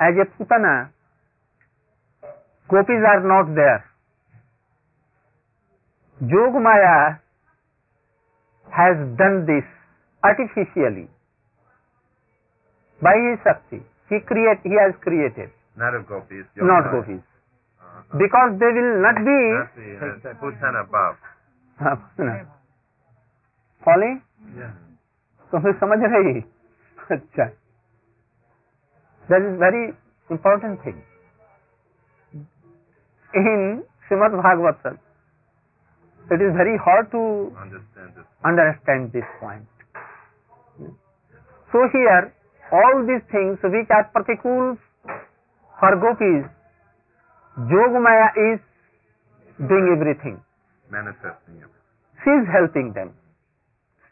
as 0.00 0.14
a 0.18 0.26
Putana, 0.34 0.90
gopis 2.68 3.02
are 3.06 3.22
not 3.22 3.54
there. 3.54 3.84
Yogamaya 6.22 7.20
has 8.70 8.96
done 9.16 9.46
this 9.46 9.64
artificially 10.24 11.08
by 13.00 13.14
his 13.14 13.38
Shakti. 13.44 13.82
He 14.08 14.18
create, 14.26 14.58
he 14.64 14.74
has 14.74 14.94
created, 15.00 15.50
Not 15.76 15.94
of 15.94 16.06
gopis. 16.06 16.46
not 16.56 16.90
gopis 16.90 17.22
Uh-huh. 17.99 18.17
Because 18.17 18.57
they 18.59 18.71
will 18.77 19.01
not 19.01 19.15
be 19.27 19.37
Not 19.53 19.75
the 19.75 20.29
uh, 20.29 20.33
Putana 20.41 20.81
above. 20.87 21.17
Following 23.85 24.19
Yeah. 24.59 24.71
तुम्हें 25.51 25.71
समझ 25.79 25.97
रही 26.03 26.39
अच्छा 27.15 27.45
that 29.29 29.43
is 29.49 29.59
very 29.63 29.83
important 30.35 30.85
thing 30.85 31.01
in 33.33 33.81
Shrimad 34.07 34.39
Bhagavat 34.43 34.87
it 36.35 36.41
is 36.43 36.53
very 36.57 36.75
hard 36.83 37.09
to 37.11 37.19
Understand 37.63 38.13
this. 38.19 38.23
understand 38.49 39.11
this 39.15 39.25
point. 39.39 39.65
So 41.73 41.81
here, 41.95 42.21
all 42.77 43.03
these 43.09 43.25
things 43.33 43.67
which 43.75 43.91
are 43.97 44.05
particular 44.15 44.71
for 45.81 45.91
gopis, 46.05 46.47
Yogamaya 47.68 48.28
is 48.54 48.60
doing 49.68 49.92
everything. 49.92 50.40
Manifesting 50.90 51.60
it. 51.60 51.68
She 52.24 52.30
is 52.30 52.46
helping 52.48 52.92
them. 52.94 53.12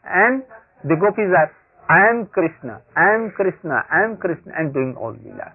And 0.05 0.43
the 0.83 0.95
gopis 0.95 1.29
are, 1.33 1.51
I 1.89 2.09
am 2.13 2.27
Krishna, 2.27 2.81
I 2.95 3.15
am 3.15 3.31
Krishna, 3.35 3.81
I 3.89 4.05
am 4.05 4.17
Krishna, 4.17 4.53
and 4.57 4.73
doing 4.73 4.95
all 4.97 5.13
Leela. 5.13 5.53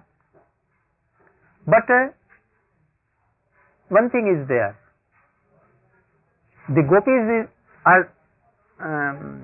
But 1.65 1.87
uh, 1.89 2.11
one 3.89 4.09
thing 4.09 4.27
is 4.27 4.47
there. 4.47 4.77
The 6.69 6.83
gopis 6.83 7.25
is, 7.39 7.45
are 7.85 8.11
um, 8.81 9.43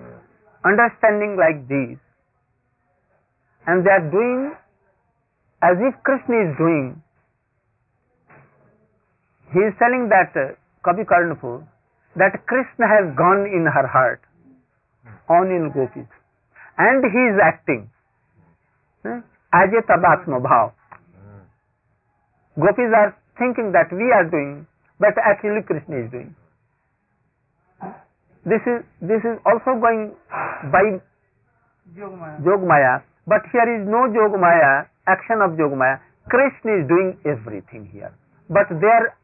understanding 0.66 1.38
like 1.39 1.68
this, 1.68 1.97
and 3.68 3.86
they 3.86 3.91
are 3.91 4.08
doing 4.12 4.54
as 5.64 5.78
if 5.80 5.93
Krishna 6.04 6.49
is 6.49 6.58
doing. 6.58 7.02
He 9.54 9.60
is 9.60 9.74
telling 9.80 10.10
that 10.10 10.32
uh, 10.36 10.56
Kavi 10.86 11.06
Karnapur 11.06 11.68
that 12.16 12.34
Krishna 12.47 12.88
has 12.88 13.16
gone 13.16 13.45
in 13.47 13.68
her 13.68 13.88
heart. 13.88 14.22
on 15.30 15.47
in 15.47 15.72
gopis. 15.72 16.08
And 16.78 17.04
he 17.04 17.22
is 17.32 17.38
acting 17.43 17.89
eh, 19.06 19.20
as 19.54 19.70
a 19.72 19.82
tadatma 19.88 20.41
bhav. 20.43 20.72
Gopis 22.60 22.91
are 22.95 23.16
thinking 23.39 23.72
that 23.72 23.88
we 23.91 24.12
are 24.12 24.28
doing, 24.28 24.68
but 24.99 25.16
actually 25.24 25.64
Krishna 25.64 26.04
is 26.04 26.12
doing. 26.12 26.36
This 28.43 28.62
is 28.66 28.82
this 28.99 29.22
is 29.22 29.38
also 29.45 29.78
going 29.80 30.12
by 30.74 30.99
Yogamaya. 31.95 32.41
Jogmaya, 32.41 32.93
but 33.28 33.45
here 33.52 33.68
is 33.78 33.88
no 33.88 34.10
Jogmaya, 34.10 34.88
action 35.08 35.41
of 35.45 35.52
Jogmaya. 35.60 36.02
Krishna 36.30 36.82
is 36.82 36.88
doing 36.89 37.18
everything 37.26 37.89
here. 37.93 38.14
But 38.49 38.68
there, 38.82 39.16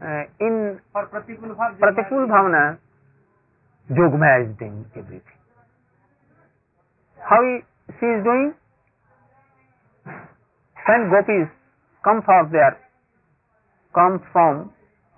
in 0.00 0.56
और 0.96 1.06
प्रतिकूल 1.06 1.54
भाव 1.54 1.74
प्रतिकूल 1.76 2.26
भावना 2.28 2.60
जोग 3.88 4.14
मैज 4.20 4.46
दिन 4.58 4.74
everything 4.96 5.36
how 7.20 7.58
she 7.92 8.14
is 8.14 8.22
doing 8.24 8.52
send 10.76 11.08
gopis 11.10 11.48
come 12.04 12.20
for 12.26 12.46
their 12.48 12.76
come 13.94 14.18
from 14.26 14.62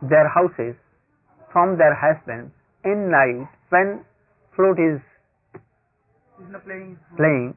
their 0.02 0.26
houses 0.36 0.74
from 1.50 1.76
their 1.76 1.96
husband 2.02 2.50
in 2.84 3.08
night 3.10 3.74
when 3.74 3.96
flute 4.58 4.80
is 4.80 4.98
playing 6.38 7.52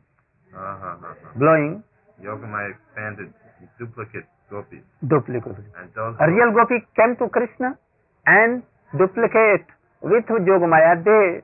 blowing 1.38 1.82
Yogamaya 2.48 2.72
duplicate 3.80 4.26
gopis. 4.50 4.84
duplicate. 5.08 5.58
And 5.80 5.90
those 5.96 6.16
A 6.20 6.28
real 6.30 6.52
gopi 6.54 6.80
came 6.96 7.16
to 7.20 7.30
Krishna 7.30 7.78
and 8.26 8.64
duplicate 8.98 9.66
with 10.02 10.26
Jogmaya. 10.26 11.04
They 11.04 11.42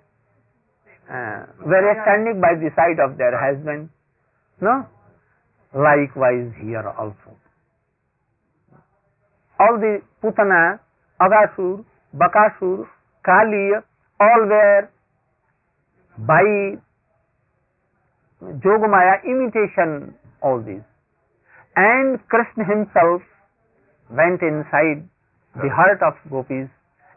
uh, 1.09 1.45
were 1.65 1.95
standing 2.03 2.39
by 2.41 2.55
the 2.55 2.69
side 2.75 2.99
of 2.99 3.17
their 3.17 3.33
husband. 3.37 3.89
No? 4.61 4.85
Likewise 5.73 6.51
here 6.61 6.87
also. 6.97 7.37
All 9.59 9.77
the 9.79 10.01
Putana, 10.23 10.79
Agasur, 11.21 11.83
Bakasur, 12.15 12.87
Kali, 13.25 13.71
all 14.19 14.41
were 14.47 14.89
by 16.19 16.77
Jogmaya 18.41 19.23
imitation 19.25 20.15
all 20.41 20.61
these. 20.61 20.83
And 21.79 22.19
Krishna 22.27 22.65
himself 22.67 23.21
went 24.11 24.41
inside 24.43 25.07
the 25.55 25.69
heart 25.71 26.03
of 26.03 26.19
gopis 26.29 26.67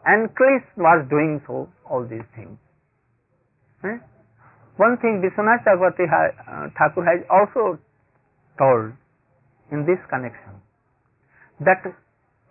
and 0.05 0.33
Krishna 0.35 0.83
was 0.83 1.05
doing 1.09 1.41
so, 1.47 1.67
all 1.89 2.07
these 2.07 2.27
things. 2.35 2.55
Eh? 3.83 3.97
One 4.77 4.97
thing 5.03 5.21
Vishwanath 5.23 5.63
Chakravarti 5.67 6.07
ha- 6.09 6.35
uh, 6.47 6.65
Thakur 6.79 7.03
has 7.03 7.19
also 7.29 7.77
told 8.57 8.93
in 9.71 9.85
this 9.85 9.99
connection 10.09 10.63
that 11.59 11.83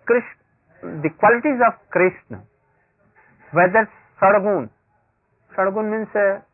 Krishna, 0.04 1.00
the 1.02 1.10
qualities 1.18 1.60
of 1.64 1.74
Krishna, 1.90 2.44
whether 3.52 3.88
Sargun, 4.20 4.68
Sargun 5.56 5.90
means 5.90 6.08
uh, 6.14 6.44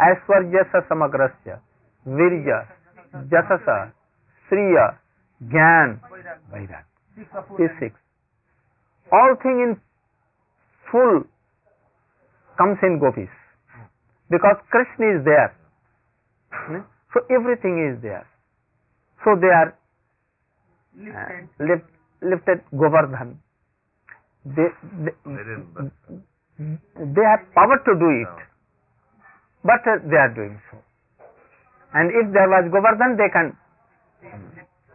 Aishwarjasa 0.00 0.88
Samagrasya, 0.88 1.60
Virya, 2.06 2.66
Jasasa, 3.28 3.92
Sriya, 4.50 4.98
Gyan, 5.50 5.98
Vairag. 6.52 6.84
six 7.16 7.28
of 7.34 7.44
These 7.58 7.74
six. 7.80 7.94
All 9.10 9.34
thing 9.42 9.58
in 9.60 9.80
full 10.90 11.24
comes 12.58 12.78
in 12.82 12.98
gopis. 13.00 13.28
Because 14.30 14.56
Krishna 14.70 15.18
is 15.18 15.24
there. 15.24 15.50
Hmm? 16.52 16.84
So 17.12 17.20
everything 17.28 17.76
is 17.92 18.02
there. 18.02 18.26
So 19.24 19.36
they 19.36 19.50
are 19.50 19.76
uh, 20.96 21.44
lifted 21.58 21.58
lift, 21.60 21.88
lifted 22.22 22.58
Govardhan. 22.72 23.40
They, 24.44 24.68
they, 25.04 25.14
they 25.24 25.42
didn't 25.44 25.68
listen. 25.76 26.24
they 26.96 27.24
have 27.26 27.42
power 27.54 27.78
to 27.84 27.92
do 27.98 28.08
it. 28.22 28.36
But 29.64 29.82
uh, 29.86 30.02
they 30.08 30.16
are 30.16 30.32
doing 30.34 30.60
so. 30.70 30.78
And 31.94 32.10
if 32.10 32.32
there 32.32 32.48
was 32.48 32.70
Govardhan, 32.72 33.16
they 33.16 33.28
can 33.32 33.56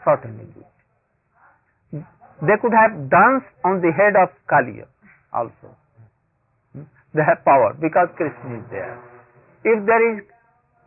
certainly 0.07 0.47
it. 0.55 2.03
They 2.39 2.55
could 2.61 2.71
have 2.71 3.09
danced 3.11 3.51
on 3.65 3.81
the 3.81 3.91
head 3.91 4.15
of 4.15 4.31
Kaliya 4.47 4.87
also. 5.33 5.75
They 7.13 7.25
have 7.25 7.43
power 7.43 7.75
because 7.75 8.07
Krishna 8.15 8.61
is 8.61 8.65
there. 8.71 8.95
If 9.65 9.83
there 9.83 10.03
is, 10.13 10.23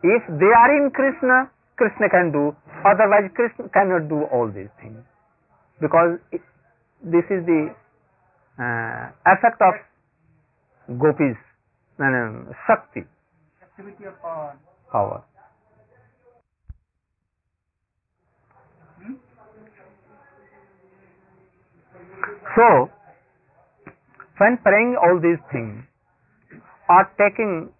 if 0.02 0.22
they 0.40 0.52
are 0.56 0.70
in 0.78 0.90
Krishna, 0.94 1.50
Krishna 1.76 2.08
can 2.08 2.32
do. 2.32 2.56
Otherwise, 2.86 3.28
Krishna 3.34 3.68
cannot 3.74 4.08
do 4.08 4.24
all 4.32 4.48
these 4.48 4.70
things 4.80 5.02
because 5.80 6.18
it, 6.30 6.40
this 7.02 7.26
is 7.28 7.44
the 7.44 7.74
uh, 8.56 9.10
effect 9.26 9.60
of 9.60 9.74
gopis, 10.98 11.36
no, 11.98 12.46
Shakti 12.66 13.04
activity 13.80 14.04
of 14.04 14.20
power. 14.22 14.56
power. 14.92 15.24
So, 22.56 22.90
when 24.38 24.58
praying 24.58 24.96
all 25.00 25.20
these 25.20 25.40
things, 25.52 25.84
or 26.88 27.04
taking 27.18 27.70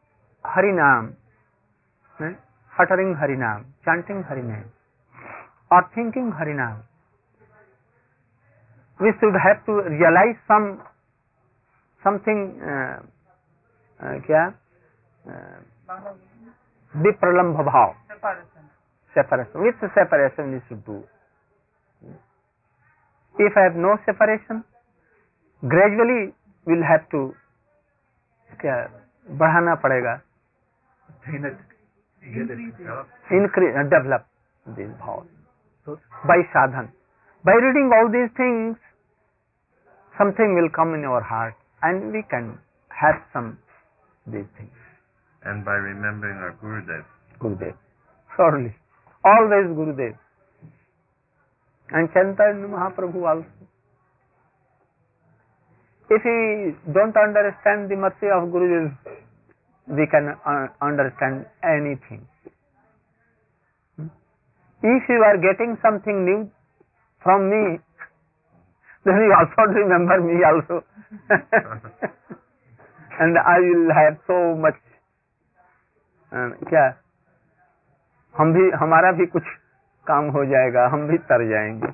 Harinam, 0.45 1.16
eh, 2.21 2.35
uttering 2.79 3.16
Harinam, 3.16 3.64
chanting 3.85 4.23
Harinam, 4.23 4.64
or 5.71 5.83
thinking 5.95 6.33
Harinam, 6.33 6.83
we 9.01 9.11
should 9.21 9.35
have 9.35 9.64
to 9.66 9.73
realize 9.89 10.37
some 10.47 10.83
something 12.05 12.61
uh, 12.62 12.99
uh, 14.01 14.16
क्या 14.27 14.45
uh, 15.27 15.59
Bangla 15.89 16.12
विप्रलम्भ 16.95 17.61
भाव 17.66 17.95
separation. 18.09 18.64
separation. 19.14 19.62
With 19.62 19.81
separation 19.95 20.53
we 20.53 20.61
should 20.68 20.85
do. 20.85 21.03
If 23.38 23.57
I 23.57 23.63
have 23.63 23.76
no 23.76 23.97
separation, 24.05 24.63
gradually 25.74 26.34
we'll 26.66 26.88
have 26.91 27.09
to 27.16 27.22
क्या 28.61 28.76
बढ़ाना 29.41 29.76
पड़ेगा 29.84 30.22
Attain 31.13 31.45
it. 31.45 31.57
Get 32.36 32.49
it. 32.49 32.59
Increase 32.59 32.74
it. 32.80 33.34
increase 33.39 33.76
uh, 33.80 33.84
develop 33.95 34.26
this 34.78 34.89
भाव 35.01 35.26
so 35.86 35.97
by 36.32 36.38
sadhan 36.53 36.88
by 37.43 37.55
reading 37.66 37.91
all 37.97 38.09
these 38.16 38.32
things 38.38 38.78
something 40.18 40.55
will 40.59 40.70
come 40.80 40.93
in 40.95 41.05
our 41.11 41.22
heart 41.22 41.55
and 41.84 42.11
we 42.13 42.24
can 42.34 42.57
have 43.01 43.22
some 43.34 43.57
these 44.28 44.49
things 44.57 44.82
And 45.49 45.63
by 45.66 45.74
remembering 45.74 46.38
our 46.43 46.53
Gurudev. 46.61 47.03
Gurudev 47.41 47.76
surely 48.36 48.72
always 49.24 49.68
Gurudev 49.80 50.16
And 51.93 52.09
Chaitanya 52.12 52.68
Mahaprabhu 52.74 53.26
also 53.26 53.47
if 56.11 56.24
we 56.24 56.93
don't 56.93 57.16
understand 57.16 57.91
the 57.91 57.97
mercy 57.97 58.26
of 58.26 58.49
Gurudev 58.51 58.97
we 59.86 60.07
can 60.07 60.34
uh, 60.47 60.66
understand 60.80 61.47
anything 61.62 62.26
if 64.82 65.03
you 65.09 65.20
are 65.22 65.36
getting 65.36 65.76
something 65.82 66.24
new 66.24 66.51
from 67.22 67.51
me, 67.51 67.78
then 69.05 69.14
you 69.14 69.34
also 69.36 69.62
remember 69.72 70.20
me 70.24 70.41
also. 70.45 70.84
and 73.20 73.36
I 73.36 73.59
will 73.61 73.93
have 73.93 74.16
so 74.26 74.57
much 74.57 74.80
uh, 76.32 76.51
क्या 76.70 76.84
हम 78.38 78.53
भी 78.55 78.70
हमारा 78.80 79.11
भी 79.18 79.26
कुछ 79.34 79.43
काम 80.07 80.28
हो 80.30 80.44
जाएगा 80.44 80.86
हम 80.88 81.07
भी 81.09 81.18
तर 81.18 81.48
जाएँगे। 81.48 81.92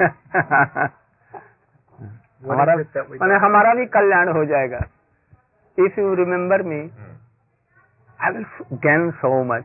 हमारा 2.50 3.36
हमारा 3.38 3.74
भी 3.74 3.86
कल्याण 3.86 4.28
हो 4.28 4.44
जाएगा। 4.44 4.80
If 5.78 6.00
you 6.00 6.14
remember 6.14 6.62
me 6.62 6.80
I 8.20 8.32
will 8.32 8.44
gain 8.72 9.10
so 9.10 9.42
much 9.44 9.64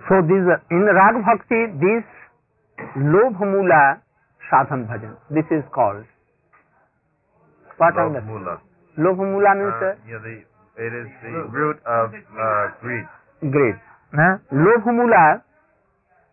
So 0.00 0.20
this 0.22 0.44
in 0.70 0.84
Rag 0.84 1.16
Bhakti, 1.24 1.60
this 1.80 2.04
Lobh 2.96 3.38
Mula 3.42 3.82
sadhan 4.42 4.86
bhajan. 4.86 5.16
This 5.30 5.46
is 5.50 5.64
called. 5.72 6.04
What 7.78 7.94
Lobh 7.96 8.24
mula. 8.24 8.60
Lobh 8.96 9.18
mula 9.18 9.54
means 9.54 9.80
Uh, 9.80 9.86
uh, 9.86 9.94
yeah, 10.06 10.18
the, 10.18 10.34
it 10.76 10.92
is 10.92 11.08
the 11.22 11.42
root 11.50 11.78
of 11.86 12.12
uh, 12.12 12.64
greed. 12.82 13.06
great. 13.50 13.78
হ্যাঁ 14.12 14.34
লোভ 14.64 14.84
মূলা 14.98 15.22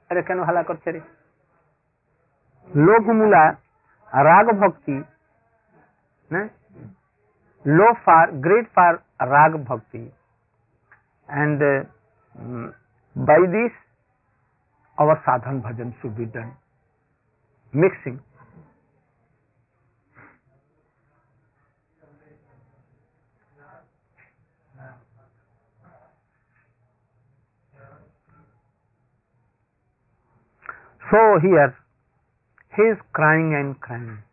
এটা 0.09 0.21
কেন 0.27 0.39
হালা 0.47 0.61
করছে 0.69 0.89
রে 0.95 1.01
লোভ 2.67 3.05
মূলা 3.19 3.43
রাগ 4.27 4.47
ভক্তি 4.61 4.95
হ্যাঁ 6.31 6.47
low 7.65 7.93
for 8.03 8.31
great 8.41 8.65
for 8.73 9.03
rag 9.21 9.53
bhakti. 9.67 10.11
And 11.29 11.61
uh, 11.61 12.41
mm, 12.41 12.73
by 13.15 13.39
this 13.51 13.71
our 14.99 15.21
sadhan 15.25 15.61
bhajan 15.61 15.93
should 16.01 16.17
be 16.17 16.25
done. 16.25 16.53
Mixing. 17.73 18.19
So 31.11 31.39
here 31.41 31.75
he 32.75 32.83
is 32.83 32.97
crying 33.11 33.53
and 33.53 33.79
crying. 33.81 34.23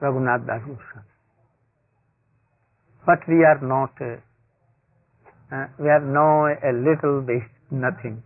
Raghunath 0.00 0.46
das 0.46 0.62
but 3.06 3.18
we 3.28 3.44
are 3.44 3.60
not 3.62 3.92
uh, 4.00 4.16
uh, 5.54 5.66
we 5.78 5.88
are 5.88 6.00
now 6.02 6.46
a 6.46 6.72
little 6.74 7.22
bit 7.22 7.42
nothing 7.70 8.22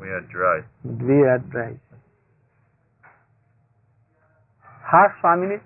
We 0.00 0.08
are 0.08 0.22
dry. 0.30 0.58
we 0.84 1.18
are 1.26 1.38
dry. 1.52 1.72
Har 4.90 5.08
Swamini 5.20 5.56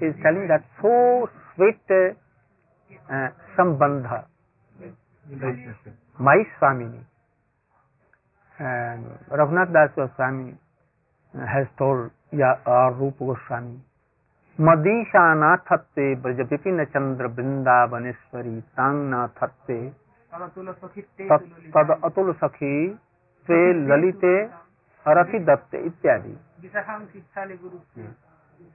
is 0.00 0.14
telling 0.22 0.46
that 0.48 0.62
so 0.80 1.28
sweet 1.54 1.80
uh, 1.90 2.12
uh, 3.10 3.28
sambandha, 3.56 4.26
my 6.20 6.36
Swamini. 6.60 7.00
And 8.60 9.06
Raghunath 9.30 9.72
Das 9.72 9.90
Goswami 9.96 10.52
uh, 11.34 11.46
has 11.46 11.66
told 11.78 12.10
ya, 12.32 12.54
or 12.66 12.92
Rupa 12.94 13.24
Goswami, 13.24 13.80
मदीशानाथत्ते 14.58 16.04
Braj 16.22 16.40
Vipin 16.50 16.84
चंद्र 16.84 17.26
वृंदावनेश्वरी 17.34 18.60
तांगनाथत्ते 18.78 19.78
तद 21.74 21.90
अतुल 22.04 22.32
सखी 22.34 22.72
ते 23.48 23.58
ललिते 23.88 24.34
रति 25.06 25.38
दत्ते 25.44 25.78
इत्यादि। 25.86 26.34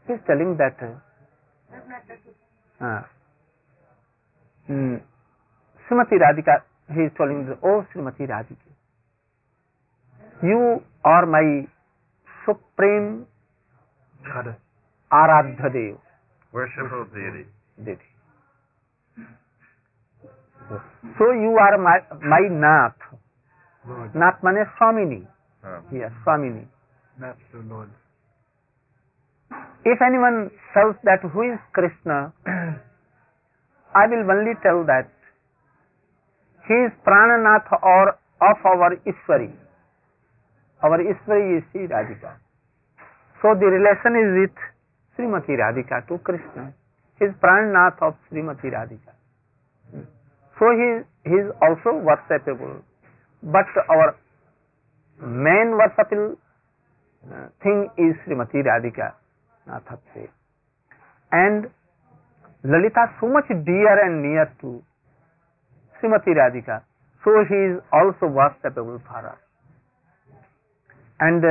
Is 0.07 0.21
telling 0.27 0.55
that 0.57 0.79
Shrimati 5.87 6.17
Radhika 6.17 6.55
he 6.91 7.05
is 7.05 7.11
telling 7.17 7.49
oh 7.63 7.81
Shrimati 7.83 8.25
राधिके 8.25 8.71
you 10.49 10.59
are 11.07 11.25
my 11.35 11.61
supreme 12.37 13.03
oh 15.13 15.15
Aradhya 15.15 15.69
Dev, 15.73 15.97
Worshipful 16.51 17.05
deity. 17.13 17.45
deity. 17.85 18.09
So 21.19 21.31
you 21.31 21.57
are 21.59 21.77
my, 21.77 21.99
my 22.23 22.41
Nath. 22.49 22.97
Nath 24.15 24.41
means 24.43 24.67
Swamini. 24.79 25.27
Oh. 25.65 25.79
Yes, 25.91 26.11
Swamini. 26.25 26.65
Not 27.19 27.37
so 27.51 27.59
Lord. 27.69 27.89
If 29.85 29.99
anyone 30.01 30.49
tells 30.73 30.95
that 31.03 31.19
who 31.21 31.41
is 31.53 31.59
Krishna, 31.73 32.31
I 33.93 34.07
will 34.07 34.25
only 34.31 34.53
tell 34.63 34.83
that 34.87 35.11
he 36.67 36.73
is 36.73 36.91
Prananath 37.05 37.67
or 37.83 38.17
of 38.41 38.57
our 38.65 38.95
Iswari. 39.05 39.51
Our 40.81 40.99
Iswari 41.03 41.57
is 41.59 41.63
Sri 41.71 41.87
Radhika. 41.87 42.37
So 43.41 43.53
the 43.59 43.67
relation 43.67 44.15
is 44.15 44.29
with 44.47 44.57
Shrimati 45.17 45.55
Radhika 45.55 45.99
to 46.09 46.17
Krishna. 46.27 46.65
His 47.21 47.33
Prannath 47.39 48.03
of 48.03 48.15
Shrimati 48.29 48.69
Radhika. 48.69 49.11
So 50.57 50.71
he's 51.27 51.49
also 51.63 51.91
worshipable 52.09 52.79
but 53.43 53.77
our 53.79 54.13
main 55.45 55.73
worshipable 55.81 56.33
thing 57.65 57.85
is 57.99 58.15
Shrimati 58.23 58.61
Radhika 58.61 59.07
नाथ 59.67 59.95
से 59.95 60.23
and 61.31 61.67
Lalita 62.63 63.05
so 63.19 63.27
much 63.37 63.51
dear 63.69 63.99
and 63.99 64.21
near 64.21 64.45
to 64.61 64.77
Shrimati 65.99 66.33
Radhika 66.33 66.77
so 67.23 67.41
he 67.43 67.63
is 67.65 67.77
also 67.95 68.29
worshipable 68.39 68.97
for 69.07 69.31
and 71.19 71.45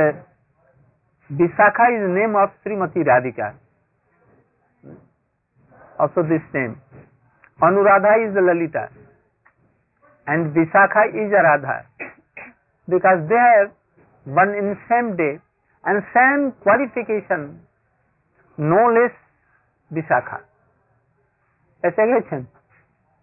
Visakha 1.29 1.85
is 1.95 2.03
name 2.09 2.35
of 2.35 2.49
Srimati 2.63 3.03
Radhika. 3.03 3.55
Also 5.99 6.23
this 6.23 6.41
name. 6.53 6.81
Anuradha 7.61 8.27
is 8.27 8.35
Lalita. 8.35 8.89
And 10.27 10.53
Visakha 10.53 11.09
is 11.09 11.31
Radha. 11.31 11.85
Because 12.87 13.27
they 13.29 13.35
have 13.35 13.71
one 14.25 14.49
in 14.49 14.77
same 14.89 15.15
day 15.15 15.39
and 15.83 16.03
same 16.13 16.53
qualification 16.63 17.59
no 18.57 18.81
less 18.95 19.13
Visakha 19.91 20.37
এসে 21.83 22.03
গেছেন 22.11 22.41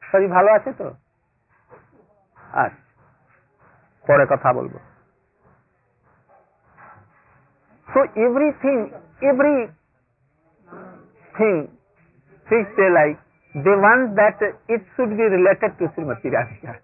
সবই 0.03 0.29
ভালো 0.37 0.51
আছে 0.57 0.71
তো 0.81 0.87
আচ্ছা 2.63 2.83
পরে 4.05 4.25
কথা 4.33 4.49
বলব 4.59 4.75
So 7.91 8.07
everything, 8.15 8.95
every 9.19 9.67
thing, 11.35 11.59
things 12.47 12.69
they 12.79 12.91
like, 12.95 13.19
they 13.55 13.75
want 13.75 14.15
that 14.15 14.39
it 14.71 14.83
should 14.95 15.11
be 15.11 15.27
related 15.27 15.75
to 15.83 15.91
Srimati 15.99 16.31
Radhika. 16.31 16.79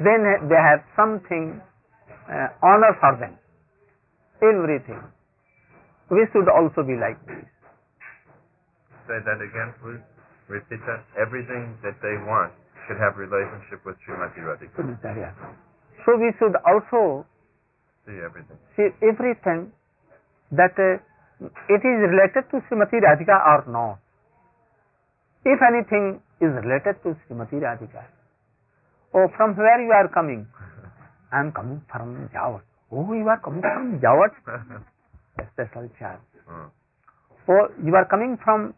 Then 0.00 0.24
they 0.48 0.56
have 0.56 0.80
something, 0.96 1.60
uh, 2.32 2.48
honor 2.64 2.96
for 2.96 3.12
them. 3.20 3.36
Everything. 4.40 5.04
We 6.08 6.24
should 6.32 6.48
also 6.48 6.80
be 6.80 6.96
like 6.96 7.20
this. 7.28 7.44
Say 9.04 9.20
that 9.20 9.36
again, 9.36 9.76
please. 9.84 10.00
Repeat 10.48 10.80
that. 10.88 11.04
Everything 11.20 11.76
that 11.84 12.00
they 12.00 12.16
want 12.24 12.56
should 12.88 12.96
have 12.96 13.20
relationship 13.20 13.84
with 13.84 14.00
Srimati 14.08 14.40
Radhika. 14.40 14.80
So 16.06 16.16
we 16.16 16.32
should 16.40 16.56
also 16.64 17.28
see 18.08 18.16
everything. 18.24 18.56
See 18.80 18.88
everything 19.04 19.70
that 20.52 20.74
uh, 20.78 20.98
it 21.68 21.82
is 21.82 21.98
related 22.10 22.44
to 22.50 22.60
Srimati 22.68 23.00
Radhika 23.00 23.36
or 23.46 23.64
not. 23.70 23.98
If 25.44 25.58
anything 25.62 26.20
is 26.40 26.52
related 26.64 27.00
to 27.04 27.16
Srimati 27.24 27.60
Radhika, 27.62 28.04
oh, 29.14 29.28
from 29.36 29.56
where 29.56 29.80
you 29.82 29.92
are 29.92 30.08
coming? 30.08 30.46
I 31.32 31.40
am 31.40 31.52
coming 31.52 31.80
from 31.90 32.28
Jawat. 32.34 32.62
Oh, 32.92 33.12
you 33.12 33.28
are 33.28 33.40
coming 33.40 33.62
from 33.62 34.00
Jawat? 34.00 34.34
Special 35.54 35.88
charge. 35.98 36.20
Hmm. 36.46 36.68
Oh, 37.48 37.68
you 37.84 37.94
are 37.94 38.04
coming 38.10 38.36
from 38.44 38.74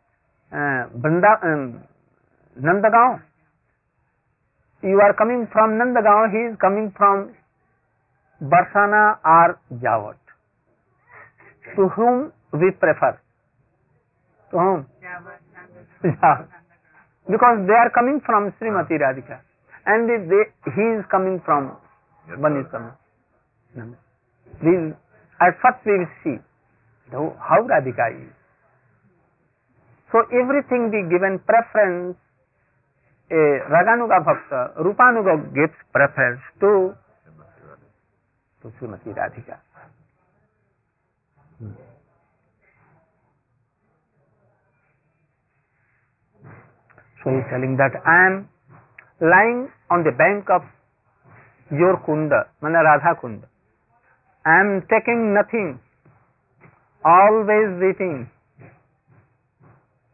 uh, 0.52 0.86
Vrinda, 0.96 1.42
um, 1.42 1.82
Nandagaon. 2.60 3.22
You 4.82 5.00
are 5.00 5.14
coming 5.14 5.48
from 5.52 5.78
Nandagaon, 5.80 6.30
he 6.32 6.52
is 6.52 6.58
coming 6.60 6.92
from 6.96 7.34
Barsana 8.42 9.18
or 9.24 9.58
Jawat. 9.82 10.21
To 11.64 11.86
whom 11.96 12.20
we 12.54 12.70
prefer 12.80 13.18
to 14.52 14.58
whom 14.58 14.84
because 17.26 17.58
they 17.66 17.78
are 17.78 17.88
coming 17.94 18.20
from 18.20 18.48
Shrimati 18.50 18.96
Radhika 18.98 19.40
and 19.86 20.10
he 20.68 20.92
is 20.92 21.02
coming 21.10 21.38
from 21.40 21.70
बनी 22.26 22.62
please 23.74 24.92
I 25.40 25.50
first 25.62 25.86
we 25.88 26.04
see 26.04 26.38
how 27.42 27.66
Radhika 27.66 28.06
is 28.08 28.28
so 30.10 30.22
everything 30.38 30.90
be 30.90 31.02
given 31.08 31.36
preference 31.46 32.14
a 33.30 33.42
रगानुगा 33.70 34.18
भक्त 34.22 34.54
रूपानुगा 34.78 35.34
gives 35.52 35.82
preference 35.92 36.50
to 36.60 36.72
Shrimati 38.64 39.12
Radhika 39.12 39.60
So 47.22 47.30
he 47.30 47.36
is 47.38 47.46
telling 47.50 47.76
that 47.78 47.94
I 48.04 48.26
am 48.26 48.48
lying 49.20 49.70
on 49.90 50.02
the 50.02 50.10
bank 50.10 50.50
of 50.50 50.62
your 51.70 51.96
kunda, 52.06 52.48
mana 52.60 52.82
Radha 52.82 53.14
kunda. 53.22 53.46
I 54.44 54.60
am 54.60 54.82
taking 54.90 55.34
nothing. 55.34 55.78
always 57.04 57.68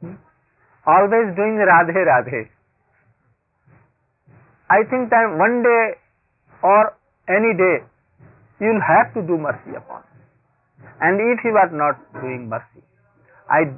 hmm? 0.01 0.15
always 0.87 1.37
doing 1.37 1.59
Radhe 1.71 2.05
Radhe. 2.11 2.49
I 4.71 4.85
think 4.91 5.11
that 5.11 5.37
one 5.39 5.63
day 5.63 5.97
or 6.63 6.97
any 7.29 7.57
day 7.57 7.85
you'll 8.61 8.81
have 8.87 9.15
to 9.15 9.23
do 9.23 9.39
mercy 9.39 9.77
upon. 9.77 10.03
And 11.02 11.20
if 11.20 11.44
you 11.44 11.56
are 11.58 11.70
not 11.72 12.00
doing 12.22 12.50
mercy, 12.50 12.84
I 13.50 13.74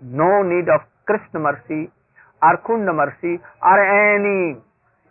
no 0.00 0.42
need 0.42 0.68
of 0.68 0.80
Krishna 1.06 1.40
mercy 1.40 1.90
or 2.42 2.56
Kunda 2.66 2.94
mercy 2.94 3.40
or 3.62 3.78
any, 4.14 4.60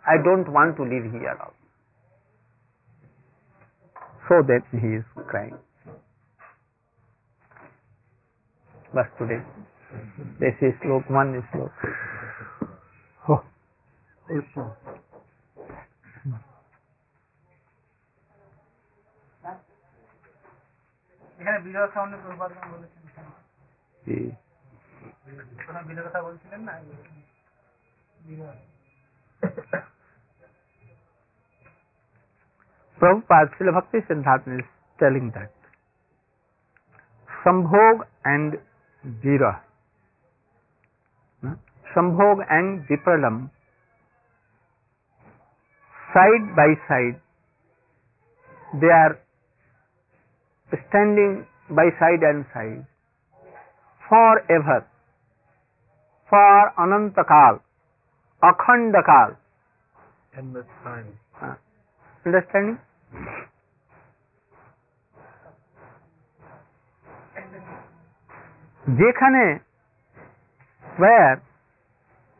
I 0.06 0.16
don't 0.22 0.48
want 0.52 0.76
to 0.76 0.82
live 0.82 1.10
here 1.12 1.36
also. 1.40 1.54
So 4.28 4.42
that 4.42 4.62
he 4.70 4.88
is 4.96 5.04
crying. 5.28 5.58
बस 8.94 9.06
today 9.18 9.36
this 10.40 10.62
is 10.66 10.74
slok 10.82 11.10
one 11.16 11.30
is 11.38 11.44
এখানে 21.46 21.58
বিরহ 21.66 21.84
সামনে 21.94 22.16
প্রভাত 22.24 22.50
বলেছেন 22.72 23.02
जी 24.06 24.18
প্রথম 25.62 25.84
বিরহ 25.88 26.04
কথা 26.06 26.20
বলছিলেন 26.26 26.60
না 26.68 26.74
বিরহ 28.20 28.50
Prabhupada 33.00 33.50
Srila 33.52 33.72
Bhakti 33.72 33.98
Siddhartha 34.06 34.58
is 34.58 34.66
telling 34.98 35.32
that 35.34 35.50
Sambhog 37.28 38.06
and 38.24 38.58
Vira, 39.04 39.60
Sambhog 41.86 42.44
and 42.48 42.86
Vipralam, 42.86 43.50
side 45.96 46.54
by 46.54 46.68
side, 46.86 47.20
they 48.72 48.86
are 48.88 49.18
standing 50.88 51.46
by 51.70 51.88
side 51.98 52.22
and 52.22 52.44
side 52.52 52.86
forever, 54.08 54.86
for 56.28 56.72
Anantakal, 56.78 57.60
Akhandakal. 58.42 59.36
Endless 60.36 60.66
time. 60.84 61.18
Uh, 61.40 61.54
understanding? 62.26 62.78
যেখানে 69.00 69.44
where 71.02 71.34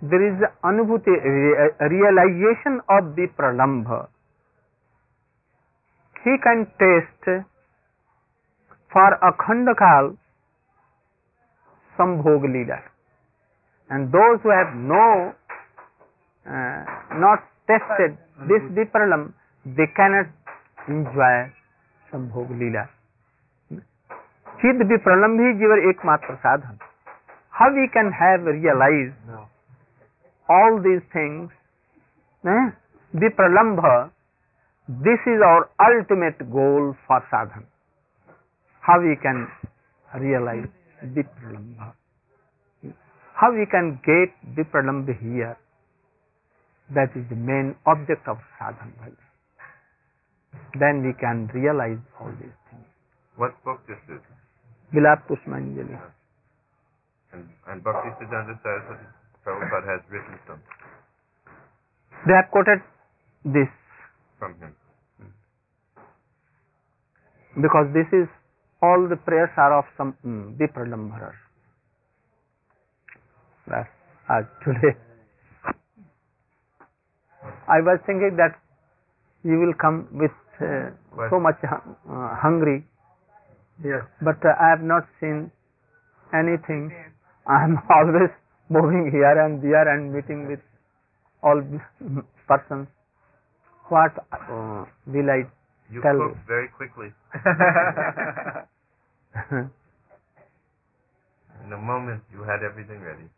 there 0.02 0.24
is 0.30 0.38
anubhuti 0.68 1.14
re- 1.36 1.70
realization 1.94 2.74
of 2.96 3.02
the 3.16 3.26
pralambha 3.38 4.00
he 6.24 6.32
can 6.46 6.66
taste 6.82 7.28
for 8.91 9.13
अखंड 9.23 9.73
काल 9.75 10.09
संभोग 11.97 12.45
लीला 12.45 12.75
and 13.89 14.07
those 14.15 14.39
have 14.47 14.73
no 14.91 15.05
not 17.21 17.39
tasted 17.67 18.15
this 18.47 18.69
the 18.71 18.83
problem 18.93 19.23
they 19.65 19.85
cannot 19.97 20.89
enjoy 20.89 21.43
संभोग 22.11 22.51
लीला। 22.59 22.83
चिद 24.61 24.81
भी 24.89 24.97
प्रलंब 24.97 25.41
ही 25.41 25.53
जीवर 25.53 25.79
एकमात्र 25.89 26.35
साधन। 26.35 26.77
How 27.53 27.71
we 27.71 27.87
can 27.87 28.11
have 28.13 28.47
realize 28.49 29.13
all 30.49 30.79
these 30.81 31.01
things 31.15 31.51
the 33.13 33.29
Pralamb 33.37 33.81
this 34.89 35.27
is 35.27 35.43
our 35.43 35.63
ultimate 35.85 36.43
goal 36.53 36.91
for 37.07 37.19
साधन। 37.21 37.63
How 38.87 38.97
we 39.05 39.15
can 39.27 39.39
realize 40.25 40.67
vipralambha 41.15 41.87
how 43.39 43.49
we 43.53 43.65
can 43.71 43.99
get 44.05 44.33
vipralambha 44.57 45.13
here. 45.21 45.55
That 46.95 47.11
is 47.19 47.25
the 47.29 47.35
main 47.35 47.75
object 47.85 48.27
of 48.27 48.37
sadhana. 48.57 49.11
Then 50.79 51.03
we 51.05 51.11
can 51.23 51.45
realize 51.53 51.99
all 52.19 52.31
these 52.39 52.55
things. 52.71 52.87
What 53.35 53.51
book 53.65 53.81
this? 53.87 53.99
Is? 54.09 54.21
Vilap 54.95 55.27
Pushpanjali 55.29 55.99
And, 57.33 57.45
and 57.67 57.83
Bhakti 57.83 58.09
Siddhanta 58.21 58.55
Saraswati 58.63 59.05
Prabhupada 59.45 59.87
has 59.93 60.01
written 60.09 60.39
some 60.47 60.61
they 62.25 62.33
have 62.33 62.49
quoted 62.51 62.81
this. 63.45 63.69
from 64.39 64.55
him. 64.61 64.73
because 67.61 67.87
this 67.93 68.09
is 68.13 68.27
all 68.81 69.07
the 69.09 69.15
prayers 69.17 69.49
are 69.57 69.77
of 69.79 69.85
some 69.97 70.15
mm, 70.25 70.57
Vipralambharas. 70.57 71.35
That's 73.67 73.89
uh, 74.29 74.41
today. 74.63 74.95
I 77.67 77.81
was 77.81 77.99
thinking 78.05 78.37
that 78.37 78.55
you 79.43 79.59
will 79.59 79.73
come 79.79 80.07
with 80.11 80.31
uh, 80.61 80.91
so 81.29 81.39
much 81.39 81.57
hu- 81.61 81.95
uh, 82.11 82.35
hungry, 82.41 82.85
Yes. 83.83 84.03
but 84.21 84.37
uh, 84.45 84.53
I 84.59 84.69
have 84.71 84.81
not 84.81 85.03
seen 85.19 85.51
anything. 86.33 86.91
I 87.47 87.63
am 87.63 87.77
always 87.89 88.31
moving 88.69 89.09
here 89.11 89.35
and 89.45 89.61
there 89.61 89.87
and 89.87 90.13
meeting 90.13 90.47
with 90.49 90.59
all 91.43 91.61
persons. 92.47 92.87
What 93.89 94.11
uh, 94.33 94.83
will 95.07 95.29
I 95.29 95.47
You 95.91 96.01
Tell 96.01 96.17
cook 96.19 96.37
very 96.47 96.67
quickly. 96.75 97.13
In 101.65 101.73
a 101.73 101.77
moment, 101.77 102.23
you 102.33 102.43
had 102.43 102.63
everything 102.63 103.01
ready. 103.01 103.29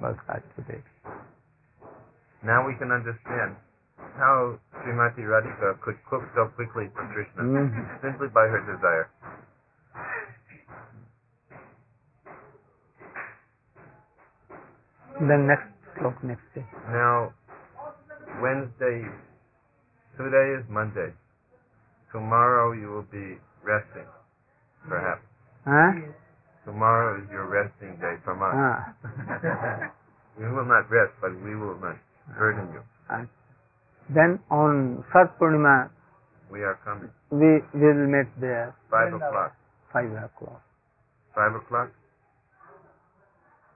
was 0.00 0.16
that 0.28 0.42
today? 0.56 0.80
Now 2.44 2.66
we 2.66 2.74
can 2.78 2.92
understand 2.92 3.56
how 4.18 4.58
Srimati 4.82 5.24
Radhika 5.26 5.80
could 5.82 5.96
cook 6.10 6.22
so 6.34 6.48
quickly 6.56 6.88
for 6.94 7.04
Krishna 7.14 7.42
Mhm. 7.44 8.02
simply 8.02 8.28
by 8.28 8.46
her 8.48 8.60
desire. 8.60 9.08
Then 15.20 15.46
next 15.46 15.68
slok 15.96 16.22
next 16.24 16.44
day. 16.54 16.66
Now, 16.88 17.32
Wednesday, 18.40 19.08
today 20.16 20.48
is 20.60 20.68
Monday. 20.70 21.12
Tomorrow 22.11 22.71
you 22.73 22.87
will 22.93 23.07
be 23.11 23.37
resting, 23.63 24.07
perhaps. 24.87 25.25
Huh? 25.65 25.91
Tomorrow 26.65 27.21
is 27.21 27.27
your 27.29 27.47
resting 27.47 27.93
day 27.99 28.15
from 28.23 28.41
us. 28.41 28.53
Ah. 28.55 29.91
We 30.39 30.45
will 30.47 30.65
not 30.65 30.89
rest, 30.91 31.13
but 31.21 31.31
we 31.43 31.55
will 31.55 31.77
not 31.79 31.97
burden 32.37 32.67
you. 32.73 32.81
And 33.09 33.27
then 34.09 34.39
on 34.49 35.03
Sat 35.11 35.37
Purnima 35.39 35.89
We 36.51 36.63
are 36.63 36.77
coming. 36.85 37.09
we 37.31 37.51
will 37.73 38.01
meet 38.07 38.29
there 38.39 38.75
Five 38.89 39.13
o'clock. 39.13 39.51
five 39.93 40.11
o'clock. 40.11 40.61
Five 41.35 41.53
o'clock? 41.55 41.89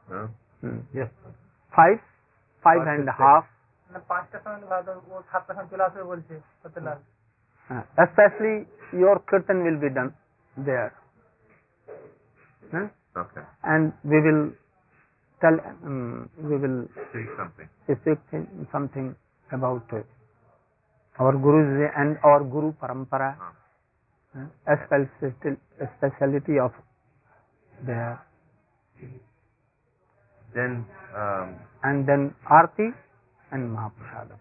No? 0.09 0.29
Hmm. 0.61 0.79
Yes. 0.93 1.09
Five, 1.75 1.99
five 2.63 2.79
Five 2.79 2.87
and 2.87 3.05
to 3.05 3.11
a 3.11 3.17
half. 3.23 3.45
না 3.93 3.99
পাঁচটার 4.11 4.41
সময় 4.43 4.67
ভালো 4.73 4.91
ও 5.11 5.15
সাতটার 5.29 5.55
সময় 5.57 5.69
চলে 5.71 5.83
আসবে 5.87 6.03
বলছে 6.11 6.35
সত্যলাল 6.61 6.97
uh, 7.70 7.82
especially 8.04 8.66
your 8.92 9.18
kirtan 9.30 9.64
will 9.64 9.80
be 9.80 9.88
done 9.94 10.12
there. 10.56 10.92
Huh? 12.72 12.88
Okay. 13.16 13.44
And 13.64 13.92
we 14.04 14.20
will 14.20 14.52
tell, 15.40 15.56
um, 15.84 16.28
we 16.38 16.56
will 16.56 16.88
See 17.12 17.24
something. 17.38 17.68
speak 17.88 18.18
something 18.72 19.14
about 19.52 19.84
uh, 19.92 20.02
our 21.22 21.32
Guru's 21.32 21.90
and 21.96 22.18
our 22.24 22.42
Guru 22.44 22.72
Parampara, 22.82 23.36
Ah. 23.40 23.52
uh, 24.36 24.72
a 24.72 24.76
speciality, 24.86 25.60
a 25.80 25.86
speciality 25.98 26.58
of 26.58 26.72
there. 27.86 28.20
Then, 30.54 30.84
um, 31.16 31.56
And 31.82 32.06
then 32.08 32.34
Arti 32.48 32.88
and 33.52 33.70
Mahaprasadam. 33.76 34.38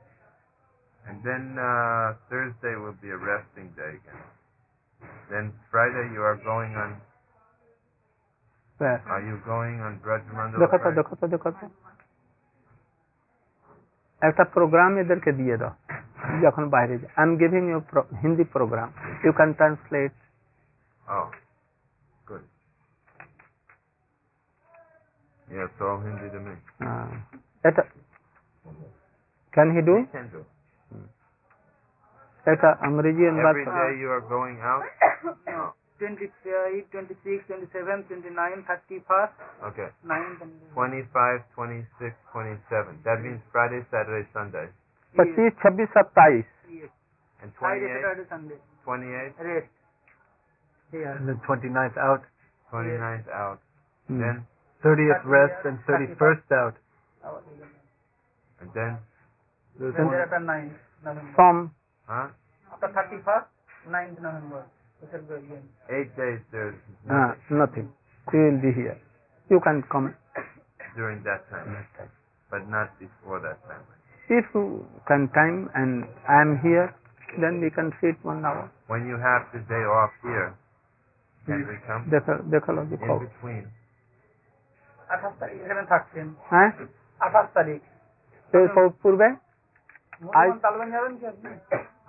and 1.05 1.17
then 1.25 1.43
uh, 1.59 2.07
Thursday 2.29 2.75
will 2.77 2.99
be 3.05 3.11
a 3.11 3.21
resting 3.31 3.69
day 3.77 3.93
again. 4.01 4.21
Then 5.31 5.45
Friday 5.71 6.07
you 6.15 6.23
are 6.23 6.39
going 6.45 6.73
on. 6.77 6.91
Where? 8.81 9.01
Are 9.07 9.23
you 9.23 9.37
going 9.47 9.77
on 9.81 9.93
Brajmandala? 10.05 10.59
দেখো 10.63 10.77
তো 10.79 10.83
Friday? 10.85 10.97
দেখো 10.99 11.15
তো 11.21 11.27
দেখো 11.35 11.51
তো 11.59 11.67
একটা 14.23 14.45
programme 14.55 14.93
এদেরকে 15.03 15.31
দিয়ে 15.41 15.57
দাও 15.63 15.73
যখন 16.45 16.65
বাইরে 16.75 16.95
I 17.19 17.25
am 17.27 17.33
giving 17.43 17.63
you 17.73 17.81
Hindi 18.23 18.45
program 18.57 18.89
you 19.25 19.33
can 19.39 19.51
translate 19.61 20.15
Oh, 21.07 21.29
good. 22.27 22.45
Yeah, 25.49 25.65
it's 25.65 25.81
all 25.81 25.99
Hindi 26.05 26.29
to 26.35 26.41
me. 26.47 26.55
এটা 27.65 27.83
can 29.53 29.69
he 29.77 29.83
do 29.89 29.95
We 29.99 30.07
can 30.17 30.27
do. 30.35 30.41
এটা 32.53 32.69
अंग्रेजी 32.89 33.25
अनुवाद 33.33 33.57
Every 33.57 33.67
day 33.79 33.91
you 34.03 34.11
are 34.17 34.25
going 34.37 34.59
out? 34.73 34.85
No. 35.55 35.65
28, 36.01 36.85
26, 36.95 37.47
27, 37.51 38.05
29, 38.09 38.59
31st, 38.67 39.33
Okay. 39.69 39.89
9th 40.11 40.43
and 40.45 40.53
25, 40.75 41.41
26, 41.57 42.15
27. 42.35 43.01
That 43.09 43.19
means 43.25 43.41
Friday, 43.55 43.81
Saturday, 43.95 44.23
Sunday. 44.37 44.67
पच्चीस 45.19 45.53
छब्बीस 45.63 45.89
सत्ताईस 45.97 46.47
yes. 46.77 46.93
And 47.43 47.51
Friday, 47.61 47.89
28, 47.89 48.05
Saturday, 48.05 48.27
Sunday. 48.35 48.59
28, 48.85 49.43
Rest. 49.49 49.73
Here. 50.93 51.15
And 51.19 51.29
then 51.29 51.41
29th 51.49 51.99
out, 52.09 52.23
29th 52.73 53.29
out. 53.43 53.59
Hmm. 54.09 54.21
Then, 54.23 54.37
30th 54.83 55.27
rest, 55.37 55.67
and 55.71 55.83
31st 55.91 56.55
out. 56.63 56.77
and 58.61 58.71
then, 58.79 58.93
There's 59.79 59.95
Then 59.99 60.07
one- 60.07 60.15
there 60.15 60.29
are 60.39 60.45
9th 60.47 60.79
November. 61.09 61.35
from 61.35 61.57
huh? 61.59 61.75
After 62.13 62.89
31st, 62.89 63.47
9th 63.89 64.21
November. 64.21 64.63
We 65.01 65.07
shall 65.11 65.23
go 65.23 65.37
again. 65.37 65.63
Eight 65.91 66.11
days 66.17 66.41
there's 66.51 66.75
uh, 67.07 67.35
nothing 67.51 67.59
nothing 67.63 67.87
we 68.27 68.39
will 68.39 68.61
be 68.61 68.73
here 68.73 68.99
you 69.51 69.61
can 69.61 69.83
come 69.93 70.13
during 70.97 71.23
that 71.23 71.49
time, 71.49 71.71
but 72.51 72.69
not 72.69 72.93
before 72.99 73.39
that 73.41 73.63
time. 73.69 73.85
if 74.29 74.45
you 74.55 74.85
can 75.07 75.29
time 75.33 75.71
and 75.75 76.05
I 76.29 76.43
am 76.43 76.59
here 76.61 76.93
then 77.41 77.61
we 77.61 77.71
can 77.71 77.93
sit 78.01 78.17
one 78.23 78.45
hour 78.45 78.69
When 78.89 79.07
you 79.07 79.17
have 79.17 79.43
the 79.55 79.61
day 79.69 79.85
off 79.99 80.13
here, 80.23 80.49
can 81.47 81.61
we 81.71 81.77
come? 81.87 82.03
দেখা 82.13 82.35
দেখা 82.53 82.71
লাগবে 82.77 82.97
In 82.97 83.19
between. 83.25 83.65
28 85.09 85.41
তারিখ 85.41 85.59
এখানে 85.65 85.85
থাকছেন 85.93 86.27
হ্যাঁ 86.51 86.71
28 87.21 87.57
তারিখ 87.59 87.81
এরপর 88.53 88.85
পূর্বে 89.03 89.29
মোহন 90.23 90.57
তালবান 90.65 90.89
যাবেন 90.95 91.13
কি 91.21 91.25
আপনি 91.33 91.49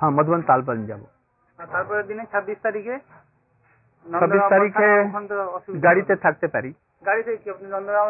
হ্যাঁ 0.01 0.13
মধুবন 0.17 0.43
তালবন 0.49 0.79
যাব 0.89 1.03
আর 1.59 1.67
তারপরের 1.69 2.07
দিনে 2.07 2.25
26 2.33 2.65
তারিখে 2.67 2.95
26 4.07 4.53
তারিখে 4.53 4.89
গাড়িতে 5.85 6.15
থাকতে 6.25 6.47
পারি 6.55 6.71
গাড়িতে 7.03 7.31
কি 7.37 7.47
আপনি 7.51 7.67
নন্দরাম 7.69 8.09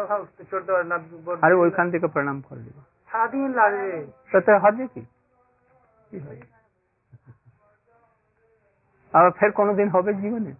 চড়তে 0.49 0.71
পারেন 0.71 0.87
না 0.91 0.97
আরে 1.45 1.55
ওইখান 1.63 1.85
থেকে 1.93 2.07
প্রণাম 2.13 2.37
করে 2.47 2.61
দেবো 2.67 2.81
সারাদিন 3.09 3.49
লাগবে 3.59 3.97
তাতে 4.31 4.51
হবে 4.63 4.83
কি 4.93 5.01
আবার 9.13 9.31
ফের 9.39 9.51
কোনোদিন 9.59 9.87
হবে 9.89 10.11
জীবনে 10.21 10.51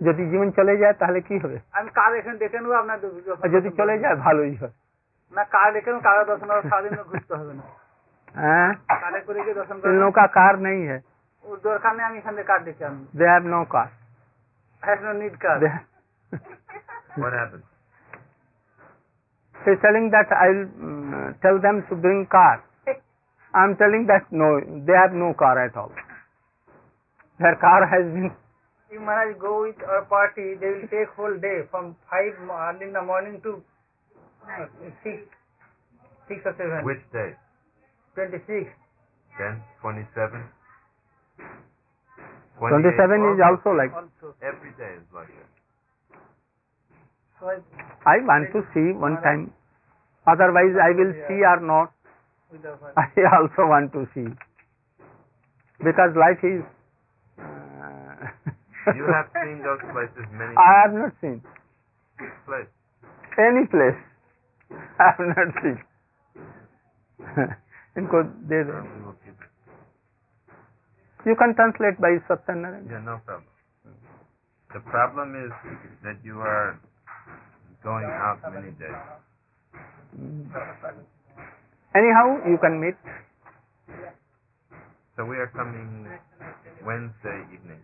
যদি 0.00 0.22
জীবন 0.32 0.48
চলে 0.58 0.74
যায় 0.82 0.94
তাহলে 1.00 1.20
কি 1.28 1.36
হবে 1.42 1.58
আমি 1.78 1.88
কার 1.98 2.10
এখানে 2.20 2.36
দেখে 2.42 2.58
নেব 2.58 2.72
আপনার 2.72 2.98
যদি 3.54 3.68
চলে 3.78 3.94
যায় 4.02 4.16
ভালোই 4.24 4.54
হয় 4.60 4.74
না 5.32 5.42
কার 5.54 5.68
দেখে 5.74 5.90
নেব 5.90 6.00
কার 6.06 6.16
দর্শন 6.30 6.48
সারাদিন 6.64 6.92
ঘুরতে 7.02 7.34
হবে 7.40 7.54
না 7.58 7.64
নৌকা 10.02 10.24
কার 10.38 10.54
নেই 10.66 10.80
হ্যাঁ 10.90 11.02
দরকার 11.68 11.92
নেই 11.96 12.04
আমি 12.08 12.16
এখান 12.18 12.34
থেকে 12.36 12.48
কার 12.52 12.60
দেখছি 12.66 12.84
আমি 12.90 13.02
they 13.18 13.24
have 13.32 13.44
no 13.54 13.60
car 13.74 13.88
has 14.82 14.98
no 15.06 15.12
need 15.22 15.34
car 15.44 15.58
What 17.22 17.32
happened? 17.32 17.62
He's 19.64 19.80
telling 19.80 20.06
that 20.10 20.28
I'll 20.44 20.64
uh, 20.64 21.26
tell 21.42 21.58
them 21.66 21.76
to 21.88 21.94
bring 21.94 22.26
car. 22.26 22.56
I'm 23.54 23.76
telling 23.76 24.06
that 24.06 24.24
no, 24.32 24.48
they 24.86 24.96
have 25.02 25.12
no 25.14 25.28
car 25.32 25.56
at 25.64 25.76
all. 25.76 25.92
Their 27.40 27.56
car 27.56 27.80
has 27.86 28.04
been 28.14 28.28
you 28.90 29.00
Maharaj 29.00 29.38
go 29.38 29.62
with 29.62 29.80
our 29.82 30.04
party, 30.04 30.54
they 30.54 30.70
will 30.70 30.88
take 30.88 31.08
whole 31.16 31.36
day 31.36 31.62
from 31.70 31.96
five 32.10 32.34
in 32.80 32.92
the 32.92 33.02
morning 33.02 33.40
to 33.42 33.62
six, 35.02 35.18
six 36.28 36.40
or 36.44 36.54
seven. 36.56 36.84
Which 36.84 37.02
day? 37.12 37.34
26. 38.14 38.70
Then 39.38 39.62
27? 39.82 40.42
27 42.58 43.34
is 43.34 43.40
also 43.42 43.70
like 43.74 43.90
Also. 43.94 44.34
Every 44.40 44.70
day 44.78 44.94
is 44.98 45.06
like 45.12 45.26
that. 45.28 45.50
So 47.40 47.50
I, 47.50 47.58
I 48.06 48.16
want 48.22 48.52
to 48.54 48.62
see 48.72 48.94
one 48.94 49.18
time 49.22 49.50
otherwise 50.26 50.74
I 50.78 50.94
will 50.94 51.12
see 51.26 51.42
or 51.42 51.58
not 51.60 51.90
with 52.52 52.64
our 52.64 52.76
party. 52.78 53.20
I 53.26 53.36
also 53.42 53.66
want 53.66 53.92
to 53.92 54.06
see 54.14 54.30
because 55.82 56.14
life 56.14 56.38
is 56.46 56.62
uh, 57.42 58.30
You 58.94 59.04
have 59.10 59.28
seen 59.42 59.58
those 59.66 59.82
places 59.90 60.24
many 60.30 60.54
I 60.54 60.86
have 60.86 60.94
not 60.94 61.12
seen 61.20 61.42
places. 62.46 62.70
any 63.36 63.66
place 63.66 63.98
I 65.02 65.10
have 65.18 65.26
not 65.34 65.50
seen 65.60 65.78
इनको 67.98 68.22
can 68.22 68.34
translate 71.24 71.26
by 71.26 71.34
can 71.40 71.52
translate 71.52 72.00
by 72.00 72.18
Satyanarayan 72.30 73.42
The 74.74 74.80
problem 74.80 75.34
is 75.40 75.52
that 76.02 76.24
you 76.24 76.40
are 76.40 76.80
going 77.84 78.08
out 78.28 78.40
many 78.54 78.72
days. 78.72 79.02
Anyhow, 81.94 82.24
you 82.52 82.58
can 82.64 82.80
meet. 82.80 82.96
So 85.16 85.24
we 85.24 85.36
are 85.36 85.50
coming 85.54 86.08
Wednesday 86.84 87.38
evening. 87.54 87.78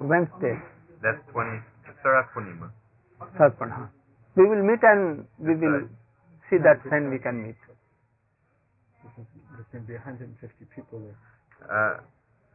Wednesday. 0.00 0.54
That's 1.02 1.18
20, 1.32 1.58
Sarat 2.04 2.30
Purnima. 2.36 2.70
Sarat 3.36 3.90
We 4.36 4.46
will 4.46 4.62
meet 4.62 4.78
and 4.82 5.26
we 5.40 5.56
will 5.56 5.88
see 6.48 6.58
that 6.58 6.78
when 6.92 7.10
we 7.10 7.18
can 7.18 7.42
meet. 7.42 7.58
There's 9.60 9.84
going 9.84 9.84
to 9.84 9.92
be 9.92 10.00
150 10.00 10.40
people 10.72 11.04
there. 11.04 11.20
Uh, 11.68 12.00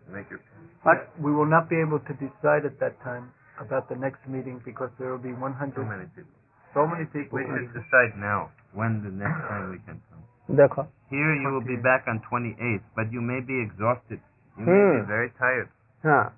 make 0.10 0.26
your. 0.34 0.42
But 0.82 1.14
we 1.22 1.30
will 1.30 1.46
not 1.46 1.70
be 1.70 1.78
able 1.78 2.02
to 2.02 2.14
decide 2.18 2.66
at 2.66 2.82
that 2.82 2.98
time 3.06 3.30
about 3.62 3.86
the 3.94 3.96
next 3.96 4.26
meeting 4.26 4.58
because 4.66 4.90
there 4.98 5.14
will 5.14 5.22
be 5.22 5.30
100. 5.30 5.54
So 5.78 5.86
many 5.86 6.10
people. 6.18 6.34
So 6.74 6.82
many 6.90 7.06
people. 7.14 7.38
We 7.38 7.46
should 7.46 7.78
decide 7.78 8.18
now 8.18 8.50
when 8.74 9.06
the 9.06 9.14
next 9.14 9.38
time 9.46 9.70
we 9.70 9.78
can 9.86 10.02
come. 10.10 10.90
Here 11.14 11.30
you 11.38 11.46
will 11.54 11.62
be 11.62 11.78
back 11.78 12.10
on 12.10 12.26
28th, 12.26 12.82
but 12.98 13.14
you 13.14 13.22
may 13.22 13.38
be 13.38 13.54
exhausted. 13.54 14.18
You 14.58 14.66
hmm. 14.66 14.74
may 14.74 14.82
be 14.98 15.02
hmm. 15.06 15.14
very 15.14 15.30
tired. 15.38 15.70
Huh. 16.02 16.34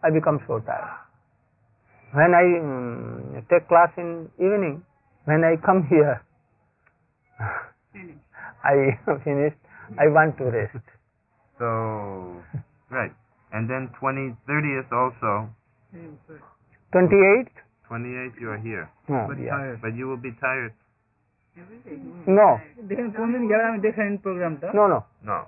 I 0.00 0.08
become 0.08 0.40
so 0.48 0.64
tired. 0.64 0.96
When 2.16 2.32
I 2.32 2.46
um, 2.56 3.44
take 3.52 3.68
class 3.68 3.92
in 4.00 4.32
evening, 4.40 4.80
when 5.28 5.44
I 5.44 5.60
come 5.60 5.84
here, 5.92 6.24
I 8.64 8.96
finished 9.28 9.60
I 9.98 10.08
want 10.08 10.36
to 10.38 10.44
rest. 10.44 10.76
so, 11.58 12.42
right. 12.90 13.12
And 13.52 13.70
then 13.70 13.90
20, 14.00 14.36
30th 14.48 14.90
also. 14.92 15.48
28th? 16.92 17.54
28th 17.90 18.40
you 18.40 18.50
are 18.50 18.58
here. 18.58 18.90
But, 19.28 19.38
yeah. 19.38 19.76
but 19.80 19.94
you 19.94 20.08
will 20.08 20.20
be 20.20 20.32
tired. 20.40 20.74
No. 22.26 22.60
No, 24.74 24.86
no. 24.86 25.04
No. 25.24 25.46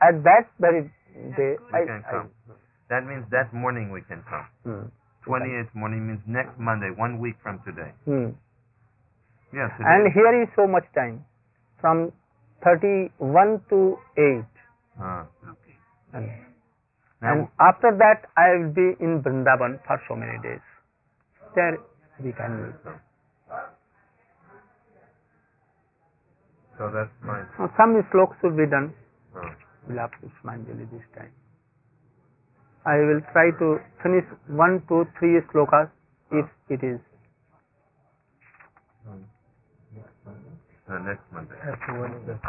At 0.00 0.22
that 0.24 0.48
very 0.58 0.90
day, 1.36 1.56
I, 1.74 1.84
can 1.84 2.02
come. 2.08 2.30
I, 2.48 2.52
that 2.88 3.04
means 3.04 3.26
that 3.30 3.52
morning 3.52 3.92
we 3.92 4.00
can 4.08 4.24
come. 4.24 4.46
Hmm. 4.64 4.88
28th 5.28 5.74
morning 5.74 6.08
means 6.08 6.20
next 6.26 6.58
Monday, 6.58 6.88
one 6.96 7.20
week 7.20 7.36
from 7.42 7.60
today. 7.66 7.92
Hmm. 8.04 8.32
Yeah, 9.52 9.68
today. 9.76 9.84
And 9.84 10.12
here 10.14 10.42
is 10.42 10.48
so 10.56 10.66
much 10.66 10.84
time. 10.94 11.24
From 11.80 12.12
31 12.64 13.60
to 13.70 13.98
8 14.16 14.44
Ah. 15.00 15.26
and, 16.12 16.26
Now, 17.22 17.32
and 17.32 17.48
after 17.60 17.90
that 18.02 18.26
I 18.36 18.48
will 18.56 18.72
be 18.80 18.88
in 19.00 19.22
Vrindavan 19.22 19.78
for 19.86 20.00
so 20.08 20.16
many 20.16 20.38
days 20.42 20.64
there 21.54 21.78
we 22.24 22.32
can 22.32 22.62
meet 22.62 22.98
so 26.80 26.88
that's 26.88 27.12
my. 27.20 27.44
Now, 27.58 27.68
some 27.76 27.92
sloks 28.10 28.36
will 28.42 28.56
be 28.56 28.64
done 28.64 28.94
Oh. 29.36 29.50
Vilap 29.88 30.10
Pushpanjali 30.20 30.88
this 30.90 31.04
time. 31.14 31.30
I 32.86 32.96
will 32.96 33.20
try 33.32 33.50
to 33.60 33.78
finish 34.02 34.24
one, 34.48 34.82
two, 34.88 35.04
three 35.18 35.40
slokas 35.52 35.90
if 36.32 36.46
it 36.68 36.82
is. 36.82 37.00
Uh, 40.90 40.98
next 41.06 41.22
Monday. 41.32 41.54
After 41.62 41.94
the 42.26 42.40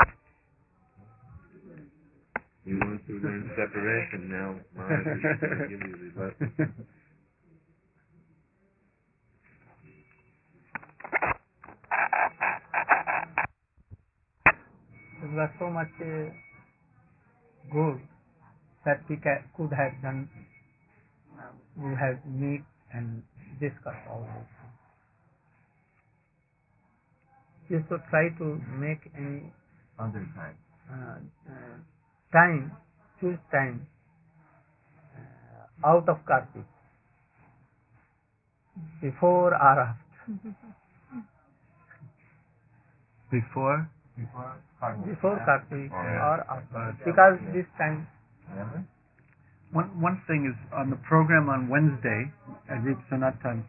You 2.66 2.78
want 2.80 3.02
to 3.08 3.14
learn 3.14 3.52
separation 3.58 4.30
now. 4.30 4.60
Maharaj 4.76 5.08
is 5.08 5.70
give 5.70 5.82
you 5.82 6.12
the 6.16 6.22
lesson. 6.22 6.54
It 15.24 15.32
was 15.34 15.50
so 15.60 15.70
much 15.72 15.92
uh, 16.02 16.30
good 17.72 18.02
that 18.86 19.02
we 19.10 19.18
ca- 19.18 19.46
could 19.58 19.72
have 19.74 20.02
done. 20.04 20.30
Uh, 21.34 21.52
we 21.78 21.92
have 21.96 22.20
meet 22.26 22.64
and 22.94 23.24
discuss 23.60 23.96
all 24.10 24.24
this. 24.24 24.61
You 27.72 27.80
should 27.88 28.04
try 28.12 28.28
to 28.36 28.60
make 28.76 29.00
any 29.16 29.48
Other 29.96 30.28
time. 30.36 30.58
uh, 30.92 31.24
uh, 31.48 31.78
time, 32.36 32.76
choose 33.20 33.40
time 33.48 33.88
uh, 35.16 35.88
out 35.88 36.10
of 36.12 36.20
Kartik, 36.28 36.68
before 39.00 39.56
or 39.56 39.76
after. 39.80 39.96
Before? 43.32 43.88
Before 44.20 45.40
Kartik 45.48 45.88
yeah. 45.96 46.28
or 46.28 46.38
after, 46.52 46.98
because 47.08 47.40
this 47.56 47.66
time 47.80 48.04
One 49.72 49.88
one 50.04 50.20
thing 50.28 50.44
is 50.44 50.58
on 50.76 50.90
the 50.92 51.00
program 51.08 51.48
on 51.48 51.70
Wednesday 51.72 52.28
at 52.68 52.84
Rup 52.84 53.00
Sanatan, 53.08 53.64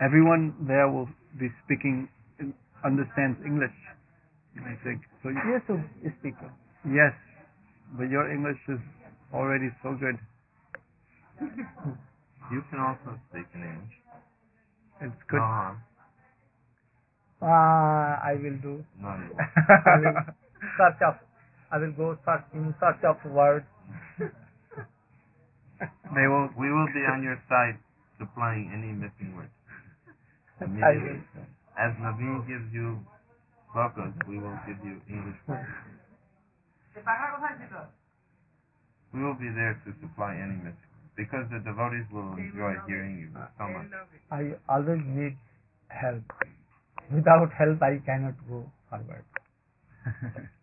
everyone 0.00 0.56
there 0.64 0.88
will 0.88 1.08
be 1.38 1.52
speaking 1.64 2.08
understands 2.84 3.38
English. 3.46 3.74
I 4.58 4.76
think 4.84 5.02
so. 5.22 5.30
you- 5.30 5.42
you 5.46 5.60
should 5.66 6.18
speak. 6.20 6.34
Yes, 6.84 7.14
but 7.98 8.08
your 8.10 8.30
English 8.30 8.60
is 8.68 8.80
already 9.32 9.70
so 9.82 9.94
good. 9.96 10.18
You 12.52 12.62
can 12.70 12.80
also 12.80 13.18
speak 13.30 13.46
in 13.54 13.62
English. 13.64 13.96
It's 15.00 15.22
good. 15.28 15.40
Go 15.40 15.44
on. 15.44 15.82
Uh, 17.42 18.16
I 18.30 18.34
will 18.42 18.58
do. 18.62 18.84
No, 19.00 19.08
I 19.68 19.96
will 19.98 20.18
search 20.78 21.02
of. 21.02 21.14
I 21.72 21.78
will 21.78 21.92
go 21.92 22.16
search 22.24 22.44
in 22.54 22.74
search 22.80 23.02
of 23.04 23.18
words. 23.32 23.66
They 26.14 26.26
will. 26.28 26.48
we 26.58 26.70
will 26.72 26.88
be 26.94 27.04
on 27.12 27.22
your 27.22 27.38
side 27.48 27.78
supplying 28.18 28.70
any 28.72 28.92
missing 28.92 29.36
words. 29.36 29.52
I 30.62 30.92
will. 31.02 31.20
Immediately. 31.76 31.78
As 31.78 31.92
Naveen 32.00 32.46
gives 32.48 32.72
you 32.72 33.00
slokas, 33.74 34.12
we 34.28 34.38
will 34.38 34.58
give 34.66 34.78
you 34.84 35.00
English 35.08 35.36
words. 35.48 35.68
We 39.12 39.22
will 39.22 39.34
be 39.34 39.48
there 39.54 39.80
to 39.84 39.92
supply 40.00 40.34
any 40.36 40.56
missing 40.56 40.92
words 40.92 41.16
because 41.16 41.44
the 41.50 41.60
devotees 41.60 42.06
will 42.12 42.32
enjoy 42.36 42.74
hearing 42.88 43.18
you 43.20 43.28
so 43.58 43.64
much. 43.68 43.88
I 44.30 44.56
always 44.68 45.00
need 45.04 45.36
help. 45.88 46.22
Without 47.12 47.52
help, 47.52 47.82
I 47.82 47.98
cannot 48.04 48.34
go 48.48 48.70
forward. 48.88 49.24